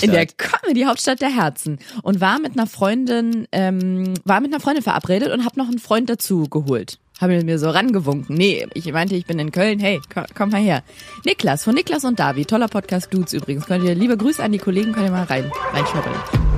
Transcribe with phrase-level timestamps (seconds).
[0.00, 0.08] Comedy-Hauptstadt.
[0.08, 1.78] In der Comedy-Hauptstadt der Herzen.
[2.02, 5.78] Und war mit einer Freundin, ähm, war mit einer Freundin verabredet und hab noch einen
[5.78, 6.98] Freund dazu geholt.
[7.20, 8.34] Habe mir so rangewunken.
[8.34, 9.78] Nee, ich meinte, ich bin in Köln.
[9.78, 10.82] Hey, komm, komm mal her.
[11.26, 12.46] Niklas, von Niklas und Davi.
[12.46, 13.66] Toller Podcast, Dudes übrigens.
[13.66, 16.49] Könnt ihr, liebe Grüße an die Kollegen, könnt ihr mal rein, reinschnuppern.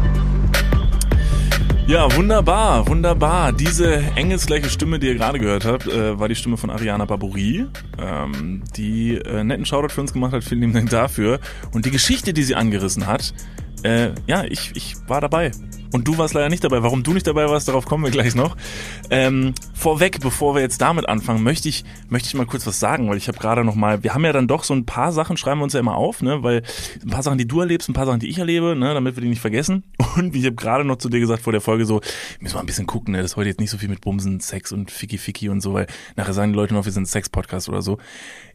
[1.88, 3.52] Ja, wunderbar, wunderbar.
[3.52, 7.66] Diese engelsgleiche Stimme, die ihr gerade gehört habt, äh, war die Stimme von Ariana Barbouri,
[7.98, 10.44] ähm, die äh, netten Shoutout für uns gemacht hat.
[10.44, 11.40] Vielen lieben Dank dafür.
[11.72, 13.34] Und die Geschichte, die sie angerissen hat,
[13.82, 15.50] äh, ja, ich, ich war dabei.
[15.92, 16.82] Und du warst leider nicht dabei.
[16.82, 18.56] Warum du nicht dabei warst, darauf kommen wir gleich noch.
[19.10, 23.10] Ähm, vorweg, bevor wir jetzt damit anfangen, möchte ich, möchte ich mal kurz was sagen,
[23.10, 25.36] weil ich habe gerade noch mal, wir haben ja dann doch so ein paar Sachen,
[25.36, 26.62] schreiben wir uns ja immer auf, ne, weil
[27.02, 29.22] ein paar Sachen, die du erlebst, ein paar Sachen, die ich erlebe, ne, damit wir
[29.22, 29.84] die nicht vergessen.
[30.16, 32.00] Und ich habe gerade noch zu dir gesagt vor der Folge so,
[32.40, 34.40] müssen wir ein bisschen gucken, ne, das ist heute jetzt nicht so viel mit Bumsen,
[34.40, 37.06] Sex und Ficky Ficky und so, weil nachher sagen die Leute noch, wir sind ein
[37.06, 37.98] Sex-Podcast oder so.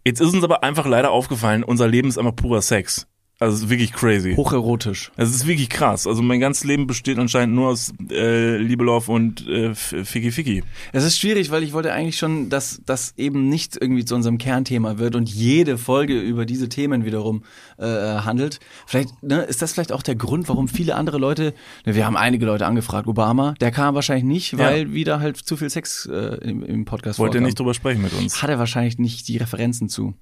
[0.03, 3.07] Jetzt ist uns aber einfach leider aufgefallen, unser Leben ist einfach purer Sex.
[3.39, 4.33] Also es ist wirklich crazy.
[4.35, 5.11] Hocherotisch.
[5.15, 6.07] Es ist wirklich krass.
[6.07, 10.63] Also mein ganzes Leben besteht anscheinend nur aus äh, Liebe, Love und äh, Ficky Ficky.
[10.91, 14.39] Es ist schwierig, weil ich wollte eigentlich schon, dass das eben nicht irgendwie zu unserem
[14.39, 17.43] Kernthema wird und jede Folge über diese Themen wiederum
[17.77, 18.59] äh, handelt.
[18.87, 21.53] Vielleicht ne, ist das vielleicht auch der Grund, warum viele andere Leute,
[21.85, 24.93] ne, wir haben einige Leute angefragt, Obama, der kam wahrscheinlich nicht, weil Ja.
[24.93, 27.45] wieder halt zu viel Sex äh, im, im Podcast Wollt ihr vorkam.
[27.45, 28.41] nicht drüber sprechen mit uns?
[28.41, 30.15] Hat er wahrscheinlich nicht die Referenzen zu.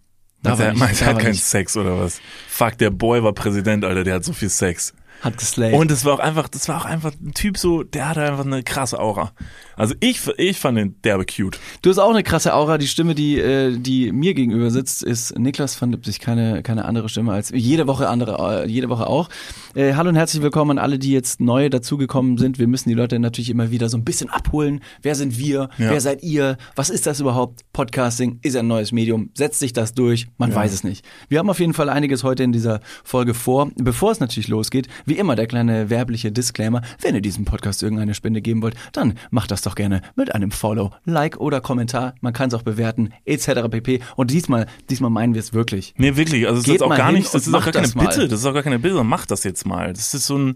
[0.46, 1.34] Meint er, meint, er darf hat keinen.
[1.34, 2.22] Sex oder was?
[2.48, 4.94] Fuck, der Boy war Präsident, Alter, der hat so viel Sex.
[5.26, 5.74] Hat geslayed.
[5.74, 8.46] Und es war auch einfach, das war auch einfach ein Typ so, der hatte einfach
[8.46, 9.32] eine krasse Aura.
[9.76, 11.60] Also ich, ich fand den derbe cute.
[11.82, 12.78] Du hast auch eine krasse Aura.
[12.78, 16.20] Die Stimme, die, äh, die mir gegenüber sitzt, ist Niklas van Lipsig.
[16.20, 19.30] Keine, keine andere Stimme als jede Woche andere, äh, jede Woche auch.
[19.74, 22.60] Äh, hallo und herzlich willkommen an alle, die jetzt neu dazugekommen sind.
[22.60, 24.82] Wir müssen die Leute natürlich immer wieder so ein bisschen abholen.
[25.02, 25.70] Wer sind wir?
[25.80, 25.90] Ja.
[25.90, 26.58] Wer seid ihr?
[26.76, 27.62] Was ist das überhaupt?
[27.74, 29.32] Podcasting ist ein neues Medium.
[29.34, 30.28] Setzt sich das durch?
[30.38, 31.04] Man weiß es nicht.
[31.30, 33.72] Wir haben auf jeden Fall einiges heute in dieser Folge vor.
[33.76, 36.82] Bevor es natürlich losgeht, wie immer der kleine werbliche Disclaimer.
[37.02, 40.52] Wenn ihr diesem Podcast irgendeine Spende geben wollt, dann macht das doch gerne mit einem
[40.52, 42.16] Follow, Like oder Kommentar.
[42.22, 43.70] Man kann es auch bewerten, etc.
[43.70, 44.02] pp.
[44.16, 45.94] Und diesmal, diesmal meinen wir es wirklich.
[45.98, 47.88] Nee, wirklich, also es ist auch gar nicht, das ist auch gar keine.
[47.88, 49.94] Bitte, das ist auch gar keine Bitte, macht das jetzt mal.
[49.94, 50.56] Das ist so ein,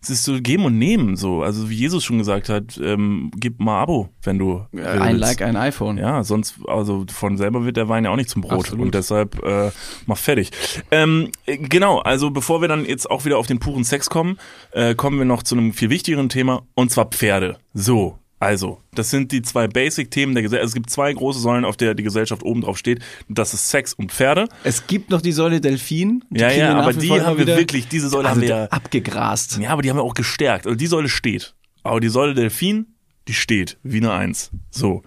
[0.00, 1.42] das ist so geben und nehmen, so.
[1.42, 5.20] Also wie Jesus schon gesagt hat, ähm, gib mal Abo, wenn du Ein willst.
[5.20, 5.98] Like, ein iPhone.
[5.98, 8.60] Ja, sonst, also von selber wird der Wein ja auch nicht zum Brot.
[8.60, 8.86] Absolut.
[8.86, 9.70] Und deshalb äh,
[10.06, 10.50] mach fertig.
[10.90, 14.38] Ähm, äh, genau, also bevor wir dann jetzt auch wieder auf den puren Sex kommen,
[14.72, 17.58] äh, kommen wir noch zu einem viel wichtigeren Thema, und zwar Pferde.
[17.74, 20.62] So, also, das sind die zwei Basic-Themen der Gesellschaft.
[20.62, 23.00] Also es gibt zwei große Säulen, auf der die Gesellschaft oben drauf steht.
[23.28, 24.48] Das ist Sex und Pferde.
[24.64, 26.24] Es gibt noch die Säule Delfin.
[26.30, 28.64] Ja, kriegen ja, nach aber die haben wir wirklich, diese Säule also haben wir ja-
[28.68, 29.58] abgegrast.
[29.60, 30.66] Ja, aber die haben wir auch gestärkt.
[30.66, 31.54] Also die Säule steht.
[31.82, 32.86] Aber die Säule Delfin,
[33.28, 33.76] die steht.
[33.82, 34.50] Wie eine Eins.
[34.70, 35.02] So.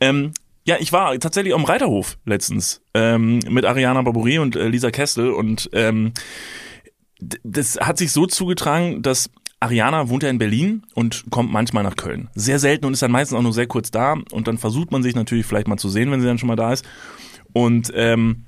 [0.00, 0.32] Ähm,
[0.64, 5.32] ja, ich war tatsächlich am Reiterhof letztens ähm, mit Ariana Barbouri und äh, Lisa Kessel
[5.32, 6.12] und ähm,
[7.20, 9.30] das hat sich so zugetragen, dass
[9.60, 12.28] Ariana wohnt ja in Berlin und kommt manchmal nach Köln.
[12.34, 15.02] Sehr selten und ist dann meistens auch nur sehr kurz da und dann versucht man
[15.02, 16.84] sich natürlich vielleicht mal zu sehen, wenn sie dann schon mal da ist.
[17.52, 18.44] Und ähm,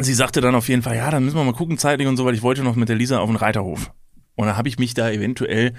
[0.00, 2.24] sie sagte dann auf jeden Fall, ja, dann müssen wir mal gucken zeitlich und so,
[2.24, 3.90] weil ich wollte noch mit der Lisa auf den Reiterhof.
[4.36, 5.72] Und da habe ich mich da eventuell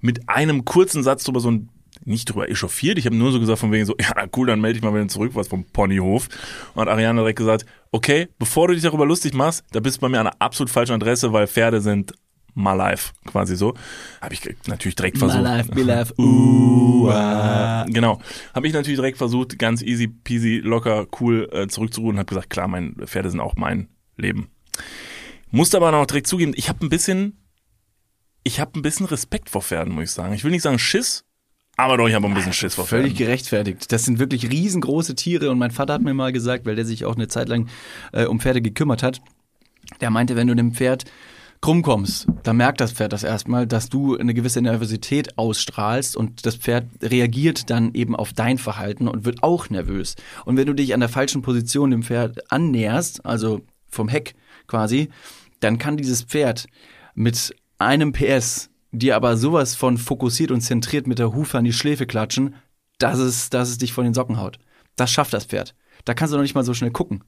[0.00, 1.68] mit einem kurzen Satz drüber so ein
[2.04, 2.98] nicht drüber echauffiert.
[2.98, 5.08] Ich habe nur so gesagt von wegen so, ja cool, dann melde ich mal wieder
[5.08, 6.28] zurück, was vom Ponyhof.
[6.74, 10.00] Und hat Ariana direkt gesagt, okay, bevor du dich darüber lustig machst, da bist du
[10.00, 12.12] bei mir an einer absolut falschen Adresse, weil Pferde sind
[12.54, 13.74] my life, quasi so.
[14.20, 15.42] Habe ich natürlich direkt versucht.
[15.42, 17.84] My life, be life, uh, ah.
[17.88, 18.20] Genau.
[18.54, 22.50] Habe ich natürlich direkt versucht, ganz easy peasy, locker, cool äh, zurückzuruhen und habe gesagt,
[22.50, 24.48] klar, mein Pferde sind auch mein Leben.
[25.50, 27.38] Musste aber noch direkt zugeben, ich habe ein bisschen,
[28.42, 30.34] ich habe ein bisschen Respekt vor Pferden, muss ich sagen.
[30.34, 31.24] Ich will nicht sagen Schiss,
[31.76, 33.26] aber doch, ich habe ein bisschen Schiss vor Völlig Pferden.
[33.26, 33.92] gerechtfertigt.
[33.92, 37.04] Das sind wirklich riesengroße Tiere und mein Vater hat mir mal gesagt, weil der sich
[37.04, 37.68] auch eine Zeit lang
[38.12, 39.20] äh, um Pferde gekümmert hat,
[40.00, 41.04] der meinte, wenn du dem Pferd
[41.60, 46.44] krumm kommst, dann merkt das Pferd das erstmal, dass du eine gewisse Nervosität ausstrahlst und
[46.44, 50.14] das Pferd reagiert dann eben auf dein Verhalten und wird auch nervös.
[50.44, 54.34] Und wenn du dich an der falschen Position dem Pferd annäherst, also vom Heck
[54.66, 55.08] quasi,
[55.60, 56.66] dann kann dieses Pferd
[57.14, 61.72] mit einem PS dir aber sowas von fokussiert und zentriert mit der Hufe an die
[61.72, 62.54] Schläfe klatschen,
[62.98, 64.58] dass es, dass es dich von den Socken haut.
[64.96, 65.74] Das schafft das Pferd.
[66.04, 67.24] Da kannst du noch nicht mal so schnell gucken.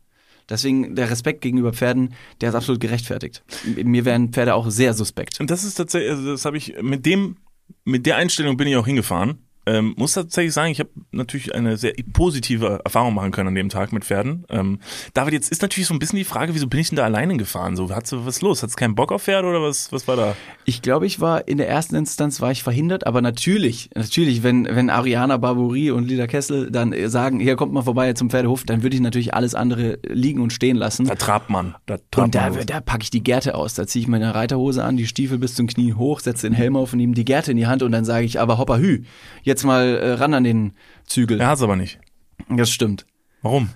[0.48, 3.42] Deswegen der Respekt gegenüber Pferden, der ist absolut gerechtfertigt.
[3.64, 5.40] Mir wären Pferde auch sehr suspekt.
[5.40, 7.36] Und das ist tatsächlich, also das habe ich mit dem,
[7.84, 9.45] mit der Einstellung bin ich auch hingefahren.
[9.66, 13.68] Ähm, muss tatsächlich sagen, ich habe natürlich eine sehr positive Erfahrung machen können an dem
[13.68, 14.46] Tag mit Pferden.
[14.48, 14.78] Ähm,
[15.12, 17.36] David, jetzt ist natürlich so ein bisschen die Frage, wieso bin ich denn da alleine
[17.36, 17.74] gefahren?
[17.74, 18.62] So, hat's, was los?
[18.62, 20.36] Hat's keinen Bock auf Pferde oder was, was war da?
[20.64, 24.66] Ich glaube, ich war in der ersten Instanz war ich verhindert, aber natürlich, natürlich, wenn,
[24.66, 28.64] wenn Ariana Barbouri und Lida Kessel dann äh, sagen, hier kommt mal vorbei zum Pferdehof,
[28.64, 31.06] dann würde ich natürlich alles andere liegen und stehen lassen.
[31.06, 31.74] Da trabt man.
[31.86, 33.74] Da trabt Und da, man da packe ich die Gerte aus.
[33.74, 36.76] Da ziehe ich meine Reiterhose an, die Stiefel bis zum Knie hoch, setze den Helm
[36.76, 39.02] auf und nehme die Gerte in die Hand und dann sage ich, aber hoppa hü,
[39.42, 40.72] jetzt mal äh, ran an den
[41.06, 41.40] Zügel.
[41.40, 41.98] Er hat's aber nicht.
[42.48, 43.06] Das stimmt.
[43.42, 43.70] Warum?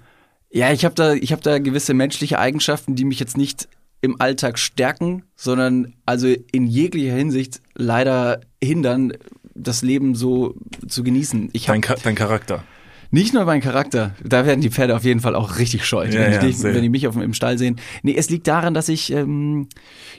[0.50, 3.68] Ja, ich habe da, ich habe da gewisse menschliche Eigenschaften, die mich jetzt nicht
[4.00, 9.12] im Alltag stärken, sondern also in jeglicher Hinsicht leider hindern,
[9.54, 10.54] das Leben so
[10.88, 11.50] zu genießen.
[11.52, 12.64] Ich Dein, Ka dein Charakter.
[13.10, 16.14] nicht nur meinen Charakter, da werden die Pferde auf jeden Fall auch richtig scheu, Ja,
[16.14, 17.76] wenn, ja, die, wenn die mich auf, im Stall sehen.
[18.02, 19.68] Nee, es liegt daran, dass ich, ähm,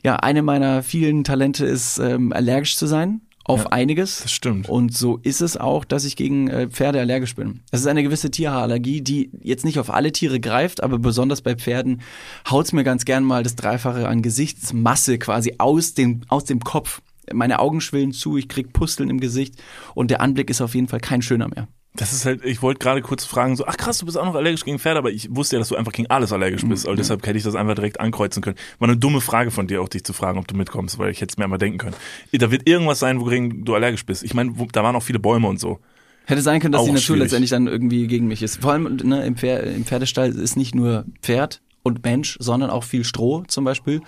[0.04, 4.22] ja, eine meiner vielen Talente ist, ähm, allergisch zu sein auf Ja, einiges.
[4.22, 4.70] das stimmt.
[4.70, 7.62] Und so ist es auch, dass ich gegen äh, Pferde allergisch bin.
[7.72, 11.56] Das ist eine gewisse Tierhaarallergie, die jetzt nicht auf alle Tiere greift, aber besonders bei
[11.56, 12.02] Pferden
[12.50, 17.02] haut's mir ganz gern mal das Dreifache an Gesichtsmasse quasi aus dem, aus dem Kopf.
[17.34, 19.56] Meine Augen schwillen zu, ich krieg Pusteln im Gesicht
[19.96, 21.68] und der Anblick ist auf jeden Fall kein schöner mehr.
[21.94, 24.36] Das ist halt, ich wollte gerade kurz fragen, so, ach krass, du bist auch noch
[24.36, 26.86] allergisch gegen Pferde, aber ich wusste ja, dass du einfach gegen alles allergisch bist.
[26.88, 28.56] Also deshalb hätte ich das einfach direkt ankreuzen können.
[28.80, 31.20] War eine dumme Frage von dir, auch dich zu fragen, ob du mitkommst, weil ich
[31.20, 31.96] hätte es mir einmal denken können.
[32.32, 34.24] Da wird irgendwas sein, wogegen du allergisch bist.
[34.24, 35.80] Ich meine, da waren auch viele Bäume und so.
[36.26, 37.24] Hätte sein können, dass Auch die Natur schwierig.
[37.24, 38.62] letztendlich dann irgendwie gegen mich ist.
[38.62, 42.86] Vor allem ne, im, Pfer im Pferdestall ist nicht nur Pferd und Mensch, sondern auch
[42.86, 44.02] viel Stroh zum Beispiel.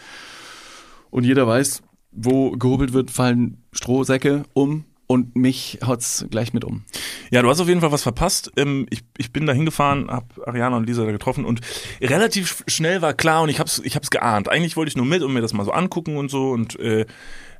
[1.09, 1.81] Und jeder weiß,
[2.11, 6.85] wo gehobelt wird, fallen Strohsäcke um und mich haut's gleich mit um.
[7.33, 8.51] Ja, du hast auf jeden Fall was verpasst.
[8.57, 11.61] Ähm, ich, ich bin da hingefahren, hab Ariana und Lisa da getroffen und
[11.99, 14.49] relativ schnell war klar und ich hab's, ich hab's geahnt.
[14.49, 17.07] Eigentlich wollte ich nur mit und mir das mal so angucken und so und äh,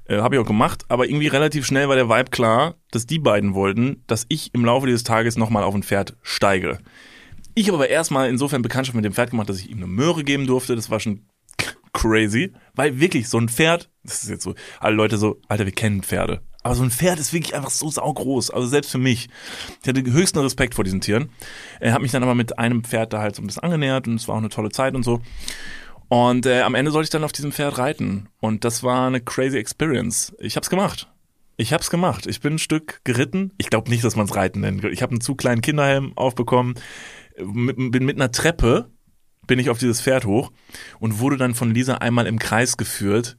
[0.06, 3.18] äh, habe ich auch gemacht, aber irgendwie relativ schnell war der Vibe klar, dass die
[3.18, 6.78] beiden wollten, dass ich im Laufe dieses Tages nochmal auf ein Pferd steige.
[7.56, 10.24] Ich habe aber erstmal insofern Bekanntschaft mit dem Pferd gemacht, dass ich ihm eine Möhre
[10.24, 10.76] geben durfte.
[10.76, 11.26] Das war schon
[11.94, 15.74] crazy, weil wirklich so ein Pferd, das ist jetzt so, alle Leute so, Alter, wir
[15.74, 16.44] kennen Pferde.
[16.64, 19.30] Aber so ein Pferd ist wirklich einfach so saugroß, also selbst für mich.
[19.82, 21.30] Ich hatte höchsten Respekt vor diesen Tieren.
[21.80, 24.16] Er hat mich dann aber mit einem Pferd da halt so ein bisschen angenähert und
[24.16, 25.22] es war auch eine tolle Zeit und so.
[26.08, 29.20] Und äh, am Ende sollte ich dann auf diesem Pferd reiten und das war eine
[29.20, 30.34] crazy Experience.
[30.40, 31.10] Ich hab's gemacht.
[31.58, 32.26] Ich hab's gemacht.
[32.28, 33.52] Ich bin ein Stück geritten.
[33.58, 34.84] Ich glaube nicht, dass man es reiten nennt.
[34.86, 36.76] Ich habe einen zu kleinen Kinderhelm aufbekommen,
[37.38, 38.90] mit, bin mit einer Treppe
[39.48, 40.52] bin ich auf dieses Pferd hoch
[41.00, 43.38] und wurde dann von Lisa einmal im Kreis geführt.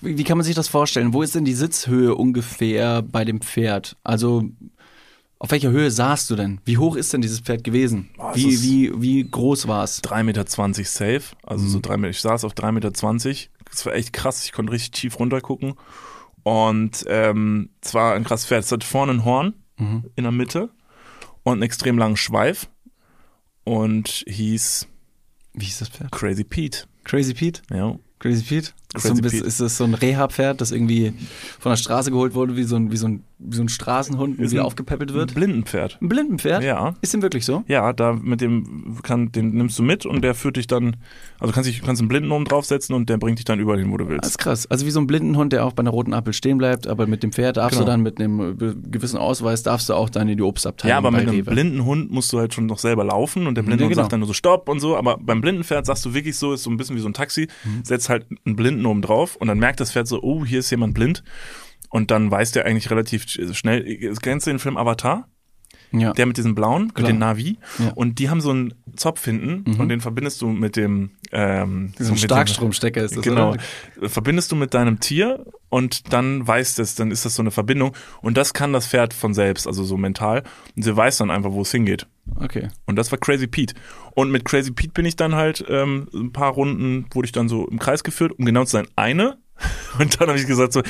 [0.00, 1.12] Wie, wie kann man sich das vorstellen?
[1.12, 3.96] Wo ist denn die Sitzhöhe ungefähr bei dem Pferd?
[4.04, 4.44] Also
[5.38, 6.60] auf welcher Höhe saßt du denn?
[6.64, 8.10] Wie hoch ist denn dieses Pferd gewesen?
[8.32, 10.02] Es Wie, wie, wie groß war es?
[10.02, 10.44] 3,20 Meter
[10.84, 12.10] safe, also so drei Meter.
[12.10, 12.90] Ich saß auf 3,20 Meter.
[12.90, 14.44] Das war echt krass.
[14.44, 15.74] Ich konnte richtig tief runter gucken.
[16.42, 18.64] Und ähm, es war ein krasses Pferd.
[18.64, 19.54] Es hat vorne ein Horn
[20.14, 20.70] in der Mitte
[21.42, 22.68] und einen extrem langen Schweif
[23.64, 24.86] und hieß
[25.52, 26.12] Wie hieß das Pferd?
[26.12, 26.86] Crazy Pete.
[27.04, 27.60] Crazy Pete?
[27.70, 27.98] Ja.
[28.20, 28.72] Crazy Pete?
[28.94, 31.12] Ist, Crazy so ein bisschen, ist das so ein Reha-Pferd, das irgendwie
[31.58, 34.38] von der Straße geholt wurde, wie so ein, wie so ein, wie so ein Straßenhund,
[34.38, 35.34] ein aufgepäppelt Ein wird?
[35.34, 35.98] Blindenpferd.
[36.00, 36.62] Ein Blindenpferd?
[36.62, 36.94] Ja.
[37.02, 37.64] Ist dem wirklich so?
[37.66, 40.96] Ja, da mit dem kann, den nimmst du mit und der führt dich dann,
[41.40, 43.90] also kannst dich, kannst einen Blinden oben draufsetzen und der bringt dich dann überall hin,
[43.90, 44.26] wo du Das willst.
[44.30, 44.66] ist krass.
[44.70, 47.22] Also wie so ein Blindenhund, der auch bei einer roten Ampel stehen bleibt, aber mit
[47.22, 47.84] dem Pferd darfst Genau.
[47.86, 48.56] du dann mit einem
[48.90, 51.50] gewissen Ausweis, darfst du auch dann in die Obstabteilung Ja, aber bei mit einem Rewe.
[51.50, 54.02] blinden Hund musst du halt schon noch selber laufen und der blinde Ja, genau.
[54.02, 56.52] sagt dann nur so Stopp und so, aber beim blinden Pferd sagst du wirklich so,
[56.54, 57.84] ist so ein bisschen wie so ein Taxi, Mhm.
[57.84, 60.70] setzt halt einen Blinden oben drauf und dann merkt das Pferd so, oh, hier ist
[60.70, 61.22] jemand blind
[61.88, 65.28] und dann weiß der eigentlich relativ schnell, kennst du den Film Avatar?
[65.92, 66.12] Ja.
[66.12, 67.02] Der mit diesem blauen, Klar.
[67.08, 67.92] mit den Navi Ja.
[67.94, 72.04] und die haben so einen Zopf hinten und den verbindest du mit dem ähm, so
[72.04, 73.52] ein mit dem- Starkstromstecker ist das, Genau.
[73.52, 74.08] oder?
[74.08, 77.92] Verbindest du mit deinem Tier und dann weiß das, dann ist das so eine Verbindung
[78.22, 80.42] und das kann das Pferd von selbst, also so mental.
[80.76, 82.06] Und sie weiß dann einfach, wo es hingeht.
[82.40, 82.68] Okay.
[82.86, 83.74] Und das war Crazy Pete.
[84.14, 87.48] Und mit Crazy Pete bin ich dann halt ähm, ein paar Runden, wurde ich dann
[87.48, 89.38] so im Kreis geführt, um genau zu sein, eine.
[89.98, 90.82] Und dann habe ich gesagt so,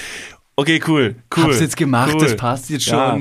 [0.57, 1.45] okay, cool, cool.
[1.45, 2.21] Hab's jetzt gemacht, cool.
[2.21, 3.19] das passt jetzt Ja.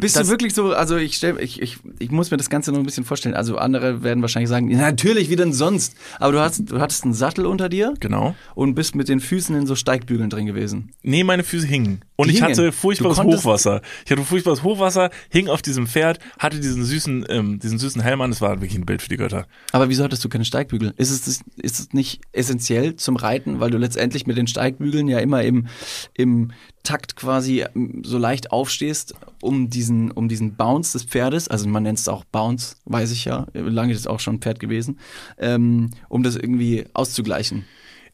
[0.00, 2.70] Bist Das- du wirklich so, also ich stell, ich, ich, ich muss mir das Ganze
[2.72, 3.34] noch ein bisschen vorstellen.
[3.34, 5.94] Also andere werden wahrscheinlich sagen, natürlich, wie denn sonst?
[6.18, 8.34] Aber du hast, du hattest einen Sattel unter dir Genau.
[8.54, 10.90] und bist mit den Füßen in so Steigbügeln drin gewesen.
[11.02, 12.00] Nee, meine Füße hingen.
[12.16, 13.82] Und ich hatte furchtbares Hochwasser.
[14.04, 18.20] Ich hatte furchtbares Hochwasser, hing auf diesem Pferd, hatte diesen süßen, ähm, diesen süßen Helm
[18.22, 18.30] an.
[18.30, 19.46] Das war wirklich ein Bild für die Götter.
[19.72, 20.94] Aber wieso hattest du keine Steigbügel?
[20.96, 25.18] Ist es, ist es nicht essentiell zum Reiten, weil du letztendlich mit den Steigbügeln ja
[25.18, 25.66] immer im,
[26.14, 26.52] im
[26.86, 31.82] Takt quasi ähm, so leicht aufstehst, um diesen, um diesen Bounce des Pferdes, also man
[31.82, 34.98] nennt es auch Bounce, weiß ich ja, lange ist es auch schon ein Pferd gewesen,
[35.36, 37.64] ähm, um das irgendwie auszugleichen.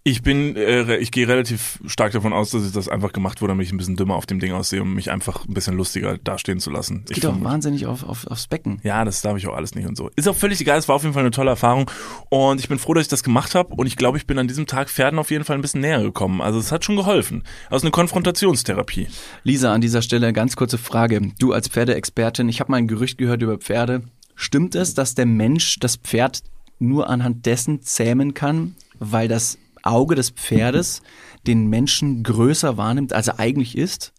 [0.05, 3.67] Ich bin, äh, ich gehe relativ stark davon aus, dass das einfach gemacht wurde, damit
[3.67, 6.59] ich ein bisschen dümmer auf dem Ding aussehe, um mich einfach ein bisschen lustiger dastehen
[6.59, 7.05] zu lassen.
[7.09, 8.81] Ich Geht auch vermute- wahnsinnig auf, auf, aufs Becken.
[8.83, 10.11] ja, das darf ich auch alles nicht und so.
[10.17, 11.89] Ist auch völlig egal, es war auf jeden Fall eine tolle Erfahrung
[12.31, 14.49] und ich bin froh, dass ich das gemacht habe und ich glaube, ich bin an
[14.49, 16.41] diesem Tag Pferden auf jeden Fall ein bisschen näher gekommen.
[16.41, 17.45] Also es hat schon geholfen.
[17.71, 19.07] Also eine Konfrontationstherapie.
[19.45, 21.21] Lisa, an dieser Stelle ganz kurze Frage.
[21.39, 24.03] Du als Pferdeexpertin, ich habe mal ein Gerücht gehört über Pferde.
[24.35, 26.43] Stimmt es, dass der Mensch das Pferd
[26.81, 31.03] nur anhand dessen zähmen kann, weil das Auge des Pferdes
[31.47, 34.13] den Menschen größer wahrnimmt, als er eigentlich ist?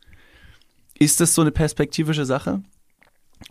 [0.98, 2.62] Ist das so eine perspektivische Sache?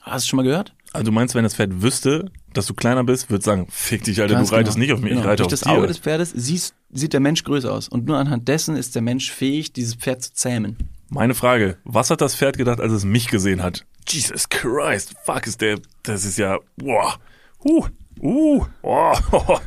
[0.03, 0.75] Hast du schon mal gehört?
[0.93, 4.21] Also du meinst, wenn das Pferd wüsste, dass du kleiner bist, würde sagen, fick dich,
[4.21, 4.85] Alter, Ganz du reitest genau.
[4.85, 5.23] nicht auf mich, Genau.
[5.23, 5.87] ich reite Durch auf das Auge dir.
[5.89, 7.89] des Pferdes siehst, sieht der Mensch größer aus.
[7.89, 10.77] Und nur anhand dessen ist der Mensch fähig, dieses Pferd zu zähmen.
[11.09, 13.85] Meine Frage, was hat das Pferd gedacht, als es mich gesehen hat?
[14.09, 17.17] Jesus Christ, fuck ist der, das ist ja, boah,
[17.65, 17.87] uh,
[18.21, 19.59] uh, oh, oh,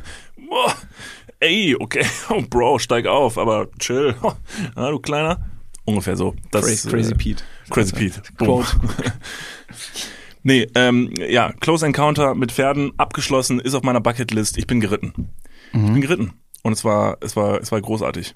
[0.50, 0.70] oh,
[1.40, 4.14] ey, okay, oh, Bro, steig auf, aber chill,
[4.74, 5.50] na, du Kleiner.
[5.84, 6.34] Ungefähr so.
[6.50, 7.44] Das, Crazy, Crazy äh, Pete.
[7.70, 8.22] Crazy Pete.
[8.38, 8.68] Quote.
[10.42, 14.56] Nee, ähm, ja, Close Encounter mit Pferden abgeschlossen, ist auf meiner Bucketlist.
[14.58, 15.32] Ich bin geritten.
[15.72, 16.34] Ich bin geritten.
[16.62, 18.32] Und es war, es war, es war großartig.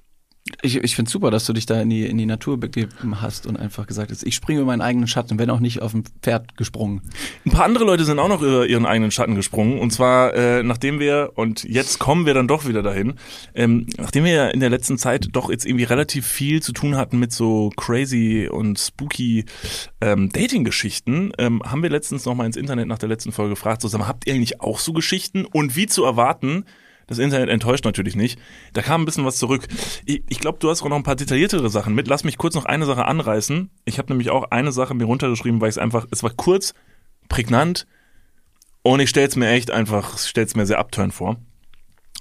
[0.62, 3.47] Ich, ich finde super, dass du dich da in die, in die Natur begeben hast
[3.47, 6.04] und einfach gesagt hast, ich springe über meinen eigenen Schatten, wenn auch nicht auf dem
[6.23, 7.02] Pferd gesprungen.
[7.47, 9.78] Ein paar andere Leute sind auch noch über ihren eigenen Schatten gesprungen.
[9.78, 13.14] Und zwar, äh, nachdem wir, und jetzt kommen wir dann doch wieder dahin,
[13.54, 16.97] ähm, nachdem wir ja in der letzten Zeit doch jetzt irgendwie relativ viel zu tun
[16.97, 19.44] hatten mit so crazy und spooky
[20.00, 23.82] ähm, Dating-Geschichten, ähm, haben wir letztens noch mal ins Internet nach der letzten Folge gefragt,
[23.82, 25.44] so, sag mal, habt ihr eigentlich auch so Geschichten?
[25.44, 26.64] Und wie zu erwarten,
[27.11, 28.38] das Internet enttäuscht natürlich nicht.
[28.73, 29.67] Da kam ein bisschen was zurück.
[30.07, 32.07] Ich, ich glaube, du hast auch noch ein paar detailliertere Sachen mit.
[32.07, 33.69] Lass mich kurz noch eine Sache anreißen.
[33.85, 36.73] Ich habe nämlich auch eine Sache mir runtergeschrieben, weil ich es einfach, es war kurz,
[37.29, 37.88] prägnant
[38.83, 41.37] und ich stell's mir echt einfach, stell's mir sehr abturn vor.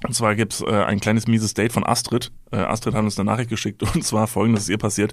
[0.04, 2.32] Und zwar gibt's äh, ein kleines mieses Date von Astrid.
[2.50, 5.12] Äh, Astrid hat uns eine Nachricht geschickt und zwar folgendes ist ihr passiert.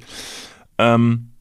[0.79, 1.33] Ähm,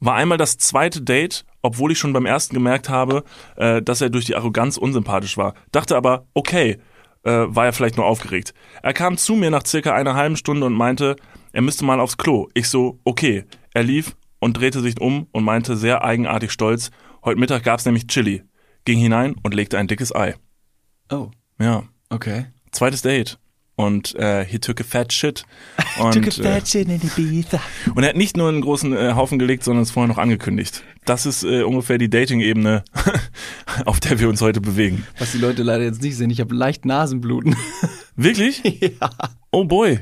[0.00, 3.22] war einmal das zweite Date, obwohl ich schon beim ersten gemerkt habe,
[3.56, 5.54] äh, dass er durch die Arroganz unsympathisch war.
[5.70, 6.78] Dachte aber, okay,
[7.24, 8.54] äh, war er vielleicht nur aufgeregt.
[8.82, 11.16] Er kam zu mir nach circa einer halben Stunde und meinte,
[11.52, 12.48] er müsste mal aufs Klo.
[12.54, 13.44] Ich so, okay.
[13.74, 16.90] Er lief und drehte sich um und meinte sehr eigenartig stolz,
[17.24, 18.42] heute Mittag gab's nämlich Chili.
[18.84, 20.34] Ging hinein und legte ein dickes Ei.
[21.10, 22.46] Oh, Ja, okay.
[22.72, 23.38] zweites Date.
[23.78, 25.44] Und äh, he took a fat shit.
[26.00, 27.60] Und, äh, shit in Ibiza.
[27.94, 30.82] und er hat nicht nur einen großen äh, Haufen gelegt, sondern es vorher noch angekündigt.
[31.04, 32.82] Das ist äh, ungefähr die Dating-Ebene,
[33.84, 35.06] auf der wir uns heute bewegen.
[35.20, 37.54] Was die Leute leider jetzt nicht sehen, ich habe leicht Nasenbluten.
[38.16, 38.62] Wirklich?
[38.80, 39.10] ja.
[39.52, 40.00] Oh boy.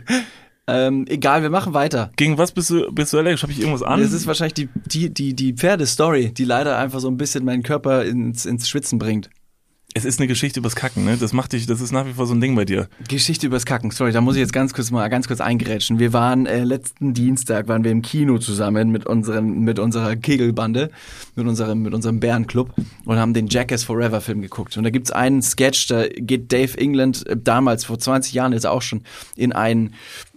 [0.66, 2.10] Ähm, egal, wir machen weiter.
[2.16, 3.42] Gegen was bist du, bist du allergisch?
[3.42, 4.00] Habe ich irgendwas an?
[4.00, 7.62] Es ist wahrscheinlich die, die, die, die Pferdestory, die leider einfach so ein bisschen meinen
[7.62, 9.28] Körper ins, ins Schwitzen bringt.
[9.96, 11.16] Es ist eine Geschichte übers Kacken, ne?
[11.16, 12.86] Das macht dich, das ist nach wie vor so ein Ding bei dir.
[13.08, 13.90] Geschichte übers Kacken.
[13.90, 15.98] Sorry, da muss ich jetzt ganz kurz mal ganz kurz eingerätschen.
[15.98, 20.90] Wir waren äh, letzten Dienstag waren wir im Kino zusammen mit unseren mit unserer Kegelbande,
[21.34, 22.74] mit unserem mit unserem Bärenclub
[23.06, 24.76] und haben den Jackass Forever Film geguckt.
[24.76, 28.64] Und da gibt's einen Sketch, da geht Dave England äh, damals vor 20 Jahren ist
[28.64, 29.00] er auch schon
[29.34, 29.94] in einen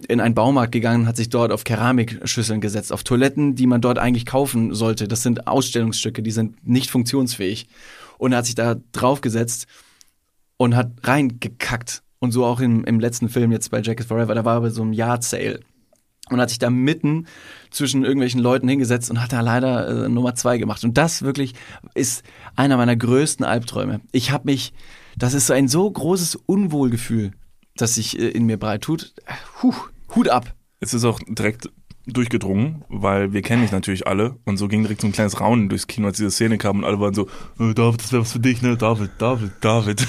[0.08, 4.00] in einen Baumarkt gegangen, hat sich dort auf Keramikschüsseln gesetzt, auf Toiletten, die man dort
[4.00, 5.10] eigentlich kaufen sollte.
[5.10, 7.68] Das sind Ausstellungsstücke, die sind nicht funktionsfähig.
[8.20, 9.66] Und er hat sich da draufgesetzt
[10.58, 12.04] und hat reingekackt.
[12.20, 14.62] Und so auch im, im letzten Film jetzt bei Jack is Forever, da war er
[14.62, 15.62] bei so einem Yard Sale.
[16.30, 17.26] Und hat sich da mitten
[17.72, 20.84] zwischen irgendwelchen Leuten hingesetzt und hat da leider äh, Nummer zwei gemacht.
[20.84, 21.56] Und das wirklich
[21.96, 22.24] ist
[22.56, 24.02] einer meiner größten Albträume.
[24.12, 24.74] Ich habe mich,
[25.18, 27.32] das ist so ein so großes Unwohlgefühl,
[27.78, 29.14] das sich äh, in mir breit tut.
[29.64, 29.74] Huh,
[30.14, 30.54] Hut ab.
[30.82, 31.70] Es ist auch direkt
[32.06, 35.70] durchgedrungen, weil wir kennen dich natürlich alle und so ging direkt so ein kleines Raunen
[35.70, 37.28] durchs Kino, als diese Szene kam und alle waren so,
[37.60, 38.78] äh, David, das wäre was für dich, ne?
[38.78, 40.08] David, David, David.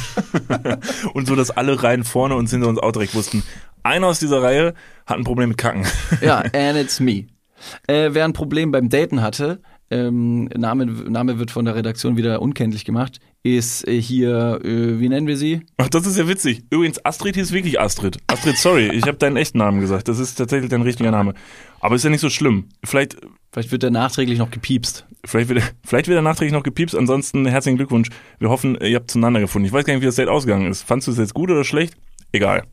[1.14, 3.42] und so, dass alle Reihen vorne und hinter uns auch direkt wussten,
[3.82, 4.74] einer aus dieser Reihe
[5.06, 5.84] hat ein Problem mit Kacken.
[6.20, 7.26] Ja, and it's me.
[7.86, 12.40] Äh, wer ein Problem beim Daten hatte, ähm, Name, Name wird von der Redaktion wieder
[12.40, 15.62] unkenntlich gemacht, ist äh, hier, äh, wie nennen wir sie?
[15.78, 16.62] Ach, das ist ja witzig.
[16.70, 18.18] Übrigens, Astrid hieß wirklich Astrid.
[18.26, 20.08] Astrid, sorry, ich habe deinen echten Namen gesagt.
[20.08, 21.34] Das ist tatsächlich dein richtiger Name.
[21.80, 22.68] Aber ist ja nicht so schlimm.
[22.84, 23.16] Vielleicht,
[23.52, 25.06] Vielleicht wird der nachträglich noch gepiepst.
[25.24, 26.94] vielleicht, wird, vielleicht wird er nachträglich noch gepiepst.
[26.94, 28.08] Ansonsten herzlichen Glückwunsch.
[28.38, 29.66] Wir hoffen, ihr habt zueinander gefunden.
[29.66, 30.82] Ich weiß gar nicht, wie das Date ausgegangen ist.
[30.82, 31.94] Fandst du es jetzt gut oder schlecht?
[32.32, 32.64] Egal.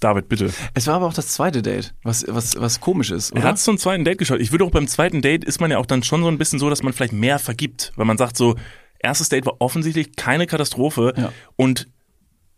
[0.00, 0.50] David, bitte.
[0.74, 3.48] Es war aber auch das zweite Date, was, was, was komisch ist, Er oder?
[3.50, 4.40] hat zum zweiten Date geschaut.
[4.40, 6.58] Ich würde auch beim zweiten Date ist man ja auch dann schon so ein bisschen
[6.58, 8.56] so, dass man vielleicht mehr vergibt, weil man sagt so,
[9.04, 11.32] erstes Date war offensichtlich keine Katastrophe Ja.
[11.56, 11.88] und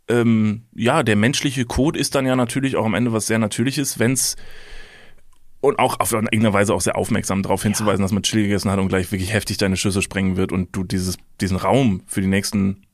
[0.08, 3.98] ähm, ja, der menschliche Code ist dann ja natürlich auch am Ende was sehr Natürliches,
[3.98, 4.36] wenn's
[5.60, 8.78] und auch auf irgendeine Weise auch sehr aufmerksam darauf hinzuweisen, dass man Chili gegessen hat
[8.78, 12.28] und gleich wirklich heftig deine Schüssel sprengen wird und du dieses, diesen Raum für die
[12.28, 12.85] nächsten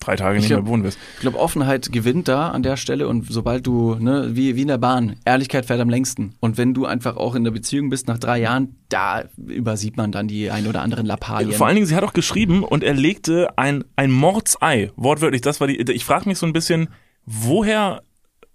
[0.00, 0.98] drei Tage nicht glaub- mehr wohnen wirst.
[1.14, 4.68] Ich glaube, Offenheit gewinnt da an der Stelle und sobald du, ne, wie, wie in
[4.68, 6.34] der Bahn, Ehrlichkeit fährt am längsten.
[6.40, 10.12] Und wenn du einfach auch in der Beziehung bist nach drei Jahren, da übersieht man
[10.12, 11.52] dann die ein oder anderen Lappalien.
[11.52, 15.60] Vor allen Dingen, sie hat auch geschrieben und er legte ein, ein Mordsei, wortwörtlich, das
[15.60, 16.88] war die, ich frage mich so ein bisschen,
[17.26, 18.02] woher,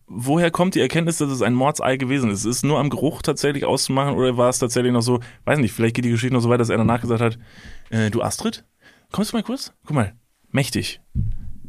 [0.08, 2.46] woher kommt die Erkenntnis, dass es ein Mordsei gewesen ist?
[2.46, 5.74] Ist es nur am Geruch tatsächlich auszumachen oder war es tatsächlich noch so, weiß nicht,
[5.74, 7.38] vielleicht geht die Geschichte noch so weit, dass er danach gesagt hat,
[7.90, 8.64] äh, du Astrid,
[9.12, 9.74] kommst du mal kurz?
[9.86, 10.14] Guck mal,
[10.53, 11.01] mächtig.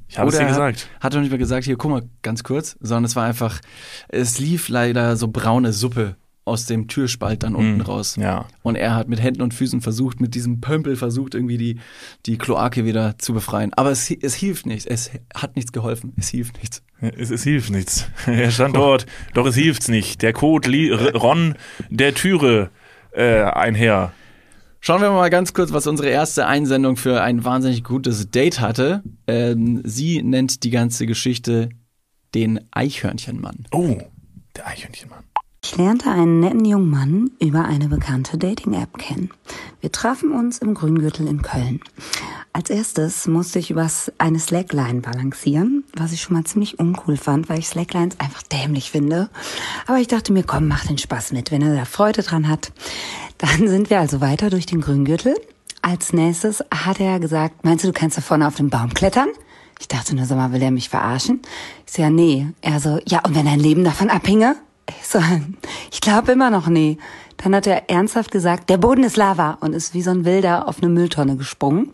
[0.08, 0.88] Ich habe es dir er gesagt.
[0.96, 3.60] Hat, hat doch nicht mal gesagt, hier, guck mal, ganz kurz, sondern es war einfach,
[4.08, 8.16] es lief leider so braune Suppe aus dem Türspalt dann unten raus.
[8.18, 8.46] Mm, Ja.
[8.62, 11.80] Und er hat mit Händen und Füßen versucht, mit diesem Pömpel versucht, irgendwie die,
[12.26, 13.72] die Kloake wieder zu befreien.
[13.74, 14.84] Aber es, es hilft nichts.
[14.84, 16.12] Es hat nichts geholfen.
[16.18, 16.82] Es hilft nichts.
[17.00, 18.08] Es, es hilft nichts.
[18.26, 20.20] Er stand dort, doch es hilft's nicht.
[20.20, 21.54] Der Code ron
[21.88, 22.70] der Türe
[23.12, 24.12] äh, einher.
[24.86, 29.02] Schauen wir mal ganz kurz, was unsere erste Einsendung für ein wahnsinnig gutes Date hatte.
[29.26, 31.70] Ähm, sie nennt die ganze Geschichte
[32.34, 33.64] den Eichhörnchenmann.
[33.72, 33.96] Oh,
[34.54, 35.23] der Eichhörnchenmann.
[35.64, 39.30] Ich lernte einen netten jungen Mann über eine bekannte Dating-App kennen.
[39.80, 41.80] Wir trafen uns im Grüngürtel in Köln.
[42.52, 47.48] Als erstes musste ich übers eine Slackline balancieren, was ich schon mal ziemlich uncool fand,
[47.48, 49.30] weil ich Slacklines einfach dämlich finde.
[49.86, 52.70] Aber ich dachte mir, komm, mach den Spaß mit, wenn er da Freude dran hat.
[53.38, 55.34] Dann sind wir also weiter durch den Grüngürtel.
[55.80, 59.28] Als nächstes hat er gesagt, meinst du, du kannst da vorne auf den Baum klettern?
[59.80, 61.40] Ich dachte nur, sag mal, will er mich verarschen?
[61.86, 62.48] Ich so, ja, nee.
[62.60, 64.56] Er so, ja, und wenn dein Leben davon abhinge?
[65.92, 66.98] Ich glaube immer noch nee.
[67.38, 70.68] Dann hat er ernsthaft gesagt, der Boden ist Lava und ist wie so ein Wilder
[70.68, 71.92] auf eine Mülltonne gesprungen.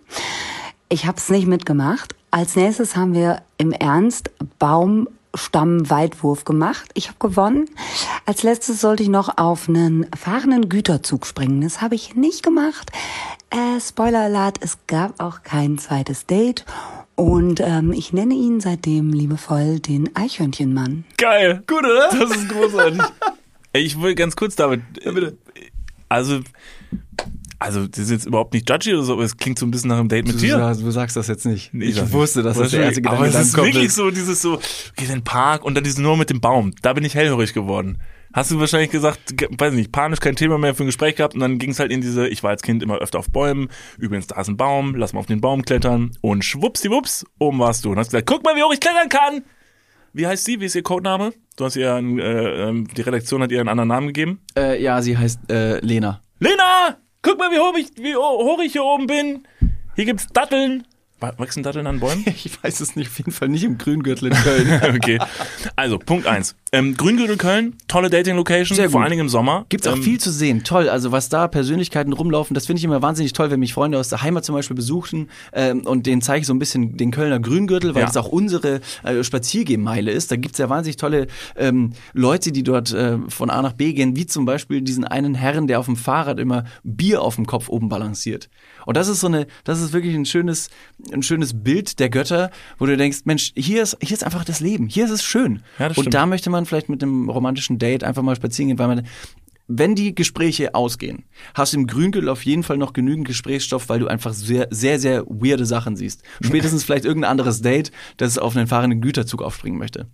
[0.88, 2.14] Ich habe es nicht mitgemacht.
[2.30, 6.90] Als nächstes haben wir im Ernst Baumstamm-Weitwurf gemacht.
[6.94, 7.66] Ich habe gewonnen.
[8.26, 11.60] Als letztes sollte ich noch auf einen fahrenden Güterzug springen.
[11.60, 12.90] Das habe ich nicht gemacht.
[13.50, 16.64] Äh, Spoiler Alert, es gab auch kein zweites Date.
[17.20, 21.04] Und ähm, ich nenne ihn seitdem liebevoll den Eichhörnchenmann.
[21.18, 21.62] Geil.
[21.66, 22.08] Gut, oder?
[22.18, 23.00] Das ist großartig.
[23.72, 24.80] Ich will ganz kurz damit.
[25.04, 25.36] Ja, bitte.
[26.08, 26.40] Also,
[27.60, 29.90] also, das ist jetzt überhaupt nicht judgy oder so, aber es klingt so ein bisschen
[29.90, 30.56] nach einem Date mit Du, dir.
[30.58, 31.72] sagst- du sagst das jetzt nicht.
[31.72, 33.94] Nee, ich sag wusste, dass das der erste Gedanke Aber es ist wirklich ist.
[33.94, 34.58] so, dieses so,
[34.96, 36.72] geh in den Park und dann dieses nur mit dem Baum.
[36.82, 37.98] Da bin ich hellhörig geworden.
[38.32, 41.34] Hast du wahrscheinlich gesagt, ge- weiß nicht, panisch kein Thema mehr für ein Gespräch gehabt
[41.34, 43.68] und dann ging es halt in diese, ich war als Kind immer öfter auf Bäumen,
[43.98, 47.84] übrigens da ist ein Baum, lass mal auf den Baum klettern und schwuppsdiwupps, oben warst
[47.84, 49.42] du und hast gesagt, guck mal, wie hoch ich klettern kann.
[50.12, 50.60] Wie heißt sie?
[50.60, 51.32] Wie ist ihr Codename?
[51.56, 54.40] Du hast ihr, einen, äh, ähm, die Redaktion hat ihr einen anderen Namen gegeben.
[54.56, 56.20] Äh, ja, sie heißt äh, Lena.
[56.40, 59.46] Lena, guck mal, wie hoch ich, wie hoch ich hier oben bin.
[59.94, 60.84] Hier gibt's Datteln.
[61.20, 62.24] Wa- Wachsen Datteln an Bäumen?
[62.44, 64.80] Ich weiß es nicht, auf jeden Fall nicht im Grüngürtel in Köln.
[64.96, 65.18] okay.
[65.76, 66.54] Also, Punkt eins.
[66.72, 69.66] Ähm, Grüngürtel Köln, tolle Dating-Location, vor allen Dingen im Sommer.
[69.68, 70.62] Gibt's auch Ähm, viel zu sehen.
[70.64, 70.88] Toll.
[70.88, 74.08] Also was da Persönlichkeiten rumlaufen, das finde ich immer wahnsinnig toll, wenn mich Freunde aus
[74.08, 77.40] der Heimat zum Beispiel besuchen ähm, und denen zeige ich so ein bisschen den Kölner
[77.40, 78.08] Grüngürtel, weil Ja.
[78.08, 80.30] es auch unsere äh, Spaziergehmeile ist.
[80.30, 84.14] Da gibt's ja wahnsinnig tolle ähm, Leute, die dort äh, von A nach B gehen,
[84.16, 87.68] wie zum Beispiel diesen einen Herrn, der auf dem Fahrrad immer Bier auf dem Kopf
[87.68, 88.48] oben balanciert.
[88.90, 90.68] Und das ist so eine, das ist wirklich ein schönes,
[91.12, 94.58] ein schönes Bild der Götter, wo du denkst, Mensch, hier ist, hier ist einfach das
[94.58, 95.62] Leben, hier ist es schön.
[95.78, 96.14] Ja, und stimmt.
[96.14, 99.06] da möchte man vielleicht mit einem romantischen Date einfach mal spazieren gehen, weil man
[99.68, 101.22] wenn die Gespräche ausgehen,
[101.54, 104.98] hast du im Grüngürtel auf jeden Fall noch genügend Gesprächsstoff, weil du einfach sehr, sehr,
[104.98, 106.24] sehr weirde Sachen siehst.
[106.40, 110.08] Spätestens vielleicht irgendein anderes Date, das auf einen fahrenden Güterzug aufspringen möchte.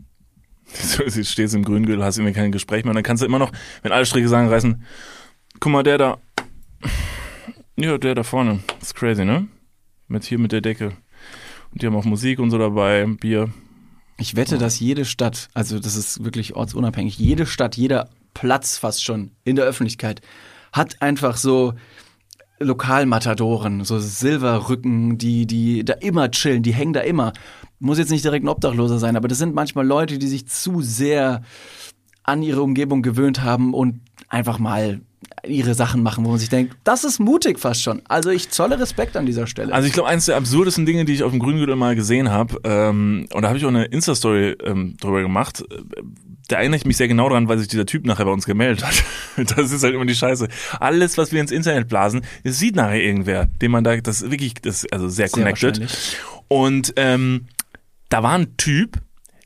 [0.67, 3.39] So, du stehst im Grüngürtel, hast irgendwie kein Gespräch mehr und dann kannst du immer
[3.39, 4.85] noch, wenn alle Stricke sagen, reißen,
[5.61, 6.19] guck mal, der da,
[7.77, 9.49] ja, der da vorne, ist crazy, ne?
[10.09, 10.93] Mit hier mit der Decke.
[11.73, 13.51] Und die haben auch Musik und so dabei, Bier.
[14.19, 19.05] Ich wette, dass jede Stadt, also das ist wirklich ortsunabhängig, jede Stadt, jeder Platz fast
[19.05, 20.21] schon in der Öffentlichkeit
[20.73, 21.75] hat einfach so
[22.59, 27.33] Lokalmatadoren, so Silberrücken, die, die da immer chillen, die hängen da immer.
[27.79, 30.81] Muss jetzt nicht direkt ein Obdachloser sein, aber das sind manchmal Leute, die sich zu
[30.81, 31.43] sehr
[32.23, 35.01] an ihre Umgebung gewöhnt haben und einfach mal
[35.47, 38.03] ihre Sachen machen, wo man sich denkt, das ist mutig fast schon.
[38.09, 39.73] Also ich zolle Respekt an dieser Stelle.
[39.73, 42.61] Also ich glaube, eines der absurdesten Dinge, die ich auf dem Grüngürtel mal gesehen habe,
[42.65, 45.83] ähm, und da habe ich auch eine Insta-Story ähm, drüber gemacht, äh,
[46.49, 48.85] da erinnere ich mich sehr genau dran, weil sich dieser Typ nachher bei uns gemeldet
[48.85, 48.95] hat.
[49.57, 50.49] Das ist halt immer die Scheiße.
[50.81, 54.31] Alles, was wir ins Internet blasen, das sieht nachher irgendwer, den man da, das ist
[54.31, 55.81] wirklich, das ist also sehr, Sehr connected.
[55.81, 56.17] wahrscheinlich.
[56.49, 57.47] Und ähm,
[58.09, 58.99] da war ein Typ,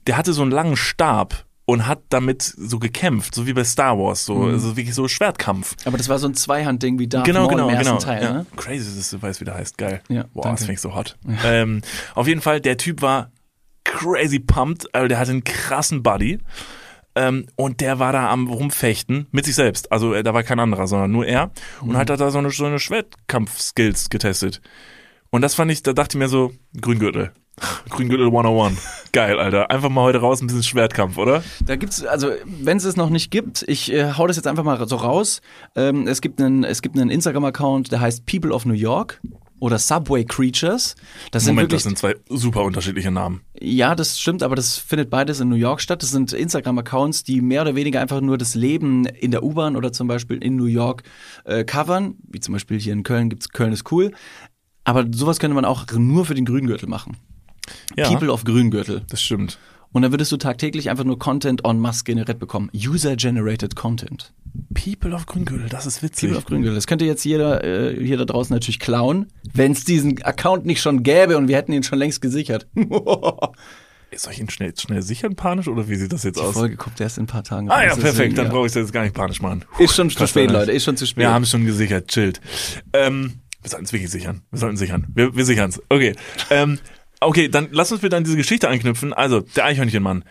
[0.07, 3.99] der hatte so einen langen Stab und hat damit so gekämpft, so wie bei Star
[3.99, 4.53] Wars, so, Mhm.
[4.55, 5.75] also wirklich so Schwertkampf.
[5.85, 7.99] aber das war so ein Zweihandding wie Darth Genau, Maul genau, im ersten genau.
[7.99, 8.23] Teil.
[8.23, 8.33] ja.
[8.33, 8.47] Ne?
[8.57, 9.79] Crazy, dass du weißt, wie der heißt.
[9.79, 10.03] Geil.
[10.09, 10.57] Ja, Boah, danke.
[10.57, 11.17] das finde ich so hot.
[11.45, 11.83] Ähm,
[12.15, 13.31] auf jeden Fall, der Typ war
[13.85, 16.39] crazy pumped, also der hatte einen krassen Buddy.
[17.17, 19.91] Ähm, und der war da am rumfechten mit sich selbst.
[19.91, 21.51] Also äh, da war kein anderer, sondern nur er.
[21.81, 24.61] Und hat da so eine, so eine Schwertkampf-Skills getestet.
[25.31, 27.33] Und das fand ich, da dachte ich mir so, Grüngürtel.
[27.89, 28.79] Grüngürtel 101.
[29.13, 29.71] Geil, Alter.
[29.71, 31.43] Einfach mal heute raus ein bisschen Schwertkampf, oder?
[31.65, 34.65] Da gibt's, also wenn es es noch nicht gibt, ich äh, hau das jetzt einfach
[34.65, 35.41] mal so raus.
[35.75, 39.21] Ähm, es gibt einen, es gibt einen Instagram-Account, der heißt People of New York
[39.61, 40.97] oder Subway Creatures.
[41.31, 43.43] Das sind Moment, das wirklich, sind zwei super unterschiedliche Namen.
[43.61, 46.03] ja, das stimmt, aber das findet beides in New York statt.
[46.03, 49.93] Das sind Instagram-Accounts, die mehr oder weniger einfach nur das Leben in der U-Bahn oder
[49.93, 51.03] zum Beispiel in New York
[51.45, 52.15] äh, covern.
[52.29, 54.13] Wie zum Beispiel hier in Köln gibt's Köln ist cool.
[54.85, 57.17] Aber sowas könnte man auch nur für den Grüngürtel machen.
[57.97, 59.03] Ja, People of Grüngürtel.
[59.09, 59.59] das stimmt.
[59.93, 62.71] Und dann würdest du tagtäglich einfach nur Content en masse generiert bekommen.
[62.75, 64.33] User-generated Content.
[64.73, 66.29] People of Grüngürtel, das ist witzig.
[66.29, 66.75] People of Grüngürtel.
[66.77, 70.81] Das könnte jetzt jeder äh, hier da draußen natürlich klauen, wenn es diesen Account nicht
[70.81, 72.69] schon gäbe und wir hätten ihn schon längst gesichert.
[72.75, 72.87] Die
[74.17, 76.55] Soll ich ihn schnell, schnell sichern, panisch, oder wie sieht das jetzt aus?
[76.55, 78.53] Folge kommt erst in ein paar Tagen Ah ja, perfekt, dann ja.
[78.53, 79.65] brauche ich das jetzt gar nicht panisch machen.
[79.79, 80.51] Ist schon zu spät.
[80.51, 81.23] Leute, ist schon zu spät.
[81.23, 82.41] Wir haben es schon gesichert, chillt.
[82.93, 84.43] Ähm, wir sollten es wirklich sichern.
[84.51, 85.07] Wir sollten sichern.
[85.15, 85.83] Wir, wir sichern es.
[85.89, 86.15] Okay.
[86.51, 86.79] Ähm,
[87.21, 89.13] okay, dann lass uns wieder an diese Geschichte anknüpfen.
[89.13, 90.25] Also, der Eichhörnchenmann.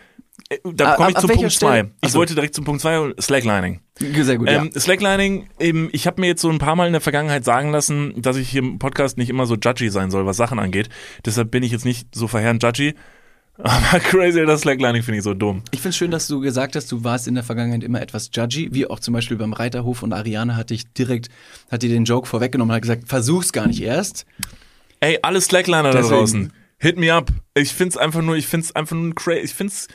[0.48, 1.72] Äh, Da Ah, komme ich ab zu welcher Punkt Stelle?
[1.72, 1.90] zwei.
[2.00, 2.18] Ich Achso.
[2.18, 3.80] wollte direkt zu Punkt zwei Slacklining.
[3.98, 7.00] Sehr gut, Ähm, Slacklining, eben, ich habe mir jetzt so ein paar Mal in der
[7.02, 10.36] Vergangenheit sagen lassen, dass ich hier im Podcast nicht immer so judgy sein soll, was
[10.38, 10.88] Sachen angeht.
[11.26, 12.94] Deshalb bin ich jetzt nicht so verheerend judgy.
[13.62, 15.62] Aber crazy, das Slacklining finde ich so dumm.
[15.70, 18.70] Ich finde schön, dass du gesagt hast, du warst in der Vergangenheit immer etwas judgy,
[18.72, 21.28] wie auch zum Beispiel beim Reiterhof und Ariane hatte ich direkt,
[21.70, 24.24] hat dir den Joke vorweggenommen und hat gesagt, versuch's gar nicht erst.
[25.00, 26.08] Ey, alle Slackliner da Deswegen.
[26.14, 27.30] draußen, hit me up.
[27.54, 29.44] Ich find's einfach nur, ich find's einfach nur crazy.
[29.44, 29.86] Ich find's,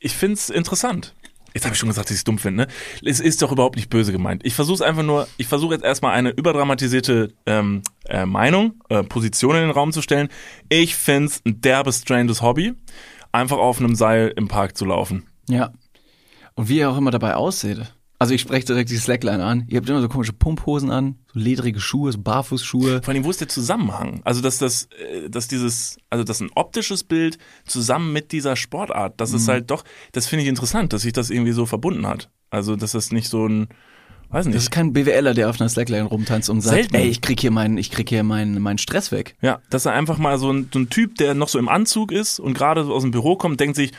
[0.00, 1.14] ich find's interessant.
[1.54, 2.64] Jetzt habe ich schon gesagt, dass ich es dumm finde.
[2.64, 2.68] Ne?
[3.02, 4.44] Es ist doch überhaupt nicht böse gemeint.
[4.44, 9.02] Ich versuche es einfach nur, ich versuche jetzt erstmal eine überdramatisierte ähm, äh, Meinung, äh,
[9.02, 10.28] Position in den Raum zu stellen.
[10.68, 12.74] Ich find's ein derbes, stranges Hobby,
[13.32, 15.26] einfach auf einem Seil im Park zu laufen.
[15.48, 15.72] Ja.
[16.56, 17.90] Und wie ihr auch immer dabei ausseht.
[18.18, 19.64] Also ich spreche direkt die Slackline an.
[19.68, 23.02] Ihr habt immer so komische Pumphosen an, so ledrige Schuhe, so Barfußschuhe.
[23.02, 24.20] Vor allem, wo ist der Zusammenhang?
[24.24, 29.20] Also, dass das, äh, dass dieses, also dass ein optisches Bild zusammen mit dieser Sportart,
[29.20, 29.36] das Mhm.
[29.36, 32.30] ist halt doch, das finde ich interessant, dass sich das irgendwie so verbunden hat.
[32.48, 33.68] Also, dass das nicht so ein,
[34.30, 34.70] weiß Das ist nicht.
[34.70, 36.94] kein BWLer, der auf einer Slackline rumtanzt und sagt, Selten.
[36.94, 39.36] ey, ich krieg hier meinen, ich krieg hier meinen, meinen Stress weg.
[39.42, 42.12] Ja, dass er einfach mal so ein, so ein Typ, der noch so im Anzug
[42.12, 43.92] ist und gerade so aus dem Büro kommt, denkt sich,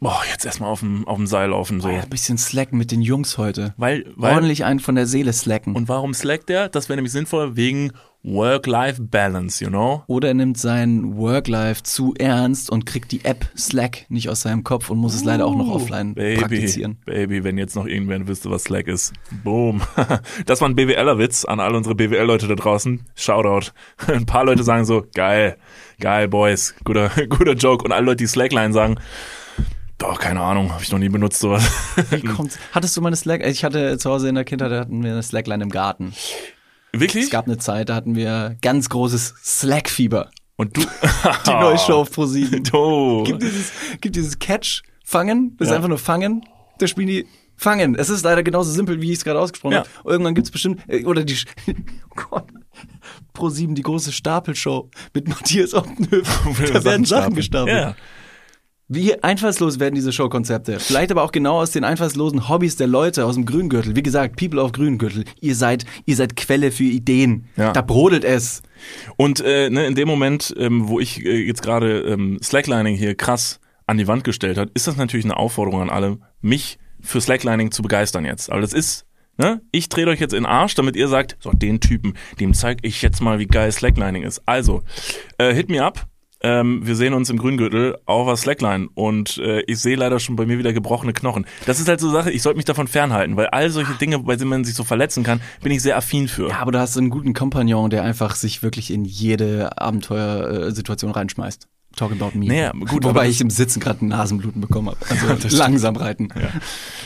[0.00, 1.88] boah, jetzt erstmal auf dem, auf dem Seil laufen, so.
[1.88, 3.74] Oh, ein bisschen slacken mit den Jungs heute.
[3.76, 5.74] Weil, weil, Ordentlich einen von der Seele slacken.
[5.76, 6.68] und warum slackt er?
[6.68, 10.02] Das wäre nämlich sinnvoll wegen Work-Life-Balance, you know?
[10.06, 14.62] Oder er nimmt sein Work-Life zu ernst und kriegt die App Slack nicht aus seinem
[14.62, 16.98] Kopf und muss es leider auch noch offline Baby, praktizieren.
[17.06, 19.12] Baby, wenn jetzt noch irgendwer wüsste, was Slack ist.
[19.42, 19.80] Boom.
[20.46, 23.06] Das war ein BWLer-Witz an all unsere BWL-Leute da draußen.
[23.14, 23.72] Shoutout.
[24.06, 25.56] Ein paar Leute sagen so, geil,
[25.98, 27.84] geil, Boys, guter, guter Joke.
[27.84, 28.96] Und alle Leute, die Slackline sagen,
[30.00, 31.70] doch, keine Ahnung, habe ich noch nie benutzt, sowas.
[32.10, 32.58] Wie kommt's?
[32.72, 33.46] Hattest du mal eine Slack?
[33.46, 36.12] Ich hatte zu Hause in der Kindheit, da hatten wir eine Slackline im Garten.
[36.92, 37.24] Wirklich?
[37.24, 40.30] Es gab eine Zeit, da hatten wir ganz großes Slack-Fieber.
[40.56, 40.80] Und du?
[41.46, 42.62] Die neue Show auf ProSieben.
[42.72, 43.22] Oh.
[43.24, 45.76] Gibt dieses, gibt dieses Catch, Fangen, das ist Ja.
[45.76, 46.44] einfach nur Fangen.
[46.78, 47.94] Da spielen die Fangen.
[47.94, 49.78] Es ist leider genauso simpel, wie ich es gerade ausgesprochen Ja.
[49.80, 49.88] habe.
[50.10, 51.36] Irgendwann gibt's bestimmt, äh, oder die,
[52.10, 52.46] oh Gott,
[53.34, 56.72] Pro7, die große Stapelshow mit Matthias Optenhöfer.
[56.72, 57.76] Da werden Sachen gestapelt.
[57.76, 57.96] Ja.
[58.92, 60.80] Wie einfallslos werden diese Showkonzepte?
[60.80, 63.94] Vielleicht aber auch genau aus den einfallslosen Hobbys der Leute aus dem Grüngürtel.
[63.94, 65.22] Wie gesagt, People auf Grüngürtel.
[65.40, 67.44] Ihr seid, ihr seid Quelle für Ideen.
[67.56, 67.70] Ja.
[67.70, 68.62] Da brodelt es.
[69.16, 73.14] Und äh, ne, in dem Moment, ähm, wo ich äh, jetzt gerade ähm, Slacklining hier
[73.14, 77.20] krass an die Wand gestellt hat, ist das natürlich eine Aufforderung an alle, mich für
[77.20, 78.50] Slacklining zu begeistern jetzt.
[78.50, 81.52] Aber das ist, ne, ich drehe euch jetzt in den Arsch, damit ihr sagt, so
[81.52, 84.42] den Typen, dem zeig ich jetzt mal, wie geil Slacklining ist.
[84.46, 84.82] Also,
[85.38, 86.09] äh, hit me up.
[86.42, 90.36] Ähm, wir sehen uns im Grüngürtel auf der Slackline und äh, ich sehe leider schon
[90.36, 91.44] bei mir wieder gebrochene Knochen.
[91.66, 94.18] Das ist halt so eine Sache, ich sollte mich davon fernhalten, weil all solche Dinge,
[94.20, 96.48] bei denen man sich so verletzen kann, bin ich sehr affin für.
[96.48, 101.68] Ja, aber du hast einen guten Kompagnon, der einfach sich wirklich in jede Abenteuersituation reinschmeißt.
[101.96, 102.46] Talk about me.
[102.46, 104.98] Naja, gut, Wobei ich im Sitzen gerade Nasenbluten bekommen habe.
[105.08, 106.28] Also langsam reiten.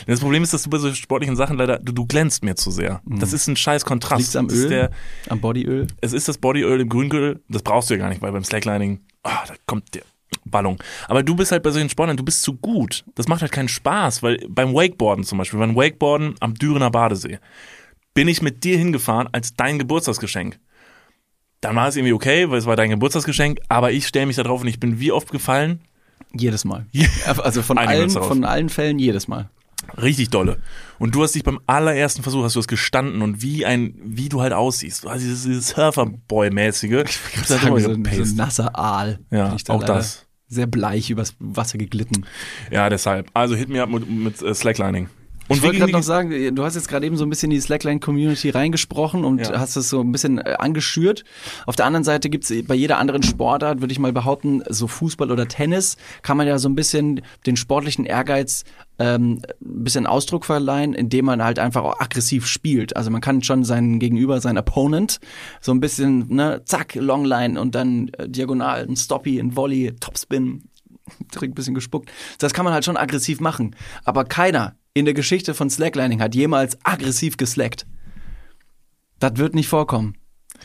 [0.05, 2.69] Das Problem ist, dass du bei so sportlichen Sachen leider, du, du glänzt mir zu
[2.69, 3.01] sehr.
[3.05, 4.19] Das ist ein scheiß Kontrast.
[4.19, 4.69] Liegt's am das Öl?
[4.69, 4.91] Der,
[5.27, 5.87] Am Bodyöl.
[6.01, 8.99] es ist das Bodyöl im Grüngürtel, das brauchst du ja gar nicht, weil beim Slacklining,
[9.25, 10.03] ah, da kommt der
[10.45, 10.81] Ballung.
[11.07, 13.03] Aber du bist halt bei solchen Sportlern, du bist zu gut.
[13.15, 17.39] Das macht halt keinen Spaß, weil beim Wakeboarden zum Beispiel, beim Wakeboarden am Dürener Badesee,
[18.13, 20.59] bin ich mit dir hingefahren als dein Geburtstagsgeschenk.
[21.61, 24.43] Dann war es irgendwie okay, weil es war dein Geburtstagsgeschenk, aber ich stelle mich da
[24.43, 25.81] drauf und ich bin wie oft gefallen?
[26.33, 26.85] Jedes Mal.
[27.37, 29.49] Also von allen, von allen Fällen jedes Mal.
[30.01, 30.57] Richtig dolle.
[30.99, 34.29] Und du hast dich beim allerersten Versuch, hast du es gestanden und wie ein, wie
[34.29, 35.03] du halt aussiehst.
[35.03, 37.03] Du hast dieses, dieses Surferboy-mäßige.
[37.31, 39.19] Ich halt Sagen so, ein- so nasser Aal.
[39.31, 40.25] Ja, auch das.
[40.47, 42.25] Sehr bleich übers Wasser geglitten.
[42.71, 43.29] Ja, deshalb.
[43.33, 45.09] Also hit me up mit, mit äh, Slacklining.
[45.47, 47.55] Und ich wollte gerade noch sagen, du hast jetzt gerade eben so ein bisschen in
[47.57, 49.59] die Slackline-Community reingesprochen und Ja.
[49.59, 51.23] hast es so ein bisschen äh, angeschürt.
[51.67, 55.29] Auf der anderen Seite gibt's bei jeder anderen Sportart, würde ich mal behaupten, so Fußball
[55.31, 58.63] oder Tennis, kann man ja so ein bisschen den sportlichen Ehrgeiz
[58.97, 62.95] ähm, ein bisschen Ausdruck verleihen, indem man halt einfach auch aggressiv spielt.
[62.95, 65.19] Also man kann schon seinen Gegenüber, seinen Opponent,
[65.61, 70.63] so ein bisschen, ne, zack, Longline und dann äh, diagonal, ein Stoppy, ein Volley, Topspin,
[71.35, 72.09] direkt ein bisschen gespuckt.
[72.39, 73.75] Das kann man halt schon aggressiv machen.
[74.05, 77.85] Aber keiner in der Geschichte von Slacklining hat jemals aggressiv geslackt.
[79.19, 80.17] Das wird nicht vorkommen.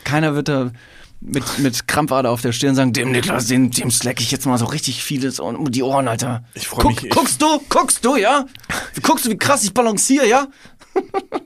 [0.05, 0.71] Keiner wird da
[1.19, 4.57] mit, mit Krampfader auf der Stirn sagen, dem Niklas, dem, dem slack ich jetzt mal
[4.57, 6.45] so richtig vieles um die Ohren, Alter.
[6.53, 7.59] Ich freu Guck, mich- Guckst du?
[7.69, 8.45] Guckst du, ja?
[9.03, 10.47] Guckst du, wie krass ich balanciere, ja?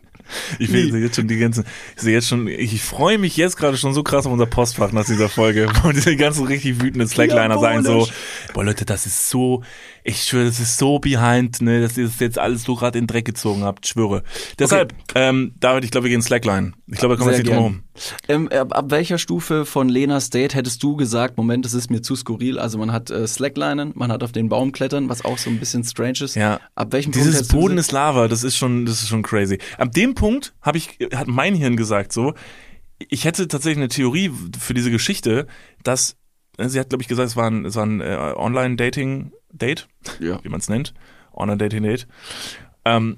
[0.60, 3.78] ich sehe jetzt schon die ganzen, ich sehe jetzt schon, ich freue mich jetzt gerade
[3.78, 7.60] schon so krass auf unser Postfach nach dieser Folge, wo diese ganzen richtig wütenden Slackliner
[7.60, 8.08] sagen so,
[8.54, 9.64] boah Leute, das ist so,
[10.04, 13.04] ich schwöre, das ist so behind, ne, dass ihr das jetzt alles so gerade in
[13.04, 14.24] den Dreck gezogen habt, schwöre.
[14.60, 16.74] Deshalb, ähm, David, ich glaube, wir gehen Slackline.
[16.88, 17.85] Ich glaube, da kommen wir nicht drum herum.
[18.28, 22.02] Ähm, ab, ab welcher Stufe von Lena State hättest du gesagt, Moment, das ist mir
[22.02, 22.60] zu skurril?
[22.60, 25.60] Also man hat äh, Slacklinen, man hat auf den Baum klettern, was auch so ein
[25.60, 26.36] bisschen strange ist.
[26.36, 26.60] Ja.
[26.76, 29.60] Ab welchem Punkt Dieses du Boden ist Lava, das ist schon, das ist schon crazy.
[29.78, 32.34] Ab dem Punkt habe ich, hat mein Hirn gesagt so,
[33.00, 35.48] ich hätte tatsächlich eine Theorie für diese Geschichte,
[35.84, 36.18] dass
[36.58, 39.88] äh, sie hat, glaube ich, gesagt, es war ein, es war ein äh, Online-Dating-Date,
[40.20, 40.40] Ja.
[40.44, 40.94] wie man es nennt,
[41.34, 42.08] Online-Dating-Date.
[42.86, 43.18] Ähm,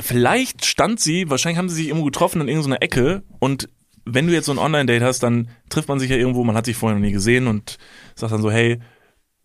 [0.00, 3.68] vielleicht stand sie, wahrscheinlich haben sie sich irgendwo getroffen in irgendeiner Ecke und
[4.14, 6.66] wenn du jetzt so ein Online-Date hast, dann trifft man sich ja irgendwo, man hat
[6.66, 7.78] sich vorher noch nie gesehen und
[8.14, 8.78] sagt dann so, hey,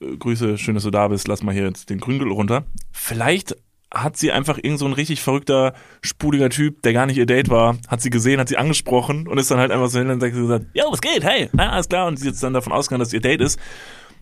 [0.01, 2.65] äh, Grüße, schön, dass du da bist, lass mal hier jetzt den Grüngel runter.
[2.91, 3.55] Vielleicht
[3.91, 7.49] hat sie einfach irgend so ein richtig verrückter, spuliger Typ, der gar nicht ihr Date
[7.49, 10.21] war, hat sie gesehen, hat sie angesprochen und ist dann halt einfach so hin und
[10.21, 12.07] hat gesagt, ja, was geht, hey, na, alles klar.
[12.07, 13.59] Und sie ist dann davon ausgegangen, dass ihr Date ist.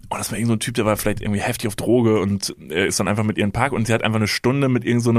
[0.09, 2.49] Und das war irgend so ein Typ, der war vielleicht irgendwie heftig auf Droge und
[2.49, 5.03] ist dann einfach mit ihr den Park und sie hat einfach eine Stunde mit irgend
[5.03, 5.11] so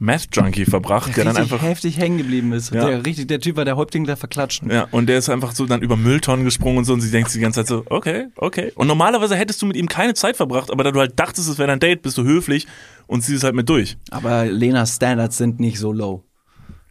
[0.00, 2.72] einem Meth-Junkie verbracht, der dann richtig einfach heftig hängen geblieben ist.
[2.72, 2.86] Ja.
[2.86, 4.70] Der, richtig, der Typ war der Häuptling der Verklatschen.
[4.70, 7.30] Ja, und der ist einfach so dann über Mülltonnen gesprungen und so und sie denkt
[7.30, 8.72] sich die ganze Zeit so, okay, okay.
[8.74, 11.58] Und normalerweise hättest du mit ihm keine Zeit verbracht, aber da du halt dachtest, es
[11.58, 12.66] wäre dein Date, bist du höflich
[13.06, 13.96] und ziehst halt mit durch.
[14.10, 16.24] Aber Lenas Standards sind nicht so low.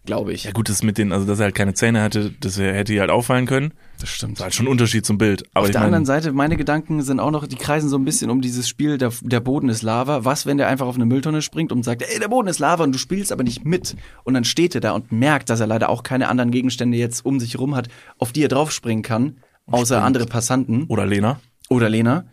[0.07, 0.45] Glaube ich.
[0.45, 3.01] Ja gut, das mit den, also dass er halt keine Zähne hatte, das hätte ihr
[3.01, 3.73] halt auffallen können.
[3.99, 4.31] das stimmt.
[4.31, 5.43] Das ist halt schon ein Unterschied zum Bild.
[5.53, 8.05] Aber Auf der meine, anderen Seite, meine Gedanken sind auch noch, die kreisen so ein
[8.05, 10.23] bisschen um dieses Spiel, der, der Boden ist Lava.
[10.23, 12.85] Was, wenn der einfach auf eine Mülltonne springt und sagt, ey, der Boden ist Lava
[12.85, 13.97] und du spielst aber nicht mit.
[14.23, 17.25] Und dann steht er da und merkt, dass er leider auch keine anderen Gegenstände jetzt
[17.25, 20.05] um sich herum hat, auf die er draufspringen kann, außer springt.
[20.05, 21.41] andere Passanten oder Lena.
[21.67, 22.23] oder Lena.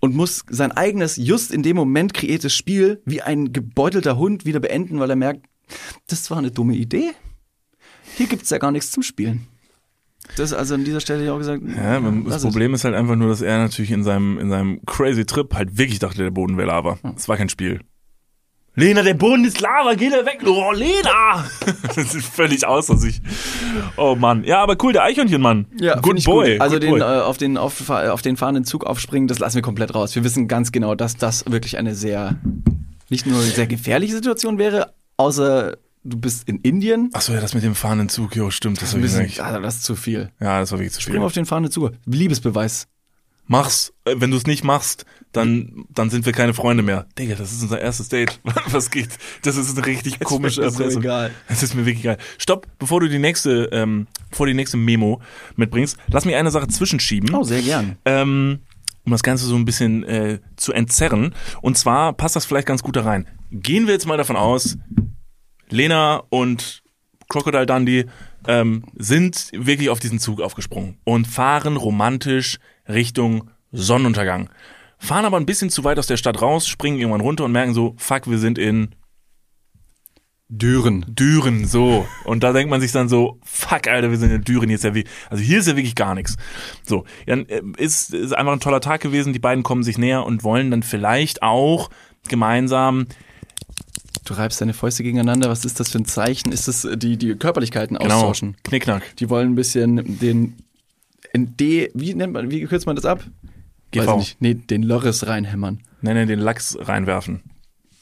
[0.00, 4.58] Und muss sein eigenes, just in dem Moment kreiertes Spiel wie ein gebeutelter Hund wieder
[4.60, 5.44] beenden, weil er merkt,
[6.08, 7.12] das war eine dumme Idee.
[8.16, 9.46] Hier gibt's ja gar nichts zum Spielen.
[10.36, 11.62] Das also an dieser Stelle ich auch gesagt.
[11.76, 12.42] Ja, man- das es.
[12.42, 15.78] Problem ist halt einfach nur, dass er natürlich in seinem, in seinem crazy Trip halt
[15.78, 16.98] wirklich dachte, der Boden wäre Lava.
[17.16, 17.80] Es war kein Spiel.
[18.76, 20.40] Lena, der Boden ist Lava, geh da weg.
[20.46, 21.44] Oh, Lena!
[21.94, 23.20] das ist völlig außer sich.
[23.96, 24.44] Oh Mann.
[24.44, 25.66] Ja, aber cool, der Eichhörnchenmann.
[25.80, 26.52] Ja, good boy.
[26.52, 26.60] Gut.
[26.60, 27.00] Also good den, boy.
[27.00, 30.14] äh, auf, den, auf, auf den fahrenden Zug aufspringen, das lassen wir komplett raus.
[30.14, 32.36] Wir wissen ganz genau, dass das wirklich eine sehr,
[33.08, 37.10] nicht nur sehr gefährliche Situation wäre, außer du bist in Indien.
[37.12, 39.84] Achso, ja, das mit dem fahrenden Zug, jo, stimmt, das war bisschen, also das ist
[39.84, 40.30] zu viel.
[40.40, 41.22] ja, das war wirklich zu Spring viel.
[41.24, 41.92] auf den fahrenden Zug.
[42.06, 42.86] Liebesbeweis.
[43.46, 43.92] Mach's.
[44.04, 47.06] Äh, Wenn du es nicht machst, dann, dann sind wir keine Freunde mehr.
[47.18, 48.38] Digga, das ist unser erstes Date.
[48.68, 49.08] Was geht?
[49.42, 51.02] Das ist eine richtig komische so Erpressung.
[51.02, 51.32] egal.
[51.48, 52.16] Das ist mir wirklich geil.
[52.38, 55.20] Stopp, bevor du die nächste, ähm, bevor die nächste Memo
[55.56, 57.34] mitbringst, lass mich eine Sache zwischenschieben.
[57.34, 57.96] Oh, sehr gern.
[58.04, 58.60] ähm,
[59.04, 61.34] um das Ganze so ein bisschen äh, zu entzerren.
[61.60, 63.26] Und zwar passt das vielleicht ganz gut da rein.
[63.50, 64.78] Gehen wir jetzt mal davon aus,
[65.70, 66.82] Lena und
[67.28, 68.06] Crocodile Dundee
[68.46, 72.58] ähm, sind wirklich auf diesen Zug aufgesprungen und fahren romantisch
[72.88, 74.50] Richtung Sonnenuntergang.
[74.98, 77.74] Fahren aber ein bisschen zu weit aus der Stadt raus, springen irgendwann runter und merken
[77.74, 78.94] so, fuck, wir sind in
[80.48, 81.06] Düren.
[81.08, 82.06] Düren, so.
[82.24, 84.84] Und da denkt man sich dann so, fuck, Alter, wir sind in Düren, hier ist
[84.84, 86.36] ja wie, also hier ist ja wirklich gar nichts.
[86.82, 90.26] So, dann äh, ist, ist einfach ein toller Tag gewesen, die beiden kommen sich näher
[90.26, 91.88] und wollen dann vielleicht auch
[92.28, 93.06] gemeinsam,
[94.24, 95.48] Du reibst deine Fäuste gegeneinander.
[95.48, 96.52] Was ist das für ein Zeichen?
[96.52, 98.56] Ist das äh, die, die Körperlichkeiten genau, austauschen?
[98.64, 100.56] Knickknack, Die wollen ein bisschen den
[101.36, 103.24] ND, wie nennt man, wie kürzt man das ab?
[103.94, 104.40] Weiß GV, ich nicht.
[104.40, 105.80] Nee, den Loris reinhämmern.
[106.00, 107.42] nenne den Lachs reinwerfen,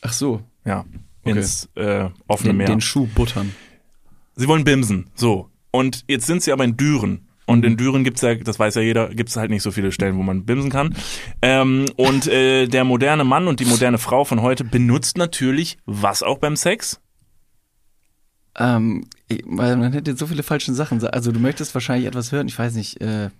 [0.03, 0.43] Ach so.
[0.65, 0.85] ja,
[1.25, 1.39] Okay.
[1.39, 2.67] ins äh, offene Den, Meer.
[2.69, 3.55] den Schuh buttern.
[4.37, 5.51] Sie wollen bimsen, so.
[5.73, 7.28] Und jetzt sind sie aber in Düren.
[7.49, 10.17] Und in Düren gibt's ja, das weiß ja jeder, gibt's halt nicht so viele Stellen,
[10.19, 10.95] wo man bimsen kann.
[11.41, 16.23] Ähm, und äh, der moderne Mann und die moderne Frau von heute benutzt natürlich was
[16.23, 17.01] auch beim Sex?
[18.57, 19.07] Ähm,
[19.47, 21.01] weil man hätte jetzt so viele falsche Sachen.
[21.01, 23.31] sa- Also du möchtest wahrscheinlich etwas hören, ich weiß nicht, äh,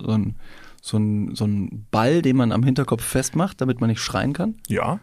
[0.00, 0.36] so ein,
[0.82, 4.56] so ein, so ein Ball, den man am Hinterkopf festmacht, damit man nicht schreien kann.
[4.68, 5.00] Ja,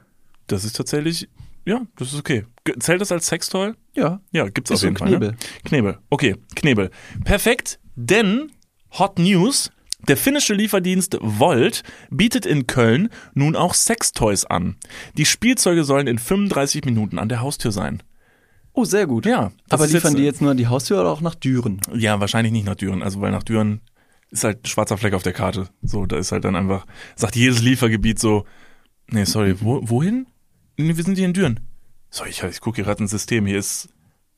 [0.47, 1.29] das ist tatsächlich
[1.63, 2.45] ja, das ist okay.
[2.79, 3.73] Zählt das als Sextoy?
[3.93, 4.19] Ja.
[4.31, 5.09] Ja, gibt's Ist auf so jeden ein Fall.
[5.11, 5.17] Ne?
[5.19, 5.37] Knebel.
[5.63, 5.97] Knebel.
[6.09, 6.89] Okay, Knebel.
[7.23, 8.51] Perfekt, denn
[8.97, 9.71] Hot News.
[10.07, 14.75] Der finnische Lieferdienst Volt bietet in Köln nun auch Sextoys an.
[15.15, 18.01] Die Spielzeuge sollen in 35 Minuten an der Haustür sein.
[18.73, 19.27] Oh, sehr gut.
[19.27, 21.81] Ja, Aber liefern jetzt- die jetzt nur an die Haustür oder auch nach Düren?
[21.93, 23.81] Ja, wahrscheinlich nicht nach Düren, also weil nach Düren
[24.31, 25.69] ist halt ein schwarzer Fleck auf der Karte.
[25.83, 28.45] So, da ist halt dann einfach, sagt jedes Liefergebiet so,
[29.07, 30.25] nee, sorry, wo, wohin?
[30.77, 31.59] Nee, wir sind hier in Düren.
[32.09, 33.89] So, ich, ich gucke hier gerade ein System, hier ist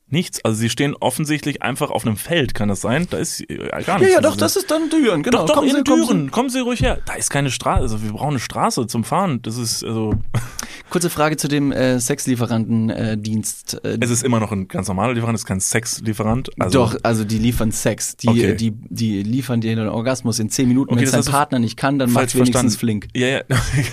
[0.08, 0.44] nichts.
[0.44, 3.06] Also sie stehen offensichtlich einfach auf einem Feld, kann das sein?
[3.10, 4.14] Da ist äh, gar Ja, nichts.
[4.14, 5.38] ja, doch, Also- das ist dann Düren, genau.
[5.40, 6.06] doch, doch, Kommen in Sie, kommen Sie.
[6.08, 6.30] Düren.
[6.30, 6.98] Kommen Sie ruhig her.
[7.06, 7.80] Da ist keine Straße.
[7.82, 9.40] Also wir brauchen eine Straße zum Fahren.
[9.42, 10.14] Das ist, also,
[10.90, 13.84] Kurze Frage zu dem äh, Sexlieferantendienst.
[13.84, 16.50] Äh, es ist immer noch ein ganz normaler Lieferant, es ist kein Sexlieferant.
[16.60, 18.16] Also, Doch, also die liefern Sex.
[18.16, 18.54] Die, Okay.
[18.54, 20.94] die, die liefern dir den Orgasmus in 10 Minuten.
[20.94, 22.76] Okay, Wenn dein Partner nicht kann, dann macht wenigstens verstanden.
[22.78, 23.08] flink.
[23.14, 23.40] Ja, ja,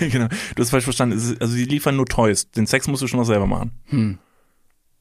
[0.00, 0.28] genau.
[0.54, 1.18] Du hast falsch verstanden.
[1.40, 2.50] Also die liefern nur Toys.
[2.50, 4.18] Den Sex musst du schon noch selber machen.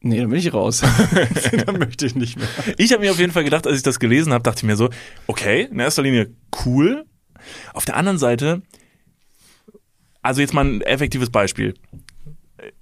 [0.04, 0.82] Nee, dann bin ich raus.
[1.66, 2.48] dann möchte ich nicht mehr.
[2.78, 4.76] Ich habe mir auf jeden Fall gedacht, als ich das gelesen habe, dachte ich mir
[4.76, 4.90] so,
[5.28, 6.32] okay, in erster Linie
[6.66, 7.06] cool.
[7.74, 8.64] Auf der anderen Seite,
[10.24, 11.76] also jetzt mal ein effektives Beispiel.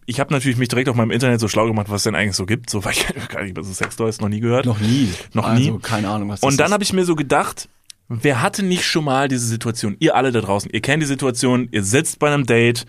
[0.06, 2.36] Ich habe natürlich mich direkt auf meinem Internet so schlau gemacht, was es denn eigentlich
[2.36, 4.66] so gibt, so weil ich gar nicht über so Sextoys noch nie gehört.
[4.66, 5.10] Noch nie.
[5.34, 5.80] Noch also, nie.
[5.80, 7.68] keine Ahnung, was das Und dann habe ich mir so gedacht,
[8.08, 9.98] wer hatte nicht schon mal diese Situation?
[10.00, 12.86] Ihr alle da draußen, ihr kennt die Situation, ihr sitzt bei einem Date,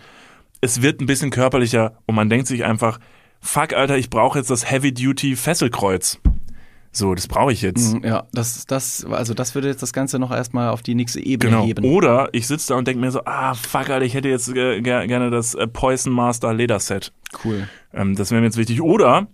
[0.61, 2.99] es wird ein bisschen körperlicher und man denkt sich einfach,
[3.41, 6.19] fuck, Alter, ich brauche jetzt das Heavy-Duty Fesselkreuz.
[6.93, 7.93] So, das brauche ich jetzt.
[7.93, 11.21] Mm, Ja, das, das, also das würde jetzt das Ganze noch erstmal auf die nächste
[11.21, 11.65] Ebene Genau.
[11.65, 11.85] heben.
[11.85, 14.81] Oder ich sitze da und denke mir so, ah, fuck, Alter, ich hätte jetzt äh,
[14.81, 17.13] ger gerne das äh, Poison Master Lederset.
[17.45, 17.67] Cool.
[17.93, 18.81] Ähm, das wäre mir jetzt wichtig.
[18.81, 19.27] Oder,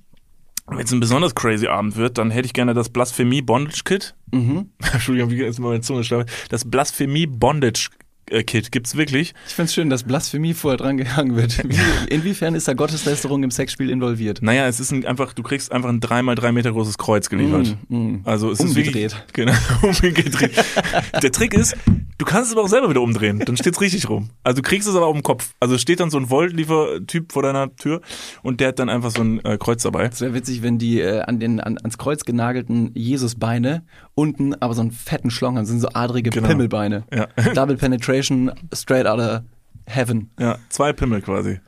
[0.67, 4.13] wenn es ein besonders crazy Abend wird, dann hätte ich gerne das Blasphemie Bondage Kit.
[4.31, 4.69] Mhm.
[4.93, 6.29] Entschuldigung, wie ist meine Zunge schlapp.
[6.49, 7.89] Das Blasphemie Bondage
[8.27, 9.33] Kit gibt's wirklich.
[9.47, 11.57] Ich find's schön, dass Blasphemie vorher dran gehangen wird.
[11.67, 11.77] Wie,
[12.13, 14.41] inwiefern ist da Gotteslästerung im Sexspiel involviert?
[14.41, 17.29] Naja, es ist ein, einfach, du kriegst einfach ein 3 mal 3 Meter großes Kreuz
[17.29, 17.77] geliefert.
[17.87, 18.21] Mm, mm.
[18.25, 19.13] Also es Umgedreht.
[19.13, 20.51] ist wirklich, genau, umgedreht.
[21.21, 21.75] Der Trick ist,
[22.17, 24.29] du kannst es aber auch selber wieder umdrehen, dann steht's richtig rum.
[24.43, 25.53] Also du kriegst es aber auf dem Kopf.
[25.59, 28.01] Also steht dann so ein Volt-Liefertyp vor deiner Tür
[28.43, 30.05] und der hat dann einfach so ein äh, Kreuz dabei.
[30.05, 33.83] Es wäre witzig, wenn die äh, an den an, ans Kreuz genagelten Jesusbeine
[34.15, 36.47] unten aber so einen fetten Schlong haben, sind so adrige Genau.
[36.47, 37.03] Pimmelbeine.
[37.13, 37.27] Ja.
[37.53, 39.41] Double Penetration, straight out of
[39.85, 40.29] heaven.
[40.39, 41.59] Ja, zwei Pimmel quasi.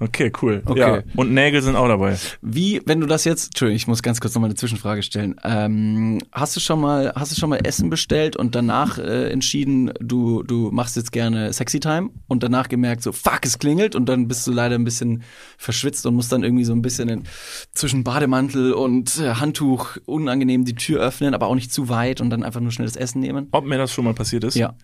[0.00, 0.62] Okay, cool.
[0.64, 0.78] Okay.
[0.78, 2.16] Ja, und Nägel sind auch dabei.
[2.40, 5.34] Wie, wenn du das jetzt, Entschuldigung, ich muss ganz kurz nochmal eine Zwischenfrage stellen.
[5.42, 9.92] Ähm, hast du schon mal, hast du schon mal Essen bestellt und danach äh, entschieden,
[10.00, 14.08] du, du machst jetzt gerne Sexy Time und danach gemerkt, so fuck, es klingelt und
[14.08, 15.22] dann bist du leider ein bisschen
[15.56, 17.24] verschwitzt und musst dann irgendwie so ein bisschen in,
[17.72, 22.30] zwischen Bademantel und äh, Handtuch unangenehm die Tür öffnen, aber auch nicht zu weit und
[22.30, 23.48] dann einfach nur schnell das Essen nehmen?
[23.50, 24.54] Ob mir das schon mal passiert ist?
[24.54, 24.76] Ja.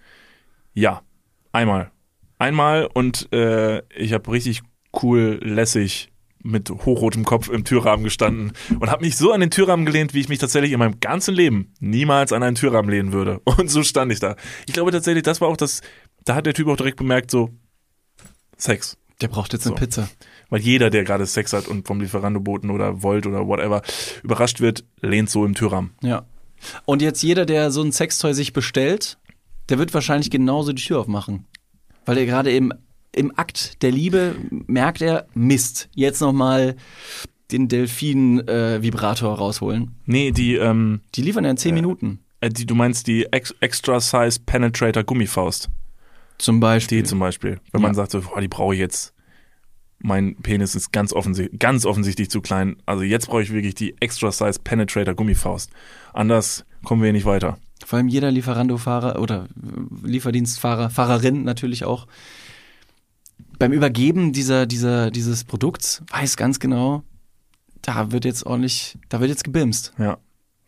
[0.72, 1.02] Ja,
[1.52, 1.92] einmal.
[2.38, 4.62] Einmal und äh, ich habe richtig
[5.02, 6.10] cool, lässig
[6.44, 10.20] mit hochrotem Kopf im Türrahmen gestanden und habe mich so an den Türrahmen gelehnt, wie
[10.20, 13.40] ich mich tatsächlich in meinem ganzen Leben niemals an einen Türrahmen lehnen würde.
[13.56, 14.36] Und so stand ich da.
[14.66, 15.80] Ich glaube tatsächlich, das war auch das,
[16.24, 17.50] da hat der Typ auch direkt bemerkt, so
[18.58, 18.98] Sex.
[19.20, 19.80] Der braucht jetzt eine So.
[19.80, 20.10] Pizza.
[20.50, 23.82] Weil jeder, der gerade Sex hat und vom Lieferandoboten oder Volt oder whatever
[24.22, 25.92] überrascht wird, lehnt so im Türrahmen.
[26.02, 26.26] Ja.
[26.84, 29.18] Und jetzt jeder, der so ein Sextoy sich bestellt,
[29.70, 31.46] der wird wahrscheinlich genauso die Tür aufmachen.
[32.04, 32.72] Weil er gerade im,
[33.14, 36.76] im Akt der Liebe merkt er, Mist, jetzt nochmal
[37.50, 39.92] den Delfin-Vibrator rausholen.
[40.06, 42.20] Nee, die, ähm, Die liefern ja in zehn Minuten.
[42.40, 45.68] äh, die, du meinst die Ex Extra Size Penetrator Gummifaust.
[46.38, 46.98] Zum Beispiel.
[47.02, 47.60] Die zum Beispiel.
[47.72, 47.94] Wenn man Ja.
[47.94, 49.12] sagt so, boah, die brauche ich jetzt.
[50.00, 52.76] Mein Penis ist ganz, offensichtlich, ganz offensichtlich zu klein.
[52.84, 55.70] Also jetzt brauche ich wirklich die Extra Size Penetrator Gummifaust.
[56.12, 57.58] Anders kommen wir nicht weiter.
[57.86, 62.06] Vor allem jeder Lieferando-Fahrer oder äh, Lieferdienstfahrer, Fahrerin natürlich auch,
[63.58, 67.02] beim Übergeben dieser, dieser, dieses Produkts weiß ganz genau,
[67.82, 69.92] da wird jetzt ordentlich, da wird jetzt gebimst.
[69.98, 70.18] Ja.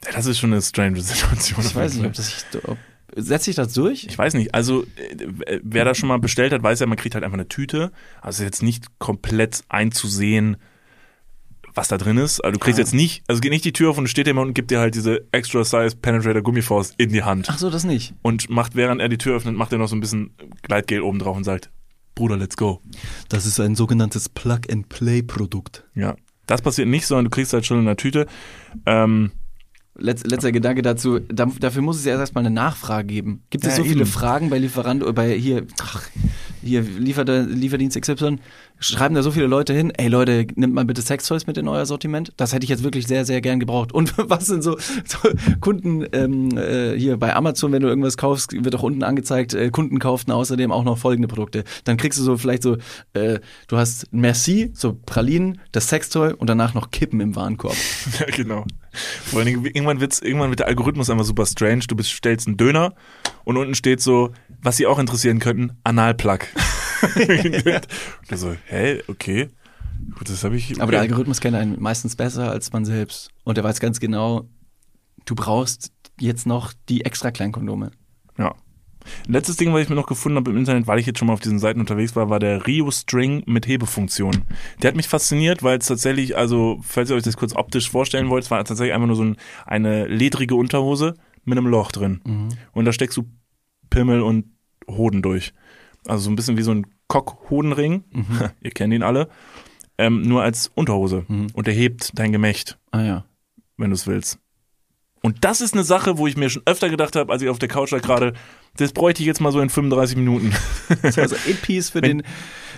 [0.05, 1.61] Ja, Das ist schon eine strange Situation.
[1.65, 2.77] Ich weiß nicht, ob das, ob,
[3.17, 4.05] setzt sich das durch?
[4.05, 4.55] Ich weiß nicht.
[4.55, 4.83] Also,
[5.47, 7.93] äh, wer das schon mal bestellt hat, weiß ja, man kriegt halt einfach eine Tüte.
[8.21, 10.59] Also jetzt nicht komplett einzusehen,
[11.75, 12.41] was da drin ist.
[12.45, 12.83] Also du kriegst Ah.
[12.83, 14.95] jetzt nicht, also geht nicht die Tür auf und steht jemand und gibt dir halt
[14.95, 17.47] diese Extra Size Penetrator Gummifaust in die Hand.
[17.51, 18.15] Ach so, das nicht.
[18.23, 21.19] Und macht, während er die Tür öffnet, macht er noch so ein bisschen Gleitgel oben
[21.19, 21.71] drauf und sagt,
[22.17, 22.81] Bruder, let's go.
[23.29, 25.85] Das ist ein sogenanntes Plug-and-Play-Produkt.
[25.95, 26.17] Ja.
[26.47, 28.27] Das passiert nicht, sondern du kriegst halt schon in der Tüte.
[28.87, 29.33] Ähm,
[29.99, 33.43] Letz, letzter Gedanke dazu, da, dafür muss es ja erstmal eine Nachfrage geben.
[33.51, 34.11] Gibt es Ja, so viele eben.
[34.11, 36.03] Fragen bei Lieferando, bei hier, ach,
[36.67, 38.39] hier liefert der Lieferdienst XY,
[38.79, 41.87] schreiben da so viele Leute hin, ey Leute, nimmt mal bitte Sextoys mit in euer
[41.87, 42.33] Sortiment.
[42.37, 43.93] Das hätte ich jetzt wirklich sehr, sehr gern gebraucht.
[43.93, 45.19] Und was sind so, so
[45.61, 49.71] Kunden ähm, äh, hier bei Amazon, wenn du irgendwas kaufst, wird auch unten angezeigt, äh,
[49.71, 51.65] Kunden kauften außerdem auch noch folgende Produkte.
[51.85, 52.77] Dann kriegst du so vielleicht so,
[53.15, 53.39] äh,
[53.69, 57.77] du hast Merci, so Pralinen, das Sextoy und danach noch Kippen im Warenkorb.
[58.19, 58.65] Ja, genau.
[58.93, 61.81] Vor Dingen, irgendwann, wird's, irgendwann wird der Algorithmus einfach super strange.
[61.89, 62.95] Du bestellst einen Döner
[63.45, 64.33] und unten steht so,
[64.67, 66.41] was sie auch interessieren könnten, Analplug.
[67.15, 67.87] und
[68.39, 69.49] so, hä, okay.
[70.19, 70.73] Gut, das habe ich.
[70.73, 70.81] Okay.
[70.81, 73.31] Aber der Algorithmus kennt einen meistens besser als man selbst.
[73.45, 74.49] Und er weiß ganz genau,
[75.25, 77.93] du brauchst jetzt noch die extra Kleinkondome.
[78.39, 78.57] Ja.
[79.29, 81.35] Letztes Ding, was ich mir noch gefunden habe im Internet, weil ich jetzt schon mal
[81.35, 84.47] auf diesen Seiten unterwegs war, war der Rio String mit Hebefunktion.
[84.83, 88.31] Der hat mich fasziniert, weil es tatsächlich, also, falls ihr euch das kurz optisch vorstellen
[88.31, 91.15] wollt, es war tatsächlich einfach nur so ein, eine ledrige Unterhose
[91.45, 92.21] mit einem Loch drin.
[92.25, 92.49] Mhm.
[92.73, 93.31] Und da steckst du
[93.91, 94.56] Pimmel und
[94.91, 95.53] Hoden durch.
[96.07, 98.05] Also so ein bisschen wie so ein Kock-Hodenring.
[98.61, 99.29] ihr kennt ihn alle.
[99.99, 101.25] Ähm, nur als Unterhose.
[101.29, 101.49] Mhm.
[101.55, 103.25] Und der hebt dein Gemächt, Ah ja.
[103.77, 104.39] wenn du es willst.
[105.23, 107.59] Und das ist eine Sache, wo ich mir schon öfter gedacht habe, als ich auf
[107.59, 108.35] der Couch lag gerade,
[108.77, 110.53] das bräuchte ich jetzt mal so in 35 Minuten.
[111.03, 112.23] Das war so ein Piece für den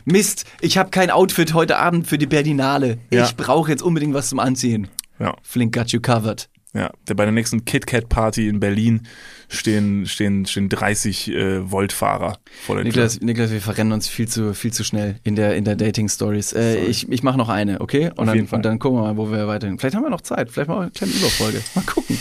[0.07, 0.47] Mist.
[0.63, 2.99] Ich habe kein Outfit heute Abend für die Berlinale.
[3.11, 3.25] Ja.
[3.25, 4.89] Ich brauche jetzt unbedingt was zum Anziehen.
[5.19, 5.35] Ja.
[5.43, 6.49] Flink got you covered.
[6.75, 9.07] Ja, der bei der nächsten KitKat Party in Berlin
[9.49, 12.89] stehen, stehen, stehen 30 äh, Volt-Fahrer vor der Tür.
[12.89, 16.53] Niklas, Niklas, wir verrennen uns viel zu, viel zu schnell in der, in der Dating-Stories.
[16.53, 18.09] Äh, ich ich mache noch eine, okay?
[18.09, 18.59] Und Auf dann, jeden Fall.
[18.59, 19.79] und dann gucken wir mal, wo wir weiterhin.
[19.79, 20.51] Vielleicht haben wir noch Zeit.
[20.51, 21.63] Vielleicht machen wir eine kleine Überfolge.
[21.75, 22.19] Mal gucken.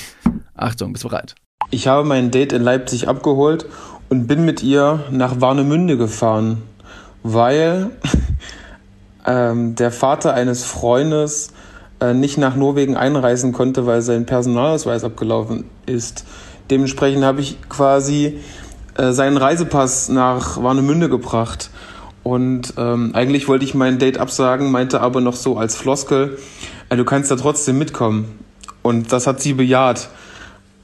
[0.55, 1.35] Achtung, bist du bereit?
[1.69, 3.65] Ich habe mein Date in Leipzig abgeholt
[4.07, 6.63] und bin mit ihr nach Warnemünde gefahren,
[7.23, 7.91] weil
[9.25, 11.51] ähm, der Vater eines Freundes
[12.13, 16.25] nicht nach Norwegen einreisen konnte, weil sein Personalausweis abgelaufen ist.
[16.69, 18.39] Dementsprechend habe ich quasi
[18.95, 21.69] äh, seinen Reisepass nach Warnemünde gebracht.
[22.23, 26.37] Und ähm, eigentlich wollte ich mein Date absagen, meinte aber noch so als Floskel,
[26.89, 28.39] äh, du kannst da trotzdem mitkommen.
[28.81, 30.09] Und das hat sie bejaht.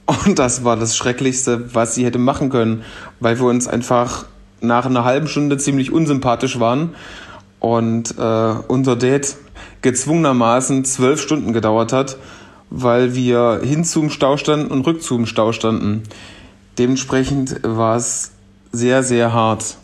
[0.06, 2.82] Und das war das Schrecklichste, was sie hätte machen können,
[3.20, 4.26] weil wir uns einfach
[4.60, 6.94] nach einer halben Stunde ziemlich unsympathisch waren
[7.60, 9.36] und äh, unser Date
[9.84, 12.16] gezwungenermaßen zwölf Stunden gedauert hat,
[12.70, 16.02] weil wir hin zum Stau standen und rück zum Stau standen.
[16.78, 18.32] Dementsprechend war es
[18.72, 19.76] sehr, sehr hart.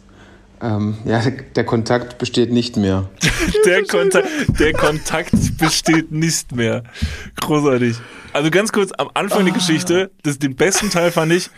[0.62, 1.22] Ähm, ja,
[1.54, 3.08] der Kontakt besteht nicht mehr.
[3.64, 4.28] Der, Kontakt,
[4.60, 6.84] der Kontakt besteht nicht mehr.
[7.40, 7.96] Großartig.
[8.32, 11.50] Also ganz kurz, am Anfang der Geschichte, das, den besten Teil fand ich,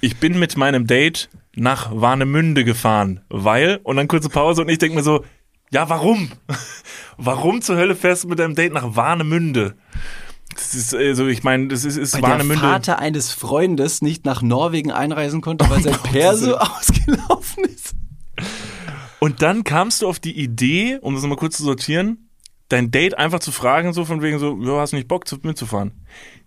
[0.00, 4.78] ich bin mit meinem Date nach Warnemünde gefahren, weil, und dann kurze Pause und ich
[4.78, 5.24] denke mir so,
[5.74, 6.30] ja, warum?
[7.18, 9.74] Warum zur Hölle fährst du mit deinem Date nach Warnemünde?
[10.54, 12.56] Das ist, also ich meine, das ist, ist Weil der.
[12.58, 17.94] Vater eines Freundes nicht nach Norwegen einreisen konnte, weil sein Perso ausgelaufen ist.
[19.18, 22.28] Und dann kamst du auf die Idee, um das mal kurz zu sortieren,
[22.68, 25.38] dein Date einfach zu fragen, so von wegen so, ja, hast du nicht Bock zu-
[25.42, 25.92] mitzufahren?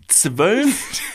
[0.08, 0.68] Zwölf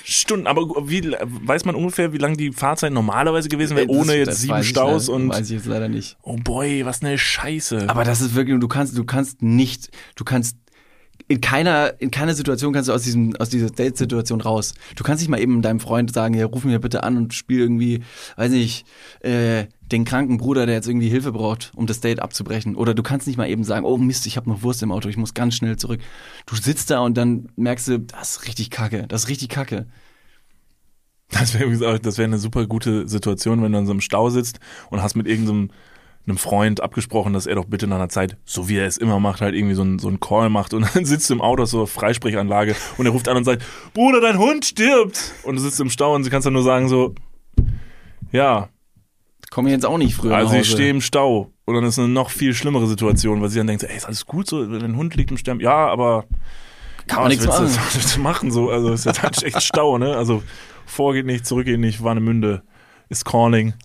[0.03, 4.39] Stunden, aber wie weiß man ungefähr, wie lang die Fahrzeit normalerweise gewesen wäre, ohne jetzt
[4.41, 6.17] sieben Staus und Weiß ich jetzt leider nicht.
[6.21, 7.89] oh boy, was eine Scheiße.
[7.89, 10.57] Aber das ist wirklich, du kannst, du kannst nicht, du kannst
[11.27, 14.73] in keiner, in keiner Situation kannst du aus diesem, aus dieser Date-Situation raus.
[14.95, 17.59] Du kannst nicht mal eben deinem Freund sagen, ja, ruf mir bitte an und spiel
[17.59, 18.03] irgendwie,
[18.35, 18.85] weiß nicht,
[19.21, 22.75] äh, den kranken Bruder, der jetzt irgendwie Hilfe braucht, um das Date abzubrechen.
[22.75, 25.07] Oder du kannst nicht mal eben sagen, oh Mist, ich habe noch Wurst im Auto,
[25.07, 26.01] ich muss ganz schnell zurück.
[26.45, 29.87] Du sitzt da und dann merkst du, das ist richtig kacke, das ist richtig kacke.
[31.29, 34.01] Das wäre übrigens auch- das wäre eine super gute Situation, wenn du in so einem
[34.01, 34.59] Stau sitzt
[34.91, 35.71] und hast mit irgendeinem
[36.25, 39.19] einem Freund abgesprochen, dass er doch bitte nach einer Zeit, so wie er es immer
[39.19, 41.65] macht, halt irgendwie so einen so einen Call macht und dann sitzt du im Auto
[41.65, 43.63] so Freisprechanlage und er ruft an und sagt,
[43.93, 46.87] Bruder, dein Hund stirbt und du sitzt im Stau und sie kannst dann nur sagen
[46.87, 47.13] so,
[48.31, 48.69] ja,
[49.53, 52.31] Komm jetzt auch nicht früher also ich stehe im Stau und dann ist eine noch
[52.31, 55.29] viel schlimmere Situation, weil sie dann denkt, ey, ist alles gut so, dein Hund liegt
[55.29, 56.25] im Sterben, ja, aber
[57.05, 57.69] Kann man nichts machen.
[58.15, 60.17] du machen so, also ist jetzt halt echt Stau, ne?
[60.17, 60.41] Also
[60.87, 62.63] vor geht nicht, zurück geht nicht, Warnemünde
[63.09, 63.75] ist calling.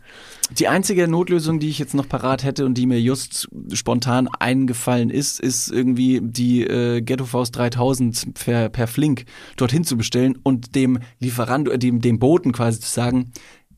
[0.51, 5.11] Die einzige Notlösung, die ich jetzt noch parat hätte und die mir just spontan eingefallen
[5.11, 9.27] ist, ist irgendwie die äh, Ghetto Faust 3000 per, per Flink
[9.57, 13.33] dorthin zu bestellen und dem Lieferant, äh, dem, dem Boten quasi zu sagen,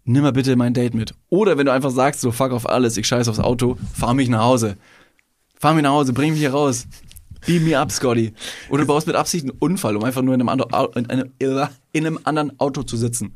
[0.05, 1.13] nimm mal bitte mein Date mit.
[1.29, 4.29] Oder wenn du einfach sagst, so fuck auf alles, ich scheiß aufs Auto, fahr mich
[4.29, 4.77] nach Hause.
[5.59, 6.87] Fahr mich nach Hause, bring mich hier raus.
[7.47, 8.33] Beam me up, Scotty.
[8.69, 11.31] Oder du baust mit Absicht einen Unfall, um einfach nur in einem, anderen in einem,
[11.93, 13.35] in einem anderen Auto zu sitzen.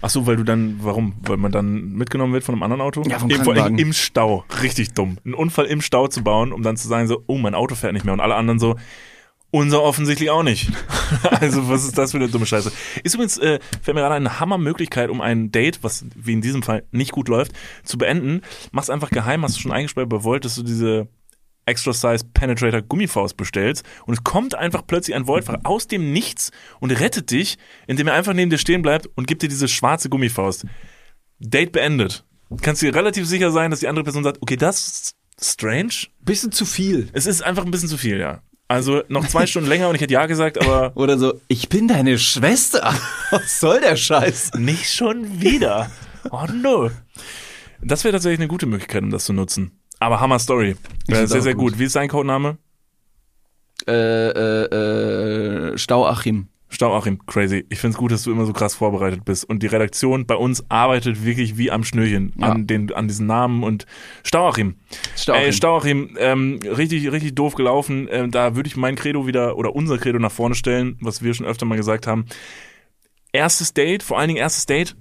[0.00, 1.14] Ach so, weil du dann, warum?
[1.22, 3.02] Weil man dann mitgenommen wird von einem anderen Auto?
[3.02, 4.44] Ja, vom Im, vor allem im Stau.
[4.62, 5.18] Richtig dumm.
[5.24, 7.92] Einen Unfall im Stau zu bauen, um dann zu sagen so, oh, mein Auto fährt
[7.92, 8.14] nicht mehr.
[8.14, 8.76] Und alle anderen so,
[9.50, 10.70] Unser offensichtlich auch nicht.
[11.40, 12.70] also was ist das für eine dumme Scheiße?
[13.02, 16.62] Ist übrigens, äh, fällt mir gerade eine Hammermöglichkeit, um ein Date, was wie in diesem
[16.62, 18.42] Fall nicht gut läuft, zu beenden.
[18.72, 21.08] Mach's einfach geheim, hast du schon eingesperrt bei Volt, dass du diese
[21.68, 26.50] Extra Size Penetrator Gummifaust bestellst und es kommt einfach plötzlich ein Voltfahrer aus dem Nichts
[26.80, 30.08] und rettet dich, indem er einfach neben dir stehen bleibt und gibt dir diese schwarze
[30.08, 30.66] Gummifaust.
[31.38, 32.24] Date beendet.
[32.62, 36.08] Kannst dir relativ sicher sein, dass die andere Person sagt, okay, das ist strange.
[36.20, 37.08] Bisschen zu viel.
[37.12, 38.42] Es ist einfach ein bisschen zu viel, ja.
[38.68, 41.88] Also noch zwei Stunden länger und ich hätte ja gesagt, aber Oder so, ich bin
[41.88, 42.94] deine Schwester.
[43.30, 44.52] Was soll der Scheiß?
[44.54, 45.90] nicht schon wieder.
[46.30, 46.90] Oh no.
[47.80, 49.72] Das wäre tatsächlich eine gute Möglichkeit, um das zu nutzen.
[50.00, 50.76] Aber Hammer Story.
[51.08, 51.72] Äh, sehr, sehr gut.
[51.72, 51.78] gut.
[51.78, 52.58] Wie ist dein Codename?
[53.86, 54.64] Äh, äh,
[55.72, 56.48] äh, Stauachim.
[56.70, 57.64] Stauachim, crazy.
[57.70, 59.48] Ich find's gut, dass du immer so krass vorbereitet bist.
[59.48, 62.48] Und die Redaktion bei uns arbeitet wirklich wie am Schnürchen Ja.
[62.50, 63.62] an, den, an diesen Namen.
[63.62, 63.86] Und
[64.22, 64.74] Stauachim.
[65.16, 65.44] Stauachim.
[65.44, 68.06] Ey, Stauachim, ähm, richtig, richtig doof gelaufen.
[68.10, 71.32] Ähm, da würde ich mein Credo wieder oder unser Credo nach vorne stellen, was wir
[71.32, 72.26] schon öfter mal gesagt haben.
[73.32, 74.94] Erstes Date, vor allen Dingen erstes Date,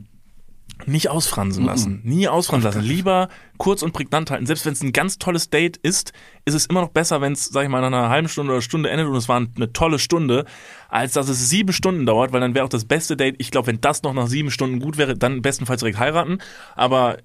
[0.85, 2.01] nicht ausfransen lassen.
[2.03, 2.81] Nie ausfransen lassen.
[2.81, 4.45] Lieber kurz und prägnant halten.
[4.45, 6.13] Selbst wenn es ein ganz tolles Date ist,
[6.45, 8.61] ist es immer noch besser, wenn es, sag ich mal, nach einer halben Stunde oder
[8.61, 10.45] Stunde endet und es war eine tolle Stunde,
[10.89, 13.35] als dass es sieben Stunden dauert, weil dann wäre auch das beste Date.
[13.39, 16.39] Ich glaube, wenn das noch nach sieben Stunden gut wäre, dann bestenfalls direkt heiraten.
[16.75, 17.17] Aber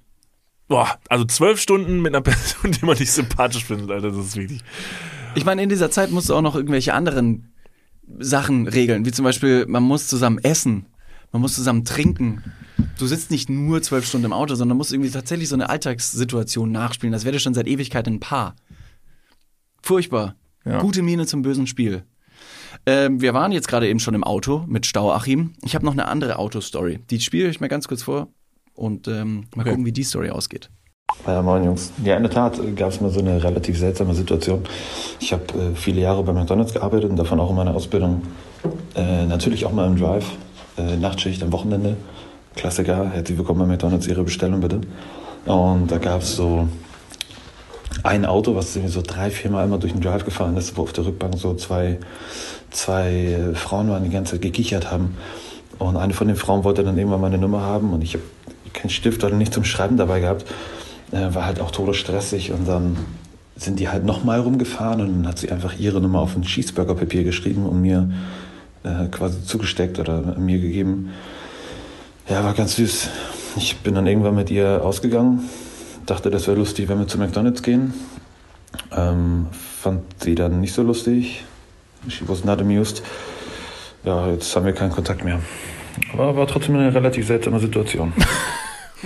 [0.67, 4.35] boah, also zwölf Stunden mit einer Person, die man nicht sympathisch findet, Alter, das ist
[4.35, 4.61] wirklich.
[5.35, 7.53] Ich meine, in dieser Zeit musst du auch noch irgendwelche anderen
[8.19, 10.87] Sachen regeln, wie zum Beispiel, man muss zusammen essen,
[11.31, 12.43] man muss zusammen trinken.
[12.99, 16.71] Du sitzt nicht nur zwölf Stunden im Auto, sondern musst irgendwie tatsächlich so eine Alltagssituation
[16.71, 17.11] nachspielen.
[17.11, 18.55] Das wäre schon seit Ewigkeit ein Paar.
[19.81, 20.35] Furchtbar.
[20.65, 20.79] Ja.
[20.79, 22.03] Gute Miene zum bösen Spiel.
[22.85, 25.53] Ähm, wir waren jetzt gerade eben schon im Auto mit Stauachim.
[25.63, 26.99] Ich habe noch eine andere Autostory.
[27.09, 28.27] Die spiele ich mal ganz kurz vor
[28.73, 29.71] und ähm, mal Okay.
[29.71, 30.69] gucken, wie die Story ausgeht.
[31.27, 31.91] Ja, moin Jungs.
[32.03, 34.63] Ja, in der Tat gab es mal so eine relativ seltsame Situation.
[35.19, 38.21] Ich habe äh, viele Jahre bei McDonalds gearbeitet und davon auch in meiner Ausbildung.
[38.95, 40.25] Äh, natürlich auch mal im Drive,
[40.77, 41.97] äh, Nachtschicht am Wochenende.
[42.55, 44.79] Klassiker, herzlich willkommen bei McDonalds, Ihre Bestellung bitte.
[45.45, 46.67] Und da gab es so
[48.03, 50.93] ein Auto, was irgendwie so drei, viermal immer durch den Drive gefahren ist, wo auf
[50.93, 51.97] der Rückbank so zwei,
[52.69, 55.17] zwei äh, Frauen waren, die ganze Zeit gekichert haben.
[55.79, 58.23] Und eine von den Frauen wollte dann irgendwann meine Nummer haben und ich habe
[58.71, 60.45] keinen Stift oder nicht zum Schreiben dabei gehabt.
[61.11, 62.97] Äh, war halt auch todesstressig und dann
[63.55, 67.23] sind die halt nochmal rumgefahren und dann hat sie einfach ihre Nummer auf ein Cheeseburger-Papier
[67.23, 68.11] geschrieben und mir
[68.83, 71.09] äh, quasi zugesteckt oder mir gegeben.
[72.29, 73.09] Ja, war ganz süß.
[73.57, 75.49] Ich bin dann irgendwann mit ihr ausgegangen,
[76.05, 77.93] dachte, das wäre lustig, wenn wir zu McDonalds gehen.
[78.95, 79.47] Ähm,
[79.81, 81.43] fand sie dann nicht so lustig.
[82.07, 83.03] She was not amused.
[84.03, 85.39] Ja, jetzt haben wir keinen Kontakt mehr.
[86.13, 88.13] Aber war trotzdem eine relativ seltsame Situation.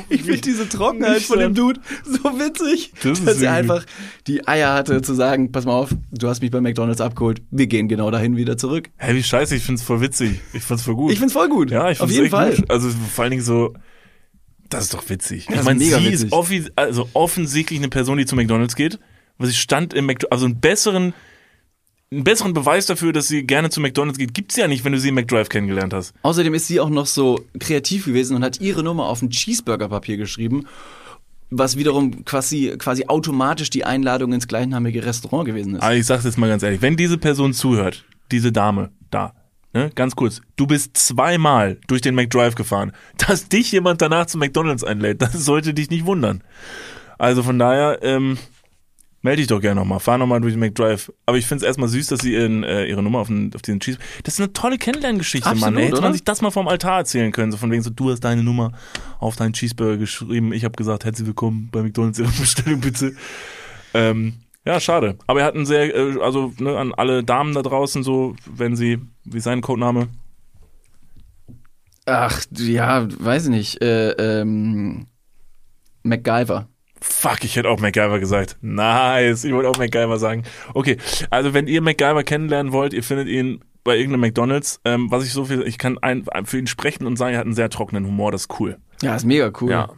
[0.09, 3.85] Ich finde diese Trockenheit von dem Dude so witzig, Das dass er einfach
[4.27, 7.67] die Eier hatte zu sagen, pass mal auf, du hast mich bei McDonalds abgeholt, wir
[7.67, 8.89] gehen genau dahin wieder zurück.
[8.97, 10.39] Hä, wie scheiße, ich find's voll witzig.
[10.53, 11.11] Ich find's voll gut.
[11.11, 11.71] Ich find's voll gut.
[11.71, 12.55] Ja, ich Auf find's jeden Fall.
[12.55, 12.69] Gut.
[12.69, 13.73] Also vor allen Dingen so,
[14.69, 15.47] das ist doch witzig.
[15.49, 16.13] Ich meine, sie witzig.
[16.13, 18.99] ist offi also offensichtlich eine Person, die zu McDonalds geht,
[19.37, 21.13] weil sie stand im McDonalds, also einen besseren,
[22.11, 24.99] einen besseren Beweis dafür, dass sie gerne zu McDonalds geht, gibt's ja nicht, wenn du
[24.99, 26.13] sie im McDrive kennengelernt hast.
[26.21, 30.15] Außerdem ist sie auch noch so kreativ gewesen und hat ihre Nummer auf ein Cheeseburger-Papier
[30.15, 30.67] geschrieben,
[31.49, 35.81] was wiederum quasi, quasi automatisch die Einladung ins gleichnamige Restaurant gewesen ist.
[35.81, 39.33] Aber ich sag's jetzt mal ganz ehrlich, wenn diese Person zuhört, diese Dame da,
[39.73, 42.93] ne, ganz kurz, du bist zweimal durch den McDrive gefahren,
[43.27, 46.41] dass dich jemand danach zu McDonalds einlädt, das sollte dich nicht wundern.
[47.17, 48.37] Also von daher, ähm,
[49.27, 51.11] melde dich doch gerne nochmal, fahr nochmal durch den McDrive.
[51.25, 53.81] Aber ich find's erstmal süß, dass sie ihren, äh, ihre Nummer auf, den, auf diesen
[53.81, 53.99] Cheese.
[54.23, 55.75] Das ist eine tolle Kennenlerngeschichte, Mann.
[55.75, 56.13] Ey, hätte man oder?
[56.13, 57.51] sich das mal vom Altar erzählen können.
[57.51, 58.71] So von wegen so, du hast deine Nummer
[59.19, 60.53] auf deinen Cheeseburger geschrieben.
[60.53, 63.15] Ich habe gesagt, herzlich willkommen bei McDonalds, Ihre Bestellung bitte.
[63.93, 65.17] Ähm, ja, schade.
[65.27, 68.77] Aber er hat einen sehr, äh, also ne, an alle Damen da draußen so, wenn
[68.77, 70.07] sie, wie ist sein Codename?
[72.05, 73.81] Ach, ja, weiß ich nicht.
[73.81, 75.07] Äh, ähm,
[76.03, 76.69] MacGyver.
[77.01, 78.57] Fuck, ich hätte auch MacGyver gesagt.
[78.61, 80.43] Nice, ich wollte auch MacGyver sagen.
[80.73, 80.97] Okay,
[81.29, 84.81] also wenn ihr MacGyver kennenlernen wollt, ihr findet ihn bei irgendeinem McDonalds.
[84.83, 87.45] Ähm, was ich so viel, ich kann ein, für ihn sprechen und sagen, er hat
[87.45, 88.77] einen sehr trockenen Humor, das ist cool.
[89.01, 89.71] Ja, ist mega cool.
[89.71, 89.89] Ja.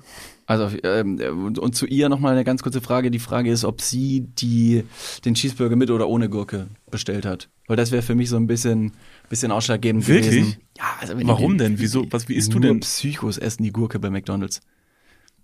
[0.46, 3.12] Also ähm, und, und zu ihr nochmal eine ganz kurze Frage.
[3.12, 4.84] Die Frage ist, ob sie die,
[5.24, 7.50] den Cheeseburger mit oder ohne Gurke bestellt hat.
[7.68, 8.94] Weil das wäre für mich so ein bisschen,
[9.30, 10.32] bisschen ausschlaggebend Wirklich?
[10.32, 10.58] gewesen.
[10.76, 11.80] Ja, also wenn Warum die, denn?
[11.80, 12.08] Wieso?
[12.10, 12.80] Was, wie isst du denn?
[12.80, 14.62] Psychos essen die Gurke bei McDonalds.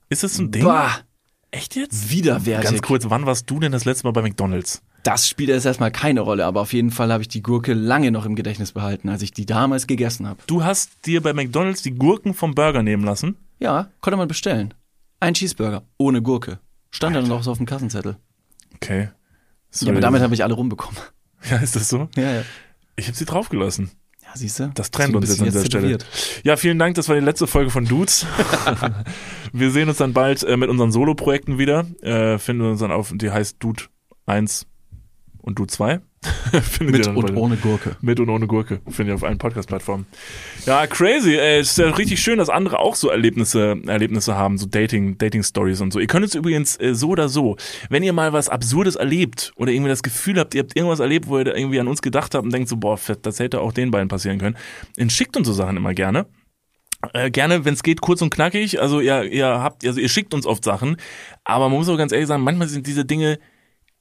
[0.10, 0.64] Ist das ein Ding?
[0.64, 1.02] Bah,
[1.56, 2.10] Echt jetzt?
[2.10, 2.70] widerwärtig.
[2.70, 4.82] Ganz kurz, wann warst du denn das letzte Mal bei McDonalds?
[5.04, 8.12] Das spielt jetzt erstmal keine Rolle, aber auf jeden Fall habe ich die Gurke lange
[8.12, 10.40] noch im Gedächtnis behalten, als ich die damals gegessen habe.
[10.48, 13.38] Du hast dir bei McDonalds die Gurken vom Burger nehmen lassen?
[13.60, 14.74] Ja, konnte man bestellen.
[15.22, 16.60] Ein Cheeseburger ohne Gurke.
[16.92, 18.18] Stand dann noch so auf dem Kassenzettel.
[18.76, 19.10] Okay.
[19.80, 21.00] Ja, aber damit habe ich alle rumbekommen.
[21.50, 22.10] Ja, ist das so?
[22.16, 22.42] Ja, ja.
[22.96, 23.92] Ich habe sie draufgelassen.
[24.36, 24.72] Ja, siehst du?
[24.76, 25.98] Das trennt uns jetzt an dieser Stelle.
[26.44, 26.96] Ja, vielen Dank.
[26.96, 28.26] Das war die letzte Folge von Dudes.
[29.54, 31.86] Wir sehen uns dann bald äh, mit unseren Solo-Projekten wieder.
[32.02, 33.84] Äh, finden uns dann auf, die heißt Dude
[34.26, 34.68] 1
[35.42, 36.02] und Dude 2.
[36.80, 37.36] Mit und bald.
[37.36, 37.96] ohne Gurke.
[38.02, 38.82] Mit und ohne Gurke.
[38.90, 40.06] Findet ihr auf allen Podcast-Plattformen.
[40.66, 41.36] Ja, crazy.
[41.36, 45.18] Ey, es ist ja richtig schön, dass andere auch so Erlebnisse, Erlebnisse haben, so Dating,
[45.18, 46.00] Dating-Stories und so.
[46.00, 47.58] Ihr könnt es übrigens äh, so oder so,
[47.90, 51.28] wenn ihr mal was Absurdes erlebt oder irgendwie das Gefühl habt, ihr habt irgendwas erlebt,
[51.28, 53.74] wo ihr da irgendwie an uns gedacht habt und denkt so, boah, das hätte auch
[53.74, 54.58] den beiden passieren können,
[54.98, 56.26] dann schickt uns so Sachen immer gerne.
[57.14, 58.82] Äh, gerne, wenn es geht, kurz und knackig.
[58.82, 60.98] Also ihr, ihr habt, also ihr schickt uns oft Sachen,
[61.44, 63.40] aber man muss auch ganz ehrlich sagen, manchmal sind diese Dinge,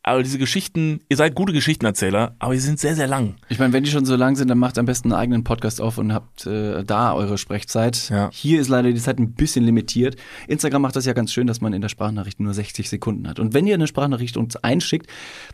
[0.07, 3.37] aber diese Geschichten, ihr seid gute Geschichtenerzähler, aber die sind sehr, sehr lang.
[3.49, 5.81] Ich meine, wenn die schon so lang sind, dann macht am besten einen eigenen Podcast
[5.81, 8.11] auf und habt äh, da eure Sprechzeit.
[8.11, 8.29] Ja.
[8.31, 10.17] Hier ist leider die Zeit ein bisschen limitiert.
[10.47, 13.41] Instagram macht das ja ganz schön, dass man in der Sprachnachricht nur 60 Sekunden hat.
[13.41, 15.07] Und wenn ihr eine Sprachnachricht uns einschickt,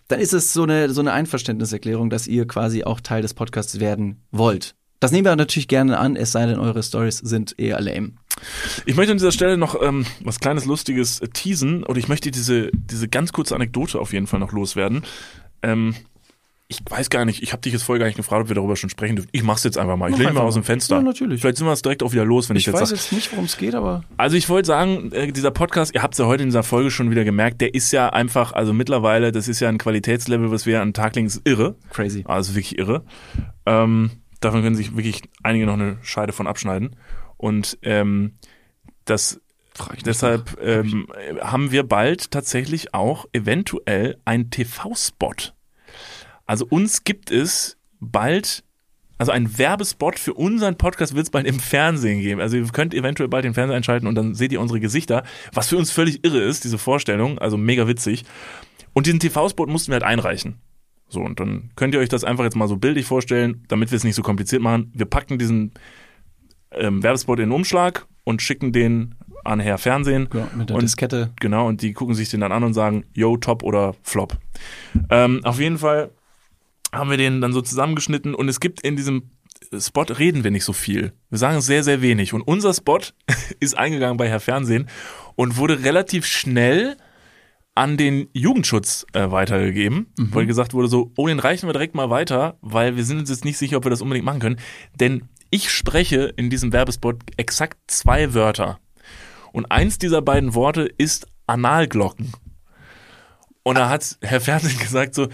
[0.08, 3.78] dann ist es so eine, so eine Einverständniserklärung, dass ihr quasi auch Teil des Podcasts
[3.78, 4.74] werden wollt.
[4.98, 8.14] Das nehmen wir natürlich gerne an, es sei denn, eure Stories sind eher lame.
[8.86, 12.30] Ich möchte an dieser Stelle noch ähm, was kleines Lustiges äh, teasen oder ich möchte
[12.30, 15.02] diese, diese ganz kurze Anekdote auf jeden Fall noch loswerden.
[15.62, 15.94] Ähm,
[16.72, 18.76] ich weiß gar nicht, ich habe dich jetzt vorher gar nicht gefragt, ob wir darüber
[18.76, 19.28] schon sprechen dürfen.
[19.32, 20.08] Ich mach's jetzt einfach mal.
[20.08, 20.62] Ich lehne mal aus dem.
[20.62, 20.96] Fenster.
[20.98, 21.40] Ja, natürlich.
[21.40, 22.96] Vielleicht sind wir es direkt auch wieder los, wenn ich, Ich jetzt weiß sag.
[22.98, 26.14] jetzt nicht, worum es geht, aber Also ich wollte sagen, äh, dieser Podcast, ihr habt
[26.14, 29.32] es ja heute in dieser Folge schon wieder gemerkt, der ist ja einfach, also mittlerweile,
[29.32, 31.74] das ist ja ein Qualitätslevel, was wir an den Tag legen, ist irre.
[31.90, 32.22] crazy.
[32.28, 33.02] Also wirklich irre.
[33.66, 36.94] Ähm, davon können sich wirklich einige noch eine Scheide von abschneiden.
[37.40, 38.34] Und ähm,
[39.06, 39.40] das
[39.96, 41.06] ich deshalb ähm,
[41.40, 45.54] haben wir bald tatsächlich auch eventuell einen TV-Spot.
[46.44, 48.62] Also uns gibt es bald,
[49.16, 52.42] also ein Werbespot für unseren Podcast wird es bald im Fernsehen geben.
[52.42, 55.24] Also ihr könnt eventuell bald den Fernseher einschalten und dann seht ihr unsere Gesichter,
[55.54, 58.24] was für uns völlig irre ist, diese Vorstellung, also mega witzig.
[58.92, 60.60] Und diesen TV-Spot mussten wir halt einreichen.
[61.08, 63.96] So, und dann könnt ihr euch das einfach jetzt mal so bildlich vorstellen, damit wir
[63.96, 64.92] es nicht so kompliziert machen.
[64.94, 65.72] Wir packen diesen
[66.72, 69.14] ähm, Werbespot in den Umschlag und schicken den
[69.44, 70.28] an Herr Fernsehen.
[70.32, 71.30] Ja, mit der und, Diskette.
[71.40, 74.36] Genau, und die gucken sich den dann an und sagen, yo, top oder flop.
[75.08, 76.10] Ähm, auf jeden Fall
[76.92, 79.30] haben wir den dann so zusammengeschnitten und es gibt in diesem
[79.78, 81.12] Spot reden wir nicht so viel.
[81.28, 82.32] Wir sagen sehr, sehr wenig.
[82.32, 82.98] Und unser Spot
[83.60, 84.88] ist eingegangen bei Herr Fernsehen
[85.36, 86.96] und wurde relativ schnell
[87.76, 92.10] an den Jugendschutz äh, weitergegeben, weil gesagt wurde so, oh, den reichen wir direkt mal
[92.10, 94.56] weiter, weil wir sind uns jetzt nicht sicher, ob wir das unbedingt machen können.
[94.98, 98.78] Denn ich spreche in diesem Werbespot exakt zwei Wörter.
[99.52, 102.32] Und eins dieser beiden Worte ist Analglocken.
[103.62, 105.28] Und da hat Herr Fernsehen gesagt so,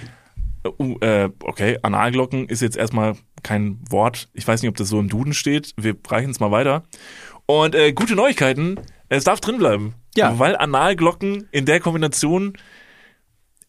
[0.79, 4.29] uh, äh, okay, Analglocken ist jetzt erstmal kein Wort.
[4.33, 5.73] Ich weiß nicht, ob das so im Duden steht.
[5.77, 6.85] Wir reichen es mal weiter.
[7.47, 9.95] Und äh, gute Neuigkeiten, es darf drin bleiben.
[10.17, 10.39] Ja.
[10.39, 12.55] Weil Analglocken in der Kombination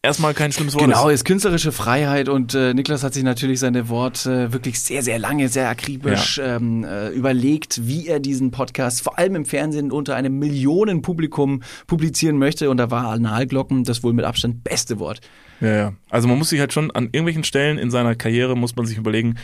[0.02, 1.16] erstmal kein schlimmes Wort Genau, ist.
[1.20, 5.48] ist künstlerische Freiheit und äh, Niklas hat sich natürlich seine Worte wirklich sehr, sehr lange,
[5.48, 10.38] sehr akribisch ähm, äh, überlegt, wie er diesen Podcast vor allem im Fernsehen unter einem
[10.38, 15.20] Millionenpublikum publizieren möchte und da war Analglocken das wohl mit Abstand beste Wort.
[15.60, 15.92] Ja, ja.
[16.08, 18.96] Also man muss sich halt schon an irgendwelchen Stellen in seiner Karriere muss man sich
[18.96, 19.36] überlegen,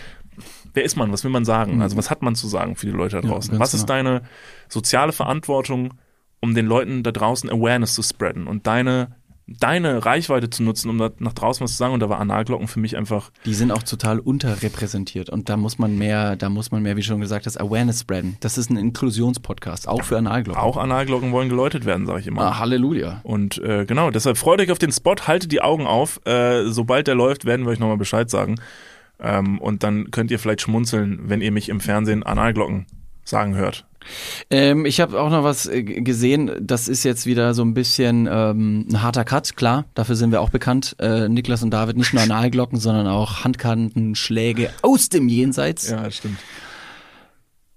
[0.72, 1.82] wer ist man, was will man sagen?
[1.82, 3.50] Also was hat man zu sagen für die Leute da draußen?
[3.50, 4.10] ganz was ist genau.
[4.10, 4.22] deine
[4.68, 5.94] soziale Verantwortung,
[6.40, 9.16] um den Leuten da draußen Awareness zu spreaden und deine
[9.46, 11.94] deine Reichweite zu nutzen, um da nach draußen was zu sagen?
[11.94, 15.78] Und da war Analglocken für mich einfach Die sind auch total unterrepräsentiert und da muss
[15.78, 18.36] man mehr, da muss man mehr, wie schon gesagt, das Awareness spreaden.
[18.40, 20.60] Das ist ein Inklusionspodcast, auch für Analglocken.
[20.60, 22.42] auch Analglocken wollen geläutet werden, sage ich immer.
[22.42, 23.20] Ah, Halleluja.
[23.22, 26.20] Und äh, genau, deshalb freut euch auf den Spot, haltet die Augen auf.
[26.26, 28.56] Äh, sobald der läuft, werden wir euch nochmal Bescheid sagen.
[29.20, 32.86] Ähm, und dann könnt ihr vielleicht schmunzeln, wenn ihr mich im Fernsehen Analglocken
[33.24, 33.86] sagen hört.
[34.50, 36.50] Ähm, ich habe auch noch was äh, gesehen.
[36.60, 39.84] Das ist jetzt wieder so ein bisschen ähm, ein harter Cut, klar.
[39.94, 40.96] Dafür sind wir auch bekannt.
[40.98, 45.88] Äh, Niklas und David nicht nur Analglocken, sondern auch Handkantenschläge aus dem Jenseits.
[45.88, 46.38] Ja, stimmt.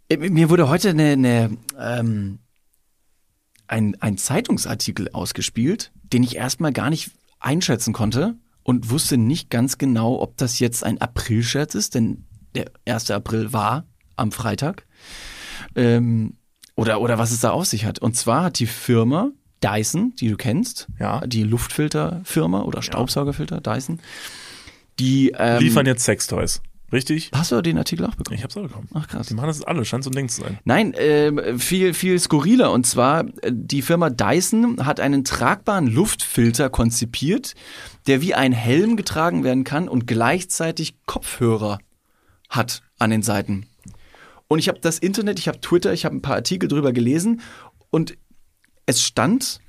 [0.10, 2.40] Äh, Mir wurde heute eine, eine, ähm,
[3.68, 9.78] ein, ein Zeitungsartikel ausgespielt, den ich erstmal gar nicht einschätzen konnte und wusste nicht ganz
[9.78, 12.26] genau, ob das jetzt ein Aprilscherz ist, denn
[12.56, 13.12] der 1.
[13.12, 14.86] April war am Freitag.
[15.76, 16.36] Ähm,
[16.76, 18.00] oder, oder was es da auf sich hat.
[18.00, 19.32] Und zwar hat die Firma
[19.64, 21.26] Dyson, die du kennst, Ja.
[21.26, 24.00] die Luftfilterfirma oder Staubsaugerfilter Dyson,
[25.00, 26.62] die ähm, Liefern jetzt Sextoys.
[26.92, 27.32] Richtig?
[27.34, 28.38] Hast du den Artikel auch bekommen?
[28.38, 28.88] Ich hab's auch bekommen.
[28.94, 29.28] Ach krass.
[29.28, 30.58] Die machen das alle, scheint so ein Ding zu sein.
[30.64, 32.72] Nein, ähm, viel, viel skurriler.
[32.72, 37.56] Und zwar, äh, die Firma Dyson hat einen tragbaren Luftfilter konzipiert,
[38.08, 41.80] der wie ein Helm getragen werden kann und gleichzeitig Kopfhörer
[42.48, 43.66] hat an den Seiten.
[44.48, 47.42] Und ich habe das Internet, ich habe Twitter, ich habe ein paar Artikel drüber gelesen
[47.90, 48.18] und
[48.86, 49.60] es stand,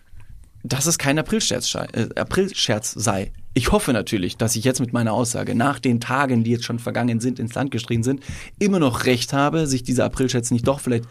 [0.62, 3.32] dass es kein Aprilscherz, äh, Aprilscherz sei.
[3.54, 6.78] Ich hoffe natürlich, dass ich jetzt mit meiner Aussage nach den Tagen, die jetzt schon
[6.78, 8.22] vergangen sind, ins Land gestrichen sind,
[8.58, 11.06] immer noch recht habe, sich dieser Aprilscherz nicht doch vielleicht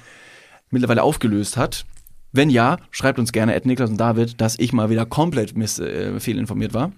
[0.70, 1.86] mittlerweile aufgelöst hat.
[2.32, 5.80] Wenn ja, schreibt uns gerne, Ed Niklas und David, dass ich mal wieder komplett miss,
[5.80, 6.92] äh, fehlinformiert war.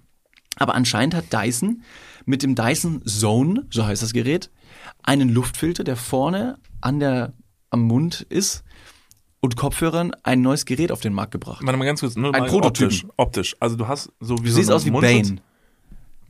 [0.55, 1.83] Aber anscheinend hat Dyson
[2.25, 4.49] mit dem Dyson Zone, so heißt das Gerät,
[5.03, 7.33] einen Luftfilter, der vorne an der,
[7.69, 8.63] am Mund ist
[9.41, 11.61] und Kopfhörern ein neues Gerät auf den Markt gebracht.
[11.65, 12.87] Warte mal ganz kurz, nur Ein mal Prototypen.
[12.87, 13.55] optisch, optisch.
[13.59, 15.41] Also du hast so wie Du so siehst aus wie Mundschutz- Bane.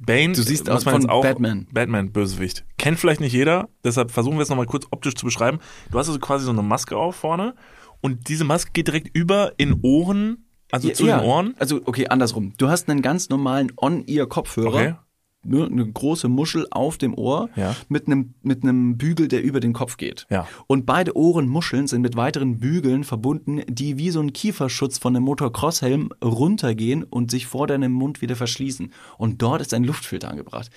[0.02, 1.68] Bane, Du siehst aus von auch, Batman.
[1.74, 2.64] Batman, Bösewicht.
[2.78, 5.60] Kennt vielleicht nicht jeder, deshalb versuchen wir es nochmal kurz optisch zu beschreiben.
[5.92, 7.54] Du hast also quasi so eine Maske auf vorne
[8.00, 11.54] und diese Maske geht direkt über in Ohren, also zu den Ohren.
[11.60, 12.54] Also, okay, andersrum.
[12.58, 14.68] Du hast einen ganz normalen On-Ear-Kopfhörer.
[14.74, 14.96] Okay.
[15.44, 17.76] Nur eine große Muschel auf dem Ohr Ja.
[17.88, 20.28] mit einem mit einem Bügel, der über den Kopf geht.
[20.30, 20.48] Ja.
[20.68, 25.24] Und beide Ohrenmuscheln sind mit weiteren Bügeln verbunden, die wie so ein Kieferschutz von einem
[25.26, 28.92] Motocross-Helm runtergehen und sich vor deinem Mund wieder verschließen.
[29.18, 30.70] Und dort ist ein Luftfilter angebracht.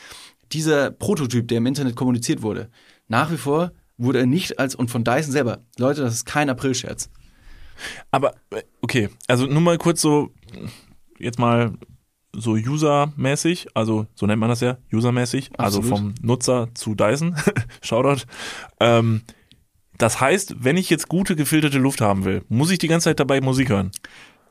[0.53, 2.71] Dieser Prototyp, der im Internet kommuniziert wurde,
[3.09, 5.65] nach wie vor wurde er nicht als und von Dyson selber.
[5.79, 7.11] Leute, das ist kein Aprilscherz.
[8.11, 10.31] Aber, äh, okay, also nur mal kurz so,
[11.19, 11.73] jetzt mal
[12.35, 17.37] so usermäßig, also so nennt man das ja, usermäßig, also vom Nutzer zu Dyson,
[17.83, 18.23] Shoutout.
[18.81, 19.23] Ähm,
[19.99, 23.21] das heißt, wenn ich jetzt gute gefilterte Luft haben will, muss ich die ganze Zeit
[23.21, 23.93] dabei Musik hören.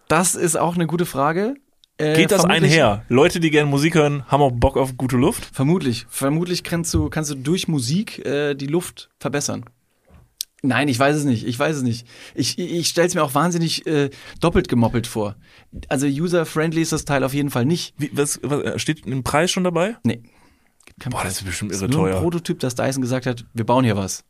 [0.07, 1.55] Das ist auch eine gute Frage.
[1.97, 3.03] Äh, Geht das einher?
[3.09, 5.45] Leute, die gerne Musik hören, haben auch Bock auf gute Luft?
[5.53, 6.05] Vermutlich.
[6.09, 9.65] Vermutlich kannst du, kannst du durch Musik äh, die Luft verbessern.
[10.63, 11.45] Nein, ich weiß es nicht.
[11.47, 12.05] Ich weiß es nicht.
[12.35, 15.35] Ich, ich, stelle es mir auch wahnsinnig äh, doppelt gemoppelt vor.
[15.87, 17.95] Also user-friendly ist das Teil auf jeden Fall nicht.
[17.97, 19.97] Wie, was, was äh, steht im Preis schon dabei?
[20.03, 20.21] Nee.
[20.99, 21.33] Keinen Boah, Preis.
[21.33, 22.21] das ist bestimmt Das irre ist nur ein teuer.
[22.21, 24.23] Prototyp, dass Dyson gesagt hat, wir bauen hier was.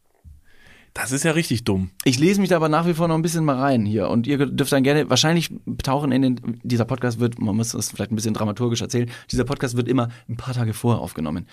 [0.94, 1.92] Das ist ja richtig dumm.
[2.04, 4.28] Ich lese mich da aber nach wie vor noch ein bisschen mal rein hier und
[4.28, 5.50] ihr dürft dann gerne, wahrscheinlich
[5.84, 9.46] tauchen in den, dieser Podcast wird, man muss das vielleicht ein bisschen dramaturgisch erzählen, dieser
[9.46, 11.48] Podcast wird immer ein paar Tage vorher aufgenommen.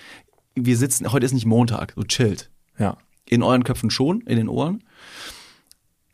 [0.56, 2.50] Wir sitzen, heute ist nicht Montag, so chillt.
[2.78, 2.96] Ja.
[3.28, 4.82] In euren Köpfen schon, in den Ohren.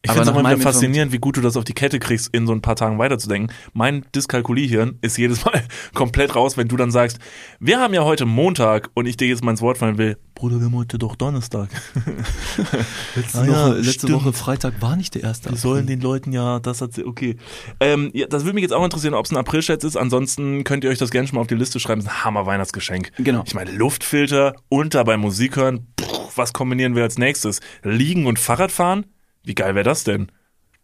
[0.04, 2.28] Ich finde es auch immer wieder faszinierend, wie gut du das auf die Kette kriegst,
[2.34, 3.54] in so ein paar Tagen weiterzudenken.
[3.72, 5.62] Mein Dyskalkulierhirn ist jedes Mal
[5.94, 7.18] komplett raus, wenn du dann sagst,
[7.58, 10.58] wir haben ja heute Montag und ich dir jetzt mal ins Wort fallen will, Bruder,
[10.58, 11.70] wir haben heute doch Donnerstag.
[13.14, 14.12] Letzte, Ah ja, Woche, letzte.
[14.12, 15.50] Woche Freitag war nicht der erste.
[15.50, 17.06] Wir sollen den Leuten ja das erzählen.
[17.06, 17.36] Okay.
[17.80, 19.96] Ähm, ja, das würde mich jetzt auch interessieren, ob es ein Aprilscherz ist.
[19.96, 22.02] Ansonsten könnt ihr euch das gerne schon mal auf die Liste schreiben.
[22.02, 23.12] Das ist ein Hammer-Weihnachtsgeschenk.
[23.18, 23.44] Genau.
[23.46, 25.86] Ich meine, Luftfilter und dabei Musik hören.
[26.00, 27.60] Pff, was kombinieren wir als nächstes?
[27.82, 29.06] Liegen und Fahrradfahren?
[29.44, 30.30] Wie geil wäre das denn?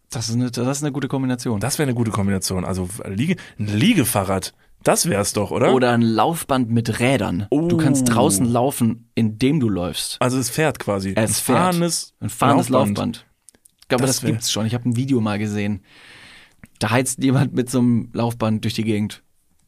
[0.09, 1.59] Das ist eine, das ist eine gute Kombination.
[1.59, 2.65] Das wäre eine gute Kombination.
[2.65, 4.53] Also Liege, ein Liegefahrrad,
[4.83, 5.73] das wär's doch, oder?
[5.73, 7.47] Oder ein Laufband mit Rädern.
[7.51, 8.13] Du kannst Oh.
[8.13, 10.17] draußen laufen, indem du läufst.
[10.21, 11.11] also es fährt quasi.
[11.15, 11.57] Es ein fährt.
[11.57, 13.25] fahrendes, Ein fahrendes Laufband.
[13.81, 14.65] Ich glaube, Das das, wär- gibt's schon.
[14.65, 15.81] Ich habe ein Video mal gesehen.
[16.79, 19.21] Da heizt jemand mit so einem Laufband durch die Gegend.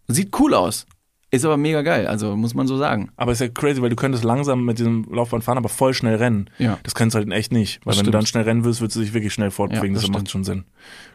[0.07, 0.85] Sieht cool aus.
[1.33, 3.09] Ist aber mega geil, also muss man so sagen.
[3.15, 6.15] Aber ist ja crazy, weil du könntest langsam mit diesem Laufband fahren, aber voll schnell
[6.17, 6.47] rennen.
[6.59, 6.77] Ja.
[6.83, 7.79] Das kannst du halt in echt nicht.
[7.83, 8.13] Weil Das wenn du stimmt.
[8.13, 9.95] dann schnell rennen willst, würdest du dich wirklich schnell fortbewegen.
[9.95, 10.65] Ja, das das macht schon Sinn.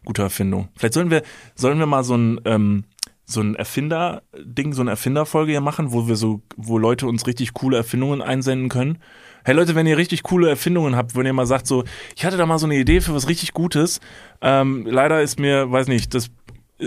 [0.05, 0.71] Gute Erfindung.
[0.77, 1.23] Vielleicht sollen wir,
[1.55, 2.83] sollen wir mal so ein, ähm,
[3.27, 7.53] so ein Erfinder-Ding, so eine Erfinderfolge hier machen, wo wir so, wo Leute uns richtig
[7.55, 8.99] coole Erfindungen einsenden können.
[9.45, 11.85] Hey Leute, wenn ihr richtig coole Erfindungen habt, wenn ihr mal sagt so,
[12.17, 14.01] ich hatte da mal so eine Idee für was richtig Gutes,
[14.43, 16.29] ähm, leider ist mir, weiß nicht, das,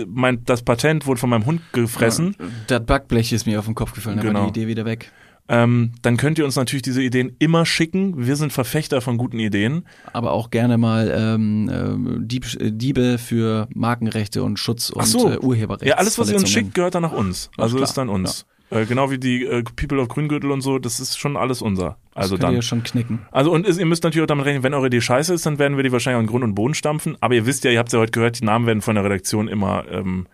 [0.06, 2.36] mein, das Patent wurde von meinem Hund gefressen.
[2.66, 4.40] Das Backblech ist mir auf den Kopf gefallen, Genau.
[4.40, 5.10] war die Idee wieder weg.
[5.48, 8.26] ähm, dann könnt ihr uns natürlich diese Ideen immer schicken.
[8.26, 9.84] Wir sind Verfechter von guten Ideen.
[10.12, 15.06] Aber auch gerne mal ähm, äh, Dieb, äh, Diebe für Markenrechte und Schutz und Ach
[15.06, 15.30] so.
[15.30, 15.84] äh, Urheberrecht.
[15.88, 17.50] Ja, alles, was ihr uns schickt, gehört dann nach uns.
[17.58, 18.46] Also ist dann uns.
[18.72, 21.98] Äh, genau wie die äh, People of Grüngürtel und so, das ist schon alles unser.
[22.14, 22.54] Also Also könnt dann.
[22.54, 23.20] ihr schon knicken.
[23.30, 25.58] Also und ist, ihr müsst natürlich auch damit rechnen, wenn eure Idee scheiße ist, dann
[25.58, 27.16] werden wir die wahrscheinlich in Grund und Boden stampfen.
[27.20, 29.48] Aber ihr wisst ja, ihr habt ja heute gehört, die Namen werden von der Redaktion
[29.48, 30.26] immer ähm,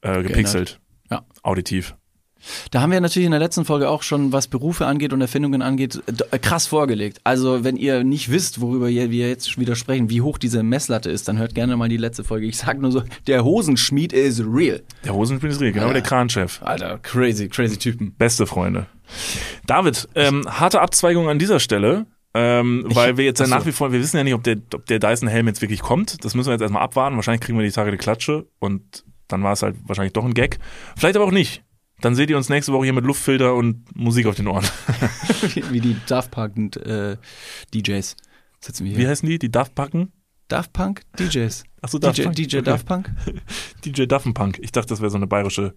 [0.00, 0.80] äh, gepixelt.
[1.10, 1.22] Ja.
[1.42, 1.94] Auditiv.
[2.70, 5.62] Da haben wir natürlich in der letzten Folge auch schon, was Berufe angeht und Erfindungen
[5.62, 7.20] angeht, äh, krass vorgelegt.
[7.24, 11.28] Also wenn ihr nicht wisst, worüber wir jetzt wieder sprechen, wie hoch diese Messlatte ist,
[11.28, 12.46] dann hört gerne mal die letzte Folge.
[12.46, 14.82] Ich sag nur so, der Hosenschmied is real.
[15.04, 16.60] Der Hosenspiel ist real, genau wie der Kranchef.
[16.62, 18.14] Alter, crazy, crazy Typen.
[18.16, 18.86] Beste Freunde.
[19.66, 22.06] David, ähm, harte Abzweigung an dieser Stelle.
[22.36, 24.86] Ähm, weil wir jetzt ja nach wie vor, wir wissen ja nicht, ob der, ob
[24.86, 26.24] der Dyson-Helm jetzt wirklich kommt.
[26.24, 27.14] Das müssen wir jetzt erstmal abwarten.
[27.14, 30.34] Wahrscheinlich kriegen wir die Tage die Klatsche und dann war es halt wahrscheinlich doch ein
[30.34, 30.58] Gag.
[30.96, 31.63] Vielleicht aber auch nicht.
[32.00, 34.64] Dann seht ihr uns nächste Woche hier mit Luftfilter und Musik auf den Ohren.
[35.70, 37.16] wie die Daft Punk und, äh,
[37.74, 38.16] DJs.
[38.60, 38.98] Sitzen wir hier.
[39.00, 39.38] Wie heißen die?
[39.38, 40.12] Die Daft Packen?
[40.48, 41.64] Daft Punk DJs.
[41.80, 42.36] Achso, Daft DJ, Punk.
[42.36, 42.62] DJ Okay.
[42.64, 43.10] Daft Punk?
[43.84, 44.58] DJ Daffenpunk.
[44.60, 45.74] Ich dachte, das wäre so eine bayerische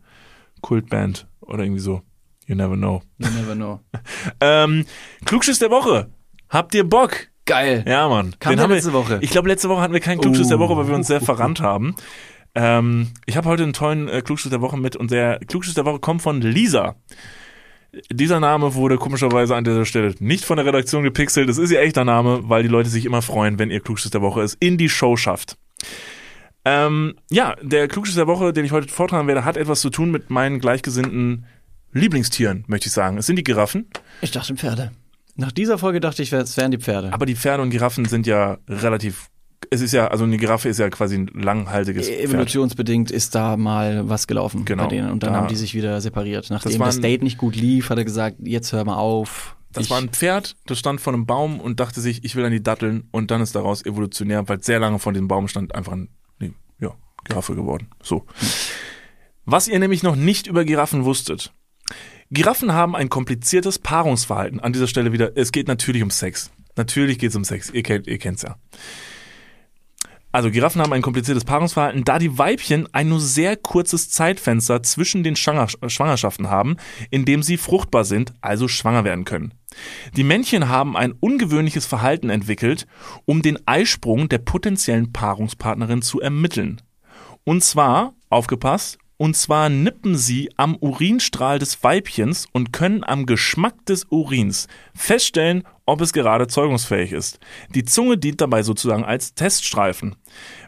[0.62, 2.02] Kultband oder irgendwie so.
[2.46, 3.02] You never know.
[3.18, 3.80] You never know.
[4.42, 4.86] Ähm,
[5.26, 6.10] Klugschiss der Woche.
[6.50, 7.28] Habt ihr Bock?
[7.46, 7.84] Geil.
[7.88, 8.36] Ja, Mann.
[8.40, 9.20] Kam Den der haben wir- letzte Woche.
[9.22, 10.62] Ich glaube, letzte Woche hatten wir keinen Klugschiss der Oh.
[10.62, 11.96] Woche, weil wir uns sehr verrannt haben.
[12.56, 15.86] Ähm, ich habe heute einen tollen äh, Klugschiss der Woche mit und der Klugschiss der
[15.86, 16.96] Woche kommt von Lisa.
[18.12, 21.50] Dieser Name wurde komischerweise an dieser Stelle nicht von der Redaktion gepixelt.
[21.50, 24.22] Das ist ihr echter Name, weil die Leute sich immer freuen, wenn ihr Klugschiss der
[24.22, 25.58] Woche ist, in die Show schafft.
[26.66, 30.12] Ähm, ja, der Klugschiss der Woche, den ich heute vortragen werde, hat etwas zu tun
[30.12, 31.46] mit meinen gleichgesinnten
[31.94, 33.18] Lieblingstieren, möchte ich sagen.
[33.18, 33.90] Es sind die Giraffen.
[34.22, 34.92] Ich dachte Pferde.
[35.36, 37.14] Nach dieser Folge dachte ich, es wären die Pferde.
[37.14, 39.30] Aber die Pferde und Giraffen sind ja relativ.
[39.70, 42.22] Es ist ja, also eine Giraffe ist ja quasi ein langhaltiges Pferd.
[42.30, 44.84] Evolutionsbedingt ist da mal was gelaufen Genau.
[44.84, 46.50] bei denen und dann Da- haben die sich wieder separiert.
[46.50, 49.56] Nachdem das, ein- Date nicht gut lief, hat er gesagt, jetzt hör mal auf.
[49.74, 52.46] Das ich, war ein Pferd, das stand vor einem Baum und dachte sich, ich will
[52.46, 55.76] an die Datteln und dann ist daraus evolutionär, weil sehr lange vor diesem Baum stand,
[55.76, 56.94] einfach ein, nee, ja,
[57.26, 57.88] Giraffe geworden.
[58.02, 58.26] So.
[59.46, 61.52] Was ihr nämlich noch nicht über Giraffen wusstet.
[62.32, 64.60] Giraffen haben ein kompliziertes Paarungsverhalten.
[64.60, 66.52] An dieser Stelle wieder, es geht natürlich um Sex.
[66.76, 67.70] Natürlich geht es um Sex.
[67.70, 68.58] Ihr kennt ihr kennt's ja.
[70.38, 75.24] Also Giraffen haben ein kompliziertes Paarungsverhalten, da die Weibchen ein nur sehr kurzes Zeitfenster zwischen
[75.24, 76.78] den Schwanger Schwangerschaften haben,
[77.10, 79.56] in dem sie fruchtbar sind, also schwanger werden können.
[80.16, 82.86] Die Männchen haben ein ungewöhnliches Verhalten entwickelt,
[83.26, 86.84] um den Eisprung der potenziellen Paarungspartnerin zu ermitteln.
[87.44, 93.88] Und zwar, aufgepasst, und zwar nippen sie am Urinstrahl des Weibchens und können am Geschmack
[93.88, 97.40] des Urins feststellen, ob es gerade zeugungsfähig ist.
[97.74, 100.16] Die Zunge dient dabei sozusagen als Teststreifen.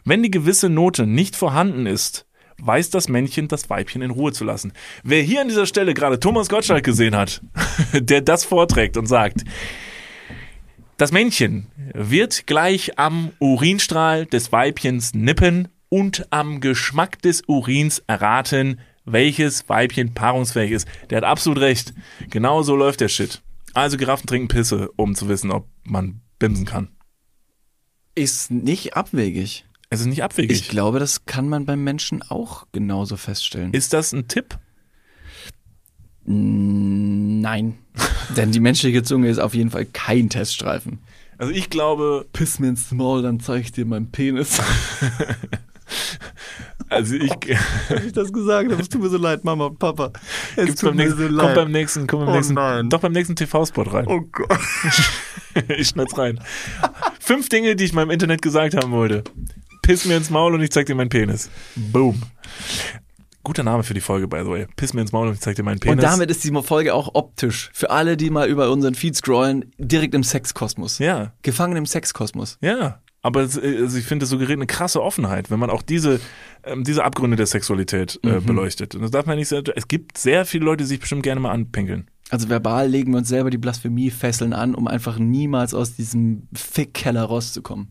[0.04, 2.26] Wenn die gewisse Note nicht vorhanden ist,
[2.58, 4.72] weiß das Männchen, das Weibchen in Ruhe zu lassen.
[5.04, 7.42] Wer hier an dieser Stelle gerade Thomas Gottschalk gesehen hat,
[7.92, 9.44] der das vorträgt und sagt,
[10.96, 18.80] das Männchen wird gleich am Urinstrahl des Weibchens nippen und am Geschmack des Urins erraten,
[19.04, 20.88] welches Weibchen paarungsfähig ist.
[21.08, 21.94] Der hat absolut recht.
[22.30, 23.42] Genau so läuft der Shit.
[23.74, 26.88] Also Giraffen trinken Pisse, um zu wissen, ob man bimsen kann.
[28.14, 29.64] ist nicht abwegig.
[29.90, 30.56] Es ist nicht abwegig.
[30.60, 33.72] Ich glaube, das kann man beim Menschen auch genauso feststellen.
[33.72, 34.58] ist das ein Tipp?
[36.24, 37.78] Nein.
[38.36, 41.00] Denn die menschliche Zunge ist auf jeden Fall kein Teststreifen.
[41.38, 44.60] Also ich glaube, Piss mir ins Maul, dann zeig ich dir meinen Penis.
[46.90, 47.30] also ich
[47.88, 48.70] Hab ich das gesagt?
[48.72, 50.12] Es tut mir so leid, Mama und Papa.
[50.56, 52.88] Es gibt's beim nächsten, kommt beim nächsten, kommt beim Oh nächsten, nein.
[52.90, 54.06] doch beim nächsten TV-Spot rein.
[54.08, 54.58] oh Gott.
[55.78, 56.40] ich schneid's rein.
[57.20, 59.24] Fünf Dinge, die ich mal im Internet gesagt haben wollte.
[59.82, 61.50] Piss mir ins Maul und ich zeig dir meinen Penis.
[61.74, 62.20] Boom.
[63.42, 64.66] Guter Name für die Folge, by the way.
[64.76, 65.96] Piss mir ins Maul und ich zeig dir meinen Penis.
[65.96, 67.70] Und damit ist die Folge auch optisch.
[67.72, 70.98] Für alle, die mal über unseren Feed scrollen, direkt im Sexkosmos.
[70.98, 72.58] ja, Gefangen im Sexkosmos.
[72.60, 73.00] ja.
[73.22, 76.20] Aber es, äh, also ich finde, es suggeriert eine krasse Offenheit, wenn man auch diese,
[76.64, 78.94] ähm, diese Abgründe der Sexualität äh, beleuchtet.
[78.94, 81.40] Und das darf man nicht sehr, es gibt sehr viele Leute, die sich bestimmt gerne
[81.40, 82.08] mal anpinkeln.
[82.30, 87.24] Also verbal legen wir uns selber die Blasphemiefesseln an, um einfach niemals aus diesem Fickkeller
[87.24, 87.90] rauszukommen.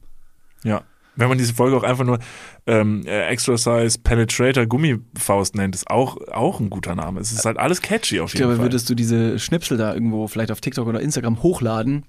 [0.63, 0.83] Ja.
[1.15, 2.19] Wenn man diese Folge auch einfach nur
[2.65, 7.19] ähm, äh, Exercise Penetrator Gummifaust nennt, ist auch, auch ein guter Name.
[7.19, 8.65] Es ist halt alles catchy auf Ich jeden glaube, Fall.
[8.67, 12.05] würdest du diese Schnipsel da irgendwo vielleicht auf TikTok oder Instagram hochladen,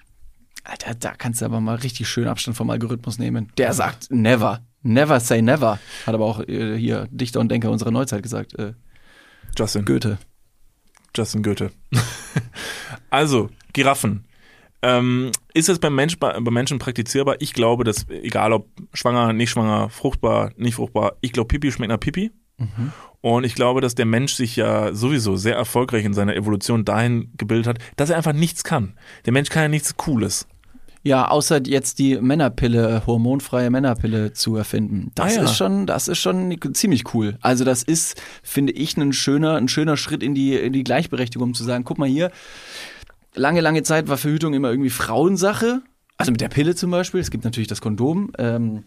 [0.65, 3.53] Alter, da kannst du aber mal richtig schön Abstand vom Algorithmus nehmen.
[3.57, 4.65] Der sagt never.
[4.83, 5.79] Never say never.
[6.07, 8.59] Hat aber auch äh, hier Dichter und Denker unserer Neuzeit gesagt.
[8.59, 8.75] Äh,
[9.57, 9.85] Justin.
[9.85, 10.19] Goethe.
[11.15, 11.71] Justin Goethe.
[13.11, 14.25] also, Giraffen.
[14.83, 17.37] Ähm, ist es beim, Mensch, bei, beim Menschen praktizierbar?
[17.41, 21.91] Ich glaube, dass, egal ob schwanger, nicht schwanger, fruchtbar, nicht fruchtbar, ich glaube, Pipi schmeckt
[21.91, 22.31] nach Pipi.
[23.21, 27.33] Und ich glaube, dass der Mensch sich ja sowieso sehr erfolgreich in seiner Evolution dahin
[27.37, 28.95] gebildet hat, dass er einfach nichts kann.
[29.27, 30.47] Der Mensch kann ja nichts Cooles.
[31.03, 35.13] Ja, außer jetzt die Männerpille, hormonfreie Männerpille zu erfinden.
[35.15, 35.45] Das Ah, ja.
[35.45, 37.39] ist schon, das ist schon ziemlich cool.
[37.41, 41.49] Also das ist, finde ich, ein schöner, ein schöner Schritt in die, in die Gleichberechtigung,
[41.49, 42.31] um zu sagen, guck mal hier,
[43.35, 45.83] lange, lange Zeit war Verhütung immer irgendwie Frauensache.
[46.19, 47.21] Also mit der Pille zum Beispiel.
[47.21, 48.33] Es gibt natürlich das Kondom.
[48.37, 48.85] Ähm,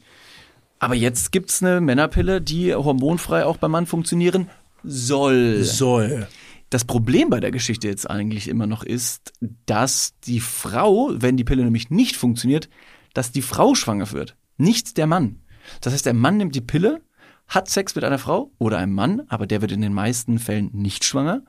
[0.84, 4.50] aber jetzt gibt's eine Männerpille, die hormonfrei auch beim Mann funktionieren
[4.84, 5.64] soll.
[5.64, 6.28] Soll.
[6.70, 9.32] Das Problem bei der Geschichte jetzt eigentlich immer noch ist,
[9.66, 12.68] dass die Frau, wenn die Pille nämlich nicht funktioniert,
[13.14, 15.40] dass die Frau schwanger wird, nicht der Mann.
[15.80, 17.02] Das heißt, der Mann nimmt die Pille,
[17.48, 20.70] hat Sex mit einer Frau oder einem Mann, aber der wird in den meisten Fällen
[20.74, 21.44] nicht schwanger.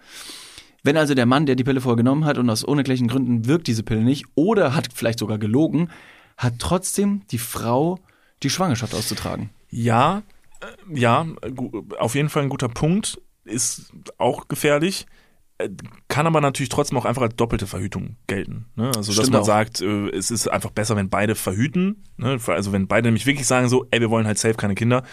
[0.84, 3.66] Wenn also der Mann, der die Pille vorher genommen hat und aus unerklärlichen Gründen wirkt
[3.66, 5.88] diese Pille nicht oder hat vielleicht sogar gelogen,
[6.36, 7.98] hat trotzdem die Frau
[8.44, 9.50] die Schwangerschaft auszutragen.
[9.70, 10.22] Ja,
[10.60, 11.26] äh, ja,
[11.98, 13.20] auf jeden Fall ein guter Punkt.
[13.44, 15.06] Ist auch gefährlich.
[15.58, 15.68] Äh,
[16.08, 18.66] Kann aber natürlich trotzdem auch einfach als doppelte Verhütung gelten.
[18.74, 18.86] Ne?
[18.88, 19.46] Also, dass Stimmt man auch.
[19.46, 22.04] sagt, äh, es ist einfach besser, wenn beide verhüten.
[22.16, 22.38] Ne?
[22.46, 25.04] Also, wenn beide nämlich wirklich sagen so, ey, wir wollen halt safe keine Kinder.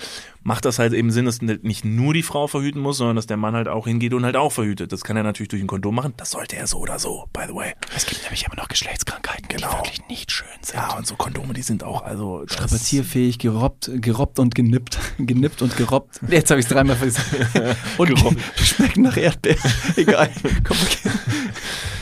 [0.43, 3.37] Macht das halt eben Sinn, dass nicht nur die Frau verhüten muss, sondern dass der
[3.37, 4.91] Mann halt auch hingeht und halt auch verhütet.
[4.91, 6.13] Das kann er natürlich durch ein Kondom machen.
[6.17, 7.73] Das sollte er so oder so, by the way.
[7.95, 9.69] Es gibt nämlich immer noch Geschlechtskrankheiten, Genau.
[9.69, 10.75] die wirklich nicht schön sind.
[10.75, 12.43] Ja, und so Kondome, die sind auch, also.
[12.47, 14.97] Strapazierfähig, gerobbt, gerobbt und genippt.
[15.19, 16.19] Genippt und gerobbt.
[16.27, 17.27] Jetzt habe ich es dreimal gesagt.
[17.97, 18.39] Und Gerobbt.
[18.57, 19.59] schmecken nach Erdbeeren.
[19.95, 20.29] Egal.
[20.63, 21.09] Komm, okay.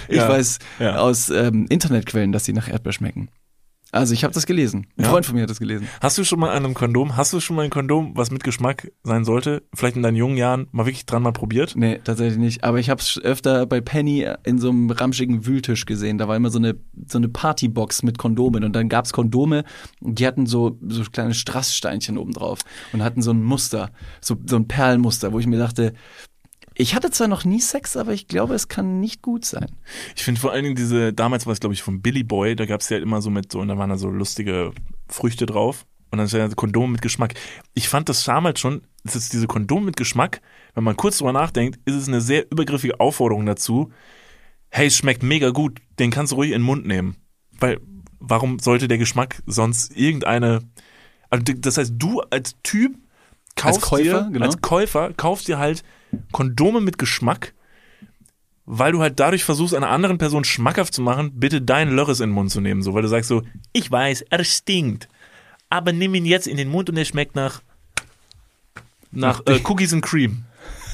[0.08, 0.98] Ich Ja, weiß ja.
[0.98, 3.30] aus ähm, Internetquellen, dass sie nach Erdbeer schmecken.
[3.92, 4.88] Also ich habe das gelesen.
[4.98, 5.10] Ein Ja.
[5.10, 5.88] Freund von mir hat das gelesen.
[6.02, 8.44] Hast du schon mal an einem Kondom, hast du schon mal ein Kondom, was mit
[8.44, 11.74] Geschmack sein sollte, vielleicht in deinen jungen Jahren mal wirklich dran mal probiert?
[11.76, 12.64] Nee, tatsächlich nicht.
[12.64, 16.18] Aber ich habe es öfter bei Penny in so einem ramschigen Wühltisch gesehen.
[16.18, 16.76] Da war immer so eine,
[17.08, 18.64] so eine Partybox mit Kondomen.
[18.64, 19.64] Und dann gab's Kondome,
[20.02, 22.60] die hatten so, so kleine Strasssteinchen oben drauf
[22.94, 25.94] und hatten so ein Muster, so, so ein Perlenmuster, wo ich mir dachte,
[26.80, 29.68] ich hatte zwar noch nie Sex, aber ich glaube, es kann nicht gut sein.
[30.16, 32.66] Ich finde vor allen Dingen diese, damals war es glaube ich von Billy Boy, da
[32.66, 34.72] gab es ja immer so mit so, und da waren da so lustige
[35.10, 35.86] Früchte drauf.
[36.10, 37.34] Und dann ist ja Kondom mit Geschmack.
[37.74, 40.42] Ich fand das damals schon, das ist diese Kondom mit Geschmack,
[40.74, 43.92] wenn man kurz drüber nachdenkt, ist es eine sehr übergriffige Aufforderung dazu,
[44.70, 47.18] hey, es schmeckt mega gut, den kannst du ruhig in den Mund nehmen.
[47.60, 47.82] Weil,
[48.20, 50.62] warum sollte der Geschmack sonst irgendeine,
[51.30, 52.98] also das heißt, du als Typ
[53.58, 54.46] kaufst Käufer, dir, genau.
[54.46, 55.84] als Käufer kaufst dir halt
[56.32, 57.54] Kondome mit Geschmack,
[58.66, 62.30] weil du halt dadurch versuchst, einer anderen Person schmackhaft zu machen, bitte dein Lörres in
[62.30, 62.82] den Mund zu nehmen.
[62.82, 63.44] So, weil du sagst so,
[63.74, 65.08] ich weiß, er stinkt,
[65.70, 67.62] aber nimm ihn jetzt in den Mund und er schmeckt nach,
[69.12, 70.44] nach äh, Cookies and Cream.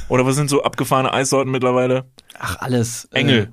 [0.08, 2.06] Oder was sind so abgefahrene Eissorten mittlerweile?
[2.38, 3.06] Ach, alles.
[3.12, 3.52] äh, Engel.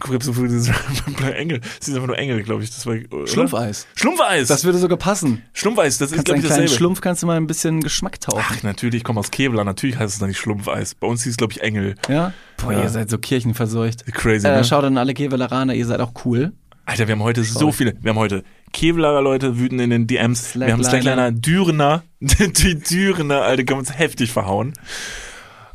[0.00, 0.68] Guck, ich hab so viel dieses
[1.36, 1.60] Engel.
[1.78, 2.70] Das ist einfach nur Engel, glaube ich.
[2.70, 3.26] Das war, oder?
[3.28, 3.86] Schlumpfeis.
[3.94, 4.48] Schlumpfeis.
[4.48, 5.42] Das würde sogar passen.
[5.52, 6.70] Schlumpfeis, das ist, Kannst glaube einen ich, dasselbe.
[6.72, 8.42] Schlumpf kannst du mal ein bisschen Geschmack tauchen.
[8.44, 10.94] Ach, natürlich, ich komme aus Kevlar, natürlich heißt es dann nicht Schlumpfeis.
[10.96, 11.94] Bei uns hieß es, glaube ich, Engel.
[12.08, 12.32] Ja?
[12.56, 12.82] Boah, Ja.
[12.82, 14.04] ihr seid so kirchenverseucht.
[14.12, 14.64] Crazy, Äh, ne?
[14.64, 16.52] schaut an alle Kevelaner, ihr seid auch cool.
[16.86, 17.94] Alter, wir haben heute so viele.
[18.02, 20.54] Wir haben heute Kevlarer Leute wüten in den DMs.
[20.58, 21.30] Wir haben Slackliner.
[21.30, 22.02] Slackliner, Dürener.
[22.20, 24.74] Die Dürener, Alter, können uns heftig verhauen.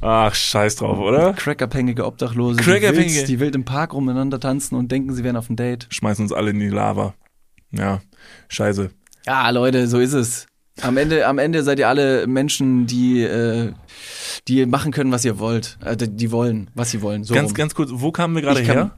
[0.01, 1.33] Ach, scheiß drauf, oder?
[1.33, 3.09] Crackabhängige Obdachlose, Crackabhängige.
[3.11, 5.87] die, wild, die wild im Park rumeinander tanzen und denken, sie wären auf ein Date.
[5.89, 7.13] Schmeißen uns alle in die Lava.
[7.71, 7.99] Ja,
[8.47, 8.89] scheiße.
[9.25, 10.47] Ja, Leute, so ist es.
[10.81, 13.73] Am Ende, am Ende seid ihr alle Menschen, die, äh,
[14.47, 15.77] die machen können, was ihr wollt.
[15.83, 17.25] Äh, die- wollen, was sie wollen.
[17.25, 17.53] So ganz, rum.
[17.55, 18.97] ganz kurz, wo kamen wir gerade her?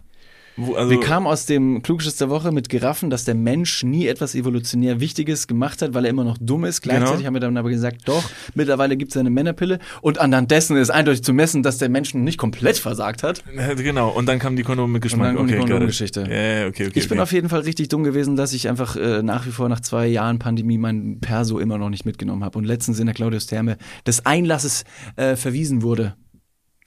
[0.68, 4.08] Wo, also, Wir kamen aus dem Klugschiss der Woche mit Giraffen, dass der Mensch nie
[4.08, 6.82] etwas evolutionär Wichtiges gemacht hat, weil er immer noch dumm ist.
[6.82, 7.26] Gleichzeitig Genau.
[7.28, 8.24] haben wir dann aber gesagt, doch,
[8.56, 12.14] mittlerweile gibt es eine Männerpille und anhand dessen ist eindeutig zu messen, dass der Mensch
[12.14, 13.44] nicht komplett versagt hat.
[13.56, 15.28] Äh, Genau, und dann kam die Kondome mit Geschmack.
[15.30, 15.70] dann kommt die okay, it.
[15.70, 16.22] Kondomgeschichte.
[16.22, 16.92] Ja, okay, okay.
[16.94, 19.70] Ich bin auf jeden Fall richtig dumm gewesen, dass ich einfach äh, nach wie vor
[19.70, 23.16] nach zwei Jahren Pandemie mein Perso immer noch nicht mitgenommen habe und letztens in der
[23.16, 24.84] Claudius Therme des Einlasses
[25.16, 26.16] äh, verwiesen wurde.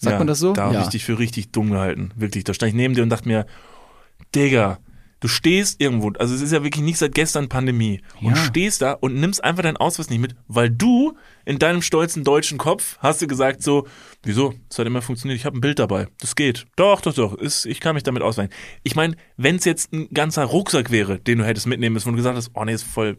[0.05, 0.53] Sagt ja, man das so?
[0.53, 0.83] Da habe ja.
[0.83, 2.11] ich dich für richtig dumm gehalten.
[2.17, 2.45] Wirklich.
[2.45, 3.47] Da stand ich neben dir und dachte mir,
[4.35, 4.79] Digga,
[5.21, 8.37] du stehst irgendwo, also es ist ja wirklich nicht seit gestern Pandemie, und Ja.
[8.37, 12.59] stehst da und nimmst einfach deinen Ausweis nicht mit, weil du in deinem stolzen deutschen
[12.59, 13.87] Kopf hast du gesagt so,
[14.23, 16.67] wieso, das hat immer funktioniert, ich habe ein Bild dabei, das geht.
[16.77, 18.53] Doch, doch, doch, ist, ich kann mich damit ausweichen.
[18.83, 22.11] Ich meine, wenn es jetzt ein ganzer Rucksack wäre, den du hättest mitnehmen müssen, wo
[22.11, 23.17] du gesagt hast, oh nee, ist voll,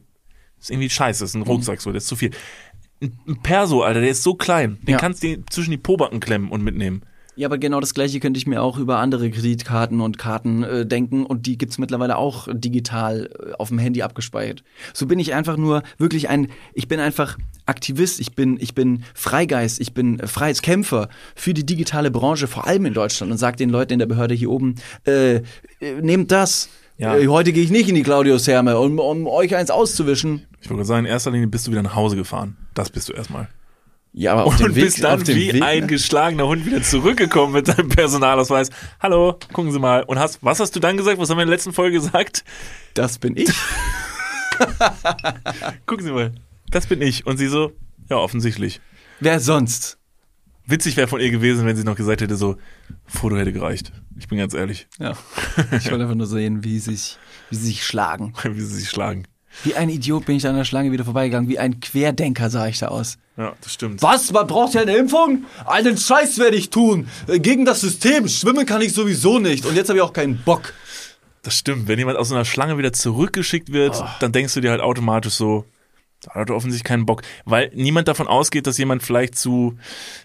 [0.59, 1.47] ist irgendwie scheiße, ist ein Mhm.
[1.47, 2.31] Rucksack so, das ist zu viel.
[3.01, 4.97] Ein Perso, Alter, der ist so klein, den Ja.
[4.97, 7.01] kannst du zwischen die Pobacken klemmen und mitnehmen.
[7.37, 10.85] Ja, aber genau das gleiche könnte ich mir auch über andere Kreditkarten und Karten äh,
[10.85, 14.63] denken und die gibt's mittlerweile auch digital äh, auf dem Handy abgespeichert.
[14.93, 19.03] So bin ich einfach nur wirklich ein, ich bin einfach Aktivist, ich bin, ich bin
[19.13, 23.57] Freigeist, ich bin äh, Freiheitskämpfer für die digitale Branche, vor allem in Deutschland und sage
[23.57, 24.75] den Leuten in der Behörde hier oben,
[25.05, 25.41] äh, äh,
[26.01, 26.69] nehmt das.
[26.97, 27.17] Ja.
[27.17, 30.45] Äh, heute gehe ich nicht in die Claudius-Therme, um, um euch eins auszuwischen.
[30.61, 32.55] Ich wollte sagen, in erster Linie bist du wieder nach Hause gefahren.
[32.75, 33.49] Das bist du erstmal.
[34.13, 35.87] Ja, aber auf Und Weg, bist dann wie Weg, ein ne?
[35.87, 38.69] geschlagener Hund wieder zurückgekommen mit deinem Personalausweis.
[39.01, 40.03] Hallo, gucken Sie mal.
[40.03, 41.17] Und hast, was hast du dann gesagt?
[41.17, 42.45] Was haben wir in der letzten Folge gesagt?
[42.93, 43.49] Das bin ich.
[45.85, 46.31] Gucken Sie mal.
[46.69, 47.25] Das bin ich.
[47.25, 47.73] Und sie so,
[48.09, 48.79] ja, offensichtlich.
[49.19, 49.97] Wer sonst?
[50.65, 52.57] Witzig wäre von ihr gewesen, wenn sie noch gesagt hätte, so,
[53.05, 53.91] Foto hätte gereicht.
[54.17, 55.11] Ich bin ganz ehrlich, Ja.
[55.71, 57.17] Ich wollte einfach nur sehen, wie sie sich,
[57.49, 58.33] wie sie sich schlagen.
[58.43, 59.27] wie sie sich schlagen.
[59.63, 61.49] Wie ein Idiot bin ich da an der Schlange wieder vorbeigegangen.
[61.49, 63.17] Wie ein Querdenker sah ich da aus.
[63.37, 64.01] Ja, das stimmt.
[64.01, 64.31] Was?
[64.31, 65.45] Man braucht ja eine Impfung?
[65.65, 67.07] Einen Scheiß werde ich tun.
[67.27, 68.27] Äh, Gegen das System.
[68.27, 69.65] Schwimmen kann ich sowieso nicht.
[69.65, 70.73] Und jetzt habe ich auch keinen Bock.
[71.41, 71.87] Das stimmt.
[71.87, 75.65] Wenn jemand aus einer Schlange wieder zurückgeschickt wird, dann denkst du dir halt automatisch so,
[76.21, 77.21] da hat er offensichtlich keinen Bock.
[77.45, 79.77] Weil niemand davon ausgeht, dass jemand vielleicht zu,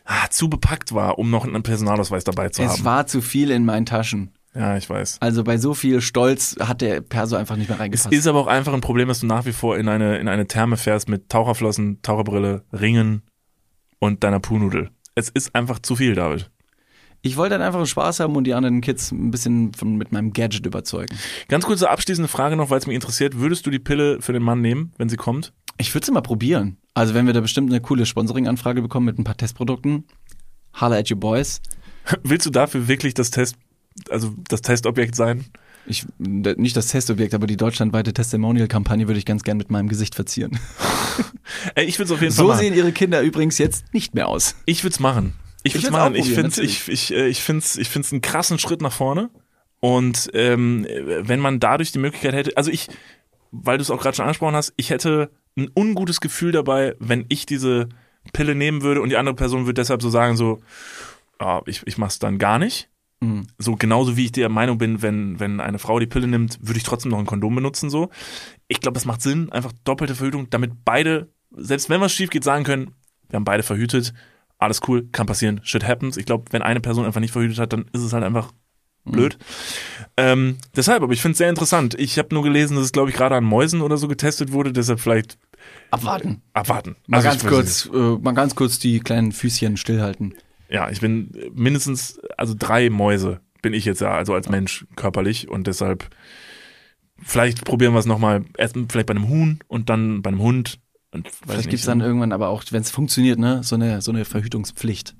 [0.06, 2.84] ah, zu bepackt war, um noch einen Personalausweis dabei zu Es haben.
[2.84, 4.30] war zu viel in meinen Taschen.
[4.54, 5.18] Ja, ich weiß.
[5.20, 8.12] Also bei so viel Stolz hat der Perso einfach nicht mehr Es reingepasst.
[8.12, 10.46] ist aber auch einfach ein Problem, dass du nach wie vor in eine, in eine
[10.48, 13.22] Therme fährst mit Taucherflossen, Taucherbrille, Ringen
[14.00, 14.90] und deiner Poolnudel.
[15.14, 16.50] Es ist einfach zu viel, David.
[17.22, 20.32] ich wollte dann einfach Spaß haben und die anderen Kids ein bisschen von, mit meinem
[20.32, 21.14] Gadget überzeugen.
[21.48, 23.38] Ganz kurze abschließende Frage noch, weil es mich interessiert.
[23.38, 25.52] Würdest du die Pille für den Mann nehmen, wenn sie kommt?
[25.78, 26.76] Ich würde es mal probieren.
[26.94, 30.04] Also wenn wir da bestimmt eine coole Sponsoring-Anfrage bekommen mit ein paar Testprodukten,
[30.80, 31.60] holla at your boys.
[32.24, 33.56] Willst du dafür wirklich das Test,
[34.08, 35.44] also das Testobjekt sein?
[35.86, 40.14] Ich, nicht das Testobjekt, aber die deutschlandweite Testimonial-Kampagne würde ich ganz gern mit meinem Gesicht
[40.14, 40.58] verzieren.
[41.74, 42.60] Ey, ich würde es auf jeden So Fall machen.
[42.60, 44.54] sehen ihre Kinder übrigens jetzt nicht mehr aus.
[44.66, 45.34] Ich würde es machen.
[45.62, 46.14] Ich würde es machen.
[46.14, 49.30] Ich finde ich, ich, äh, ich find's, ich find's einen krassen Schritt nach vorne.
[49.80, 50.86] Und ähm,
[51.22, 52.88] wenn man dadurch die Möglichkeit hätte, also ich,
[53.50, 57.24] weil du es auch gerade schon angesprochen hast, ich hätte ein ungutes Gefühl dabei, wenn
[57.30, 57.88] ich diese
[58.32, 60.60] Pille nehmen würde und die andere Person würde deshalb so sagen, so,
[61.38, 62.88] ah, ich, ich mach's dann gar nicht.
[63.20, 63.46] Mhm.
[63.58, 66.78] So genauso wie ich der Meinung bin, wenn, wenn eine Frau die Pille nimmt, würde
[66.78, 67.90] ich trotzdem noch ein Kondom benutzen.
[67.90, 68.10] So.
[68.68, 72.44] Ich glaube, das macht Sinn, einfach doppelte Verhütung, damit beide, selbst wenn was schief geht,
[72.44, 72.94] sagen können,
[73.28, 74.12] wir haben beide verhütet,
[74.58, 76.16] alles cool, kann passieren, shit happens.
[76.16, 78.52] Ich glaube, wenn eine Person einfach nicht verhütet hat, dann ist es halt einfach
[79.04, 79.38] blöd.
[80.16, 81.94] Ähm, deshalb, aber ich finde es sehr interessant.
[81.98, 84.72] Ich habe nur gelesen, dass es, glaube ich, gerade an Mäusen oder so getestet wurde,
[84.72, 85.38] deshalb vielleicht
[85.90, 86.42] Abwarten.
[86.52, 86.96] abwarten.
[87.06, 90.34] Mal Also ganz kurz, äh, mal ganz kurz die kleinen Füßchen stillhalten.
[90.70, 95.48] Ja, ich bin mindestens, also drei Mäuse bin ich jetzt ja, also als Mensch körperlich
[95.48, 96.08] und deshalb
[97.22, 100.78] vielleicht probieren wir es nochmal, vielleicht bei einem Huhn und dann bei einem Hund.
[101.12, 101.70] Und Vielleicht nicht.
[101.70, 105.16] gibt's dann irgendwann aber auch, wenn es funktioniert, ne, so eine, so eine Verhütungspflicht.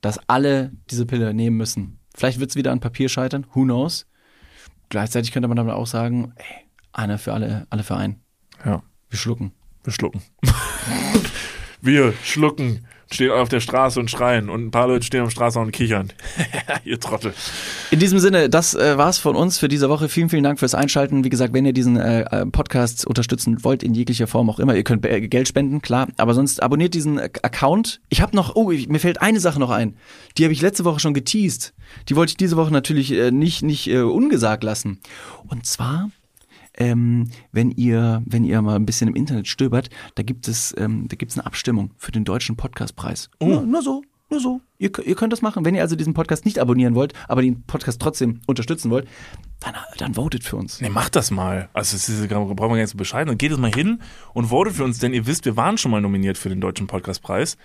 [0.00, 2.00] Dass alle diese Pille nehmen müssen.
[2.14, 4.06] Vielleicht wird's wieder an Papier scheitern, who knows.
[4.88, 8.20] Gleichzeitig könnte man aber auch sagen, ey, einer für alle, alle für einen.
[8.64, 9.52] Ja, Wir schlucken.
[9.84, 10.22] wir schlucken.
[11.80, 15.68] wir schlucken, stehen auf der Straße und schreien und ein paar Leute stehen am Straßenrand
[15.68, 16.12] und kichern.
[16.84, 17.34] Ihr Trottel.
[17.90, 20.08] In diesem Sinne, das äh, war's von uns für diese Woche.
[20.08, 21.24] Vielen, vielen Dank fürs Einschalten.
[21.24, 24.74] Wie gesagt, wenn ihr diesen äh, äh, Podcast unterstützen wollt, in jeglicher Form auch immer,
[24.74, 26.08] ihr könnt äh, Geld spenden, klar.
[26.16, 28.00] Aber sonst abonniert diesen äh, Account.
[28.08, 29.96] Ich habe noch, oh, mir fällt eine Sache noch ein.
[30.38, 31.74] Die habe ich letzte Woche schon geteased.
[32.08, 35.00] Die wollte ich diese Woche natürlich äh, nicht, nicht ungesagt lassen.
[35.48, 36.10] Und zwar
[36.76, 41.06] ähm, wenn ihr, wenn ihr mal ein bisschen im Internet stöbert, da gibt es, ähm,
[41.08, 43.30] da gibt's eine Abstimmung für den deutschen Podcastpreis.
[43.40, 43.46] Oh.
[43.46, 44.60] Nur, nur so, nur so.
[44.78, 45.64] Ihr, ihr könnt das machen.
[45.64, 49.06] Wenn ihr also diesen Podcast nicht abonnieren wollt, aber den Podcast trotzdem unterstützen wollt,
[49.60, 50.80] dann, dann votet für uns.
[50.80, 51.68] Nee, macht das mal.
[51.72, 53.28] Also das ist, brauchen wir gar nicht zu bescheiden.
[53.28, 54.00] Dann geht es mal hin
[54.32, 56.86] und votet für uns, denn ihr wisst, wir waren schon mal nominiert für den Deutschen
[56.86, 57.56] Podcastpreis.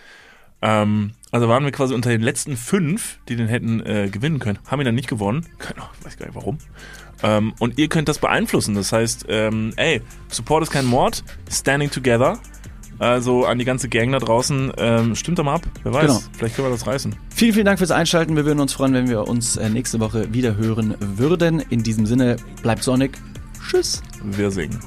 [0.62, 4.60] Ähm, also waren wir quasi unter den letzten fünf, die den hätten äh, gewinnen können.
[4.68, 5.46] Haben ihn dann nicht gewonnen.
[5.60, 6.58] Keine Ahnung, weiß gar nicht warum.
[7.24, 8.76] Ähm, und ihr könnt das beeinflussen.
[8.76, 12.40] Das heißt, ähm, ey, Support ist kein Mord, standing together.
[13.00, 15.62] Also an die ganze Gang da draußen, ähm, stimmt doch mal ab.
[15.84, 16.20] Wer weiß, Genau.
[16.36, 17.16] vielleicht können wir das reißen.
[17.30, 18.36] Vielen, vielen Dank fürs Einschalten.
[18.36, 21.60] Wir würden uns freuen, wenn wir uns äh, nächste Woche wieder hören würden.
[21.70, 23.18] In diesem Sinne, bleibt sonnig.
[23.70, 24.02] Tschüss.
[24.24, 24.80] Wir singen.